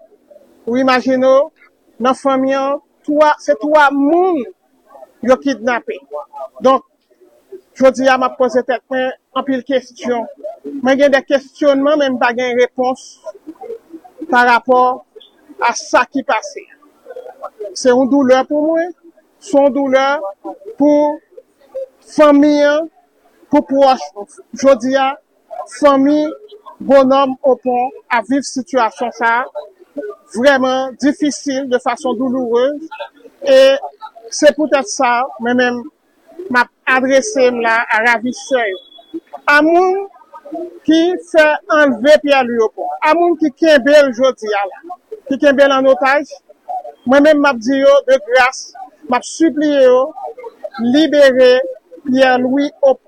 ou 0.68 0.76
imagino 0.76 1.52
nan 2.00 2.16
famyon 2.16 2.82
se 3.40 3.54
towa 3.62 3.88
moun 3.92 4.44
yo 5.24 5.36
kidnapè 5.44 5.98
donk 6.66 6.84
jodi 7.80 8.06
ya 8.06 8.18
ma 8.18 8.30
pose 8.36 8.64
tek 8.68 8.84
mwen 8.90 9.12
anpil 9.38 9.64
kestyon. 9.64 10.28
Mwen 10.84 11.00
gen 11.00 11.16
de 11.16 11.22
kestyonman 11.24 12.00
men 12.00 12.18
mpa 12.18 12.34
gen 12.36 12.60
repons 12.60 13.08
par 14.32 14.48
rapor 14.48 15.06
a 15.62 15.72
sa 15.78 16.04
ki 16.06 16.24
pase. 16.28 16.71
se 17.78 17.90
yon 17.90 18.10
douleur 18.12 18.46
pou 18.50 18.66
mwen, 18.66 18.92
son 19.42 19.70
douleur 19.74 20.22
pou 20.80 21.18
famiyan, 22.16 22.88
pou 23.50 23.66
pou 23.68 23.86
wach 23.86 24.04
jodia, 24.54 25.12
fami 25.80 26.26
bonom 26.80 27.36
opon 27.46 27.92
a 28.10 28.22
viv 28.28 28.46
situasyon 28.48 29.14
sa, 29.18 29.34
vreman 30.36 30.96
difisil 31.02 31.68
de 31.70 31.80
fason 31.84 32.16
douloureuse, 32.20 32.88
e 33.44 33.78
se 34.32 34.54
pou 34.56 34.70
tèt 34.72 34.88
sa, 34.90 35.12
mè 35.44 35.54
mèm 35.58 35.82
m 36.50 36.58
ap 36.62 36.72
adresem 36.96 37.60
la 37.64 37.82
a 37.96 38.02
ravi 38.06 38.34
sey. 38.38 38.74
Amoun 39.56 40.08
ki 40.88 41.02
fè 41.32 41.48
enleve 41.78 42.18
pi 42.24 42.34
a 42.36 42.42
li 42.48 42.58
opon. 42.66 42.90
Amoun 43.12 43.38
ki 43.42 43.52
kembel 43.60 44.12
jodi 44.18 44.52
ala. 44.62 44.98
Ki 45.28 45.38
kembel 45.42 45.76
an 45.76 45.90
otaj, 45.92 46.26
Mwen 47.06 47.24
men 47.26 47.40
map 47.42 47.58
di 47.66 47.80
yo 47.82 47.94
de 48.08 48.18
gras, 48.28 48.58
map 49.10 49.24
supli 49.26 49.70
yo, 49.74 50.12
libere 50.94 51.54
Pierre-Louis 52.06 52.72
Opo. 52.82 53.08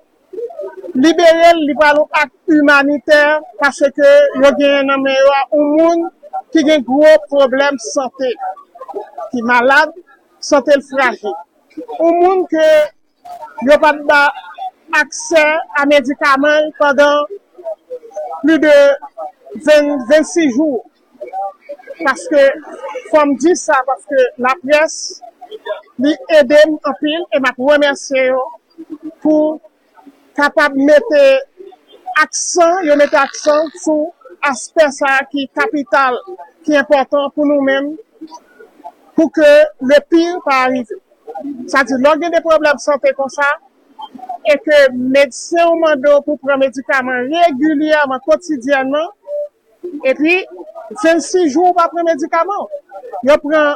Libere 0.94 1.54
li 1.58 1.74
palo 1.78 2.04
ak 2.22 2.30
humaniter 2.50 3.42
pase 3.60 3.90
ke 3.98 4.10
yo 4.42 4.50
gen 4.60 4.90
nan 4.90 5.02
men 5.02 5.18
yo 5.18 5.32
a 5.34 5.42
ou 5.58 5.64
moun 5.76 6.04
ki 6.54 6.62
gen 6.68 6.84
gro 6.86 7.14
problem 7.32 7.78
sante. 7.82 8.30
Ki 9.32 9.42
malade, 9.50 9.94
sante 10.50 10.78
l 10.78 10.84
fragil. 10.90 11.34
Ou 11.98 12.12
moun 12.22 12.46
ke 12.50 12.68
yo 13.70 13.78
pat 13.82 14.02
ba 14.10 14.22
akse 15.02 15.46
a 15.82 15.86
medikaman 15.90 16.70
padan 16.78 17.26
plu 18.42 18.58
de 18.62 18.78
20, 19.66 20.06
26 20.10 20.56
jour. 20.58 20.82
Paske, 22.04 22.44
fòm 23.12 23.36
di 23.42 23.54
sa, 23.60 23.78
paske 23.88 24.26
la 24.46 24.54
pres 24.64 24.96
li 26.04 26.14
edem 26.40 26.76
apil, 26.92 27.22
e 27.36 27.42
mak 27.44 27.60
remersye 27.70 28.26
yo 28.32 28.44
pou 29.24 29.60
kapab 30.38 30.76
mette 30.90 31.24
aksan, 32.24 32.84
yo 32.88 32.98
mette 33.00 33.18
aksan 33.20 33.70
sou 33.84 34.12
aspe 34.50 34.90
sa 34.98 35.20
ki 35.32 35.48
kapital 35.56 36.18
ki 36.66 36.80
important 36.82 37.32
pou 37.36 37.48
nou 37.48 37.64
men 37.64 37.94
pou 39.16 39.30
ke 39.34 39.52
le 39.90 40.00
pil 40.10 40.40
pa 40.46 40.64
arrive. 40.66 40.98
Sa 41.72 41.84
di, 41.88 41.96
lò 42.02 42.16
gen 42.20 42.34
de 42.34 42.42
problem 42.46 42.80
sante 42.82 43.14
kon 43.18 43.32
sa, 43.32 43.48
e 44.44 44.56
ke 44.66 44.80
medse 44.94 45.60
ou 45.64 45.78
mando 45.80 46.18
pou 46.26 46.42
pran 46.42 46.60
medikaman 46.62 47.30
regulyaman, 47.32 48.22
kotidyanman, 48.26 49.12
E 49.84 50.14
pi, 50.20 50.36
se 51.02 51.14
si 51.28 51.48
jou 51.50 51.74
pa 51.78 51.88
pren 51.92 52.08
medikaman, 52.08 52.64
yo 53.28 53.36
pren, 53.44 53.74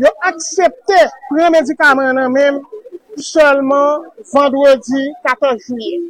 yo 0.00 0.12
aksepte 0.28 1.00
pren 1.30 1.52
medikaman 1.54 2.16
nan 2.16 2.32
men, 2.32 2.60
solman 3.16 4.08
vendredi 4.32 5.04
14 5.26 5.68
juye. 5.68 6.00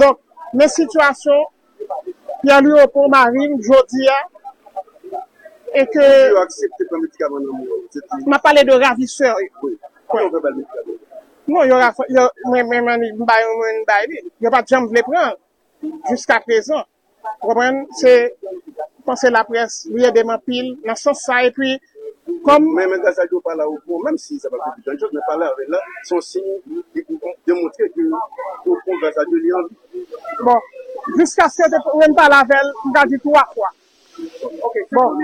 Donk, 0.00 0.20
men 0.56 0.72
situasyon, 0.72 1.46
yon 2.48 2.68
li 2.68 2.76
yo 2.76 2.86
pou 2.92 3.12
marine, 3.12 3.60
jodi 3.64 4.06
ya, 4.08 4.20
e 5.72 5.86
ke... 5.88 6.06
Yo 6.32 6.44
aksepte 6.44 6.88
pren 6.90 7.06
medikaman 7.06 7.48
nan 7.48 7.64
men. 7.64 8.28
Ma 8.28 8.40
pale 8.44 8.64
de 8.68 8.76
ravisseur. 8.84 9.36
Oui. 9.62 9.76
Non, 11.46 11.64
yo 11.66 11.76
mwen 12.46 12.66
mwen 12.68 12.68
men 12.68 12.84
mwen 12.84 13.00
men 13.00 13.26
bayon 13.26 13.58
men 13.58 13.84
bayi, 13.88 14.20
yo 14.40 14.52
pa 14.52 14.60
jam 14.68 14.86
vle 14.90 15.02
pren, 15.06 15.36
jiska 16.10 16.38
prezant. 16.44 16.86
Kompren, 17.42 17.82
se 17.98 18.12
panse 19.06 19.30
la 19.32 19.42
pres, 19.48 19.82
liye 19.94 20.12
deman 20.14 20.40
pil, 20.46 20.72
nan 20.86 20.98
san 20.98 21.16
sa, 21.18 21.42
e 21.46 21.50
pi, 21.56 21.74
kom... 22.46 22.68
Mwen 22.76 22.96
en 22.98 23.04
gazal 23.04 23.30
yo 23.32 23.42
pala 23.44 23.66
ou 23.70 23.80
pou, 23.86 23.98
menm 24.04 24.18
si 24.20 24.38
sa 24.42 24.50
pa 24.52 24.60
pou 24.62 24.86
jan 24.86 24.98
chok, 25.00 25.12
men 25.16 25.26
pala 25.28 25.50
ave 25.50 25.66
la, 25.72 25.82
son 26.08 26.22
si, 26.22 26.42
demontre 27.48 27.90
ki 27.94 28.08
ou 28.12 28.78
pou 28.84 29.02
gazal 29.02 29.30
yo 29.34 29.42
li 29.42 29.54
an. 29.58 29.70
Bon, 30.46 30.72
jiska 31.18 31.48
se 31.52 31.70
te 31.72 31.82
pou 31.84 32.02
mèm 32.02 32.14
pala 32.18 32.42
avè, 32.46 32.60
mwen 32.88 33.14
di 33.14 33.22
tou 33.22 33.38
akwa. 33.42 33.70
Ok, 34.62 34.76
bon. 34.92 35.16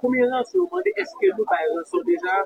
Koumyen 0.00 0.28
nan 0.30 0.44
se 0.44 0.58
ou 0.60 0.68
mande, 0.70 0.92
eske 1.02 1.30
nou 1.32 1.46
pa 1.48 1.58
yon 1.64 1.86
son 1.88 2.04
deja? 2.06 2.42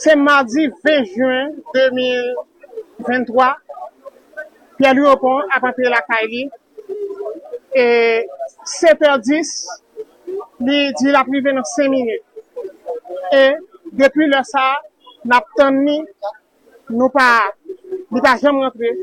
Se 0.00 0.14
mardi 0.16 0.68
20 0.84 1.10
juen 1.16 1.56
2023, 1.74 3.50
Pierre 4.80 4.94
Léopold 4.94 5.44
ap 5.52 5.64
apre 5.68 5.90
la 5.92 6.00
Kaili. 6.08 6.46
E 7.76 8.24
7h10, 8.64 9.50
li 10.64 10.78
di 10.96 11.12
la 11.12 11.20
prive 11.28 11.52
nan 11.52 11.66
5 11.68 11.88
minute. 11.92 12.24
E 13.36 13.42
depi 13.92 14.24
le 14.30 14.40
sa, 14.48 14.72
nap 15.28 15.52
tan 15.58 15.82
ni 15.84 15.98
nou 16.96 17.12
pa, 17.12 17.28
li 18.08 18.24
pa 18.24 18.38
jem 18.40 18.62
rentre. 18.64 18.94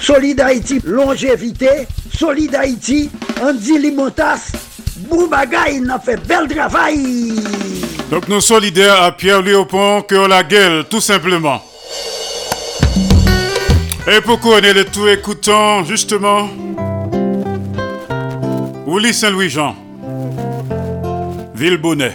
Solid 0.00 0.40
Haiti, 0.40 0.80
longevite, 0.86 1.84
Solid 2.14 2.54
Haiti, 2.56 3.10
Andy 3.44 3.76
Limotas, 3.82 4.48
bou 5.10 5.28
bagay 5.28 5.82
nan 5.84 6.00
fe 6.00 6.16
bel 6.24 6.48
travay. 6.48 7.04
Donc 8.08 8.28
nous 8.28 8.40
solidaires 8.40 9.02
à 9.02 9.12
Pierre 9.12 9.42
Léopon 9.42 10.00
que 10.00 10.26
la 10.26 10.42
gueule, 10.42 10.86
tout 10.88 11.02
simplement. 11.02 11.60
Et 14.10 14.22
pour 14.22 14.40
couronner 14.40 14.72
le 14.72 14.86
tout, 14.86 15.06
écoutons 15.06 15.84
justement? 15.84 16.48
Willy 18.86 19.12
Saint-Louis-Jean, 19.12 19.74
Villebonnet. 21.54 22.12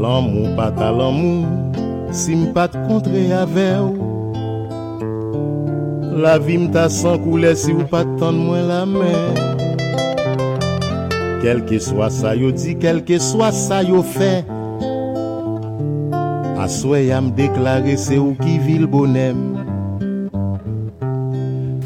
L'amour 0.00 0.56
pas 0.56 0.70
l'amour 0.70 1.46
si 2.12 2.32
m 2.32 2.52
pat 2.54 2.72
kontre 2.88 3.12
ave 3.36 3.76
ou. 3.82 3.92
La 6.16 6.38
vi 6.38 6.56
m 6.56 6.70
ta 6.72 6.88
san 6.88 7.20
koule 7.20 7.52
si 7.56 7.76
ou 7.76 7.84
pat 7.92 8.08
tan 8.16 8.40
mwen 8.40 8.68
la 8.72 8.86
men 8.88 9.61
Kelke 11.42 11.80
swa 11.82 12.08
sa 12.10 12.32
yo 12.38 12.52
di, 12.54 12.76
kelke 12.78 13.18
swa 13.20 13.50
sa 13.52 13.82
yo 13.82 14.02
fe 14.02 14.44
Aswe 16.62 17.00
yam 17.08 17.32
deklare 17.36 17.96
se 17.98 18.20
ou 18.22 18.36
ki 18.38 18.58
vil 18.66 18.86
bonem 18.86 19.40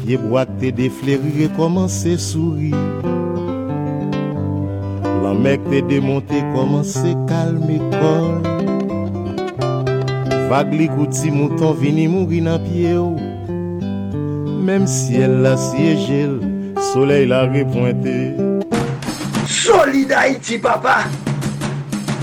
Ye 0.07 0.19
boak 0.21 0.53
te 0.61 0.69
defleri 0.77 1.33
rekomanse 1.39 2.15
souri 2.21 2.75
Lan 5.23 5.41
mek 5.43 5.65
te 5.71 5.81
demonte 5.89 6.45
komanse 6.53 7.17
kalme 7.27 7.81
kol 7.97 8.55
Vag 10.47 10.69
li 10.71 10.85
kouti 10.87 11.27
mouton 11.27 11.73
vini 11.75 12.05
mouri 12.07 12.39
nan 12.39 12.61
piye 12.63 12.93
ou. 12.95 13.17
Même 14.63 14.87
si 14.87 15.15
elle 15.15 15.41
la 15.41 15.57
siégé, 15.57 16.23
soleil 16.93 17.27
la 17.27 17.41
repointé. 17.51 18.31
Solid 19.67 20.09
Haïti, 20.13 20.57
papa. 20.59 20.99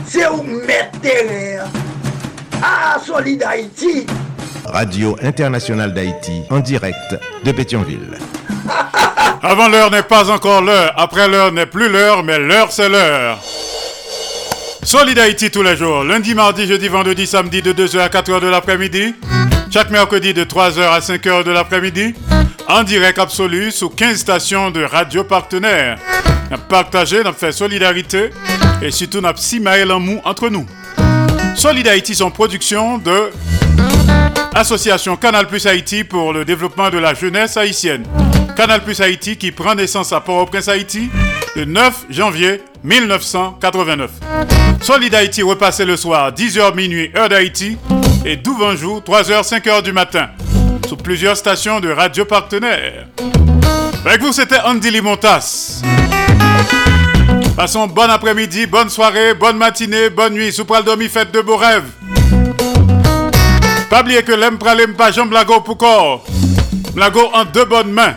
C'est 0.07 0.27
où 0.29 0.43
mettre 0.43 0.99
terrain. 1.03 1.69
Ah, 2.62 2.99
Solid 3.05 3.43
Haïti. 3.43 4.07
Radio 4.65 5.15
Internationale 5.23 5.93
d'Haïti, 5.93 6.41
en 6.49 6.61
direct 6.61 6.97
de 7.45 7.53
Pétionville. 7.53 8.16
Avant 9.43 9.69
l'heure 9.69 9.91
n'est 9.91 10.05
pas 10.05 10.31
encore 10.31 10.62
l'heure. 10.62 10.95
Après 10.97 11.29
l'heure 11.29 11.53
n'est 11.53 11.66
plus 11.66 11.91
l'heure, 11.91 12.23
mais 12.23 12.39
l'heure 12.39 12.73
c'est 12.73 12.89
l'heure. 12.89 13.39
Solid 14.83 15.19
Haïti 15.19 15.51
tous 15.51 15.62
les 15.62 15.77
jours. 15.77 16.03
Lundi, 16.03 16.35
mardi, 16.35 16.66
jeudi, 16.66 16.89
vendredi, 16.89 17.27
samedi 17.27 17.61
de 17.61 17.75
2h 17.75 17.99
à 17.99 18.09
4h 18.09 18.41
de 18.41 18.49
l'après-midi. 18.49 19.15
Chaque 19.71 19.91
mercredi 19.91 20.33
de 20.33 20.45
3h 20.45 20.81
à 20.81 21.01
5h 21.01 21.45
de 21.45 21.51
l'après-midi 21.51 22.15
en 22.75 22.83
direct 22.83 23.21
absolu 23.21 23.71
sous 23.71 23.89
15 23.89 24.19
stations 24.19 24.73
de 24.73 24.83
radio 24.83 25.23
partenaires. 25.23 25.97
Nous 26.51 26.59
partagé, 26.69 27.23
nous 27.23 27.33
fait 27.33 27.53
solidarité 27.53 28.31
et 28.83 28.91
surtout 28.91 29.21
nous 29.21 29.29
avons 29.29 29.91
en 29.93 30.01
mou 30.01 30.21
entre 30.25 30.49
nous. 30.49 30.67
Solidarité, 31.55 32.15
son 32.15 32.33
production 32.33 32.99
de 32.99 33.31
Association 34.57 35.17
Canal 35.17 35.47
Plus 35.47 35.69
Haïti 35.69 36.03
pour 36.03 36.33
le 36.33 36.45
développement 36.45 36.91
de 36.91 36.99
la 36.99 37.15
jeunesse 37.15 37.57
haïtienne. 37.57 38.03
Canal 38.57 38.83
Plus 38.83 39.01
Haïti 39.01 39.37
qui 39.37 39.53
prend 39.53 39.77
naissance 39.77 40.13
à 40.13 40.21
Port-au-Prince 40.21 40.67
Haïti 40.67 41.11
le 41.55 41.67
9 41.67 42.07
janvier 42.11 42.61
1989. 42.83 44.11
Solid 44.83 45.15
Haïti 45.15 45.45
repassé 45.45 45.85
le 45.85 45.97
soir 45.97 46.33
10h 46.33 46.75
minuit 46.75 47.13
heure 47.17 47.29
d'Haïti 47.29 47.79
et 48.25 48.37
12 48.37 48.77
jour 48.81 49.01
3h 49.01 49.49
5h 49.49 49.83
du 49.83 49.93
matin 49.93 50.29
plusieurs 51.05 51.36
stations 51.36 51.81
de 51.81 51.90
radio 51.90 52.24
partenaires. 52.24 53.06
Avec 54.06 54.22
vous, 54.22 54.32
c'était 54.32 54.59
Andy 54.60 54.90
Limontas. 54.90 55.82
Passons 57.55 57.86
bon 57.86 58.10
après-midi, 58.10 58.66
bonne 58.66 58.89
soirée, 58.89 59.35
bonne 59.35 59.59
matinée, 59.59 60.09
bonne 60.09 60.32
nuit. 60.32 60.51
Sous 60.51 60.64
dormi, 60.64 61.09
faites 61.09 61.31
de 61.31 61.43
beaux 61.43 61.59
rêves. 61.59 61.85
Pas 63.90 64.01
oublier 64.01 64.22
que 64.22 64.32
l'aime 64.32 64.59
pralem 64.59 64.94
pas 64.94 65.12
Jean 65.12 65.26
Blago 65.26 65.60
pour 65.60 65.76
corps. 65.76 66.24
Blago 66.94 67.31
en 67.35 67.44
deux 67.44 67.66
bonnes 67.66 67.93
mains. 67.93 68.14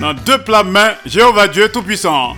Dans 0.00 0.14
deux 0.14 0.38
plats 0.38 0.62
mains, 0.62 0.94
Jéhovah 1.04 1.48
Dieu 1.48 1.68
Tout-Puissant. 1.68 2.36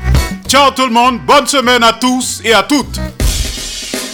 Ciao 0.48 0.70
tout 0.70 0.86
le 0.86 0.92
monde, 0.92 1.20
bonne 1.20 1.46
semaine 1.46 1.84
à 1.84 1.92
tous 1.92 2.40
et 2.44 2.54
à 2.54 2.62
toutes. 2.62 2.98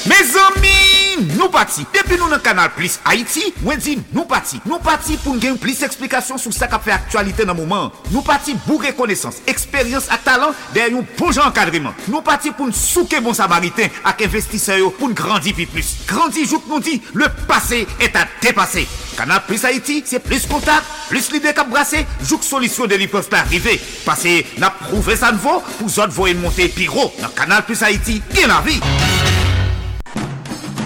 Mes 0.07 0.15
amis, 0.15 0.88
nou 1.35 1.51
pati. 1.53 1.87
Depi 1.95 2.19
nou 2.19 2.31
nan 2.31 2.43
kanal 2.45 2.71
Plus 2.77 2.99
Haiti, 3.07 3.53
mwen 3.63 3.83
di 3.83 3.97
nou 4.13 4.27
pati. 4.31 4.61
Nou 4.69 4.83
pati 4.85 5.19
pou 5.23 5.39
gen 5.43 5.59
plis 5.61 5.83
eksplikasyon 5.87 6.41
sou 6.43 6.55
sa 6.55 6.71
ka 6.71 6.81
fe 6.83 6.95
aktualite 6.95 7.47
nan 7.49 7.59
mouman. 7.59 7.93
Nou 8.13 8.23
pati 8.27 8.57
bou 8.67 8.83
rekonesans, 8.83 9.43
eksperyans 9.51 10.09
ak 10.15 10.25
talant 10.27 10.69
der 10.77 10.93
yon 10.95 11.07
bon 11.19 11.35
jan 11.35 11.49
enkadriman. 11.49 11.97
Nou 12.09 12.23
pati 12.27 12.53
pou 12.55 12.71
nsouke 12.71 13.23
bon 13.25 13.37
samariten 13.37 13.93
ak 14.09 14.25
investiseyo 14.29 14.93
pou 14.99 15.11
ngrandi 15.13 15.55
pi 15.57 15.69
plus. 15.71 15.97
Grandi 16.09 16.47
jouk 16.47 16.69
nou 16.71 16.83
di, 16.85 16.99
le 17.19 17.31
pase 17.51 17.85
et 17.99 18.17
a 18.17 18.27
depase. 18.43 18.87
Kanal 19.19 19.43
Plus 19.49 19.65
Haiti, 19.67 19.99
se 20.07 20.21
plis 20.23 20.47
kontak, 20.47 20.87
plis 21.11 21.27
lide 21.35 21.51
kap 21.57 21.67
brase, 21.73 22.05
jouk 22.23 22.47
solisyon 22.47 22.91
de 22.93 23.01
li 23.01 23.09
pof 23.11 23.27
pa 23.33 23.43
arrive. 23.43 23.75
Pase 24.07 24.45
na 24.63 24.71
prouve 24.71 25.19
sa 25.19 25.33
nvo, 25.35 25.59
pou 25.81 25.91
zot 25.91 26.15
voyen 26.15 26.39
monte 26.45 26.71
pi 26.77 26.87
ro. 26.87 27.11
Nan 27.19 27.35
Kanal 27.35 27.67
Plus 27.67 27.83
Haiti, 27.83 28.21
gen 28.31 28.55
la 28.55 28.63
vi. 28.63 28.79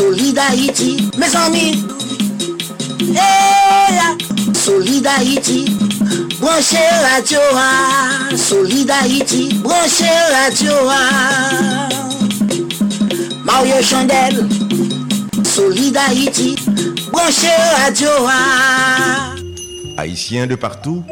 Hey, 0.00 0.06
Solid 0.06 0.38
Haïti, 0.38 1.10
mes 1.18 1.36
amis. 1.36 1.84
Hey, 3.14 3.98
Solid 4.54 5.06
Haïti, 5.06 5.76
branchez 6.40 6.78
radio, 7.02 7.38
ah. 7.54 8.34
Solid 8.34 8.90
Haïti, 8.90 9.60
branchez 9.62 10.06
radio. 10.32 10.72
ah. 10.88 11.88
Mario 13.44 13.82
Chandel, 13.82 14.48
Solid 15.44 15.94
Haïti, 15.96 16.56
branchez 17.12 17.48
radio. 17.84 18.08
ah. 18.26 19.34
Haïtiens 19.98 20.46
de 20.46 20.54
partout, 20.54 21.04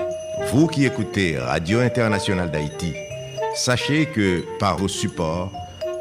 vous 0.53 0.67
qui 0.67 0.87
écoutez 0.87 1.39
Radio 1.39 1.81
Internationale 1.81 2.51
d'Haïti, 2.51 2.95
sachez 3.55 4.07
que 4.07 4.45
par 4.59 4.79
vos 4.79 4.89
supports, 4.89 5.53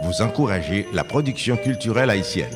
vous 0.03 0.21
encouragez 0.21 0.87
la 0.93 1.03
production 1.03 1.57
culturelle 1.57 2.09
haïtienne. 2.09 2.55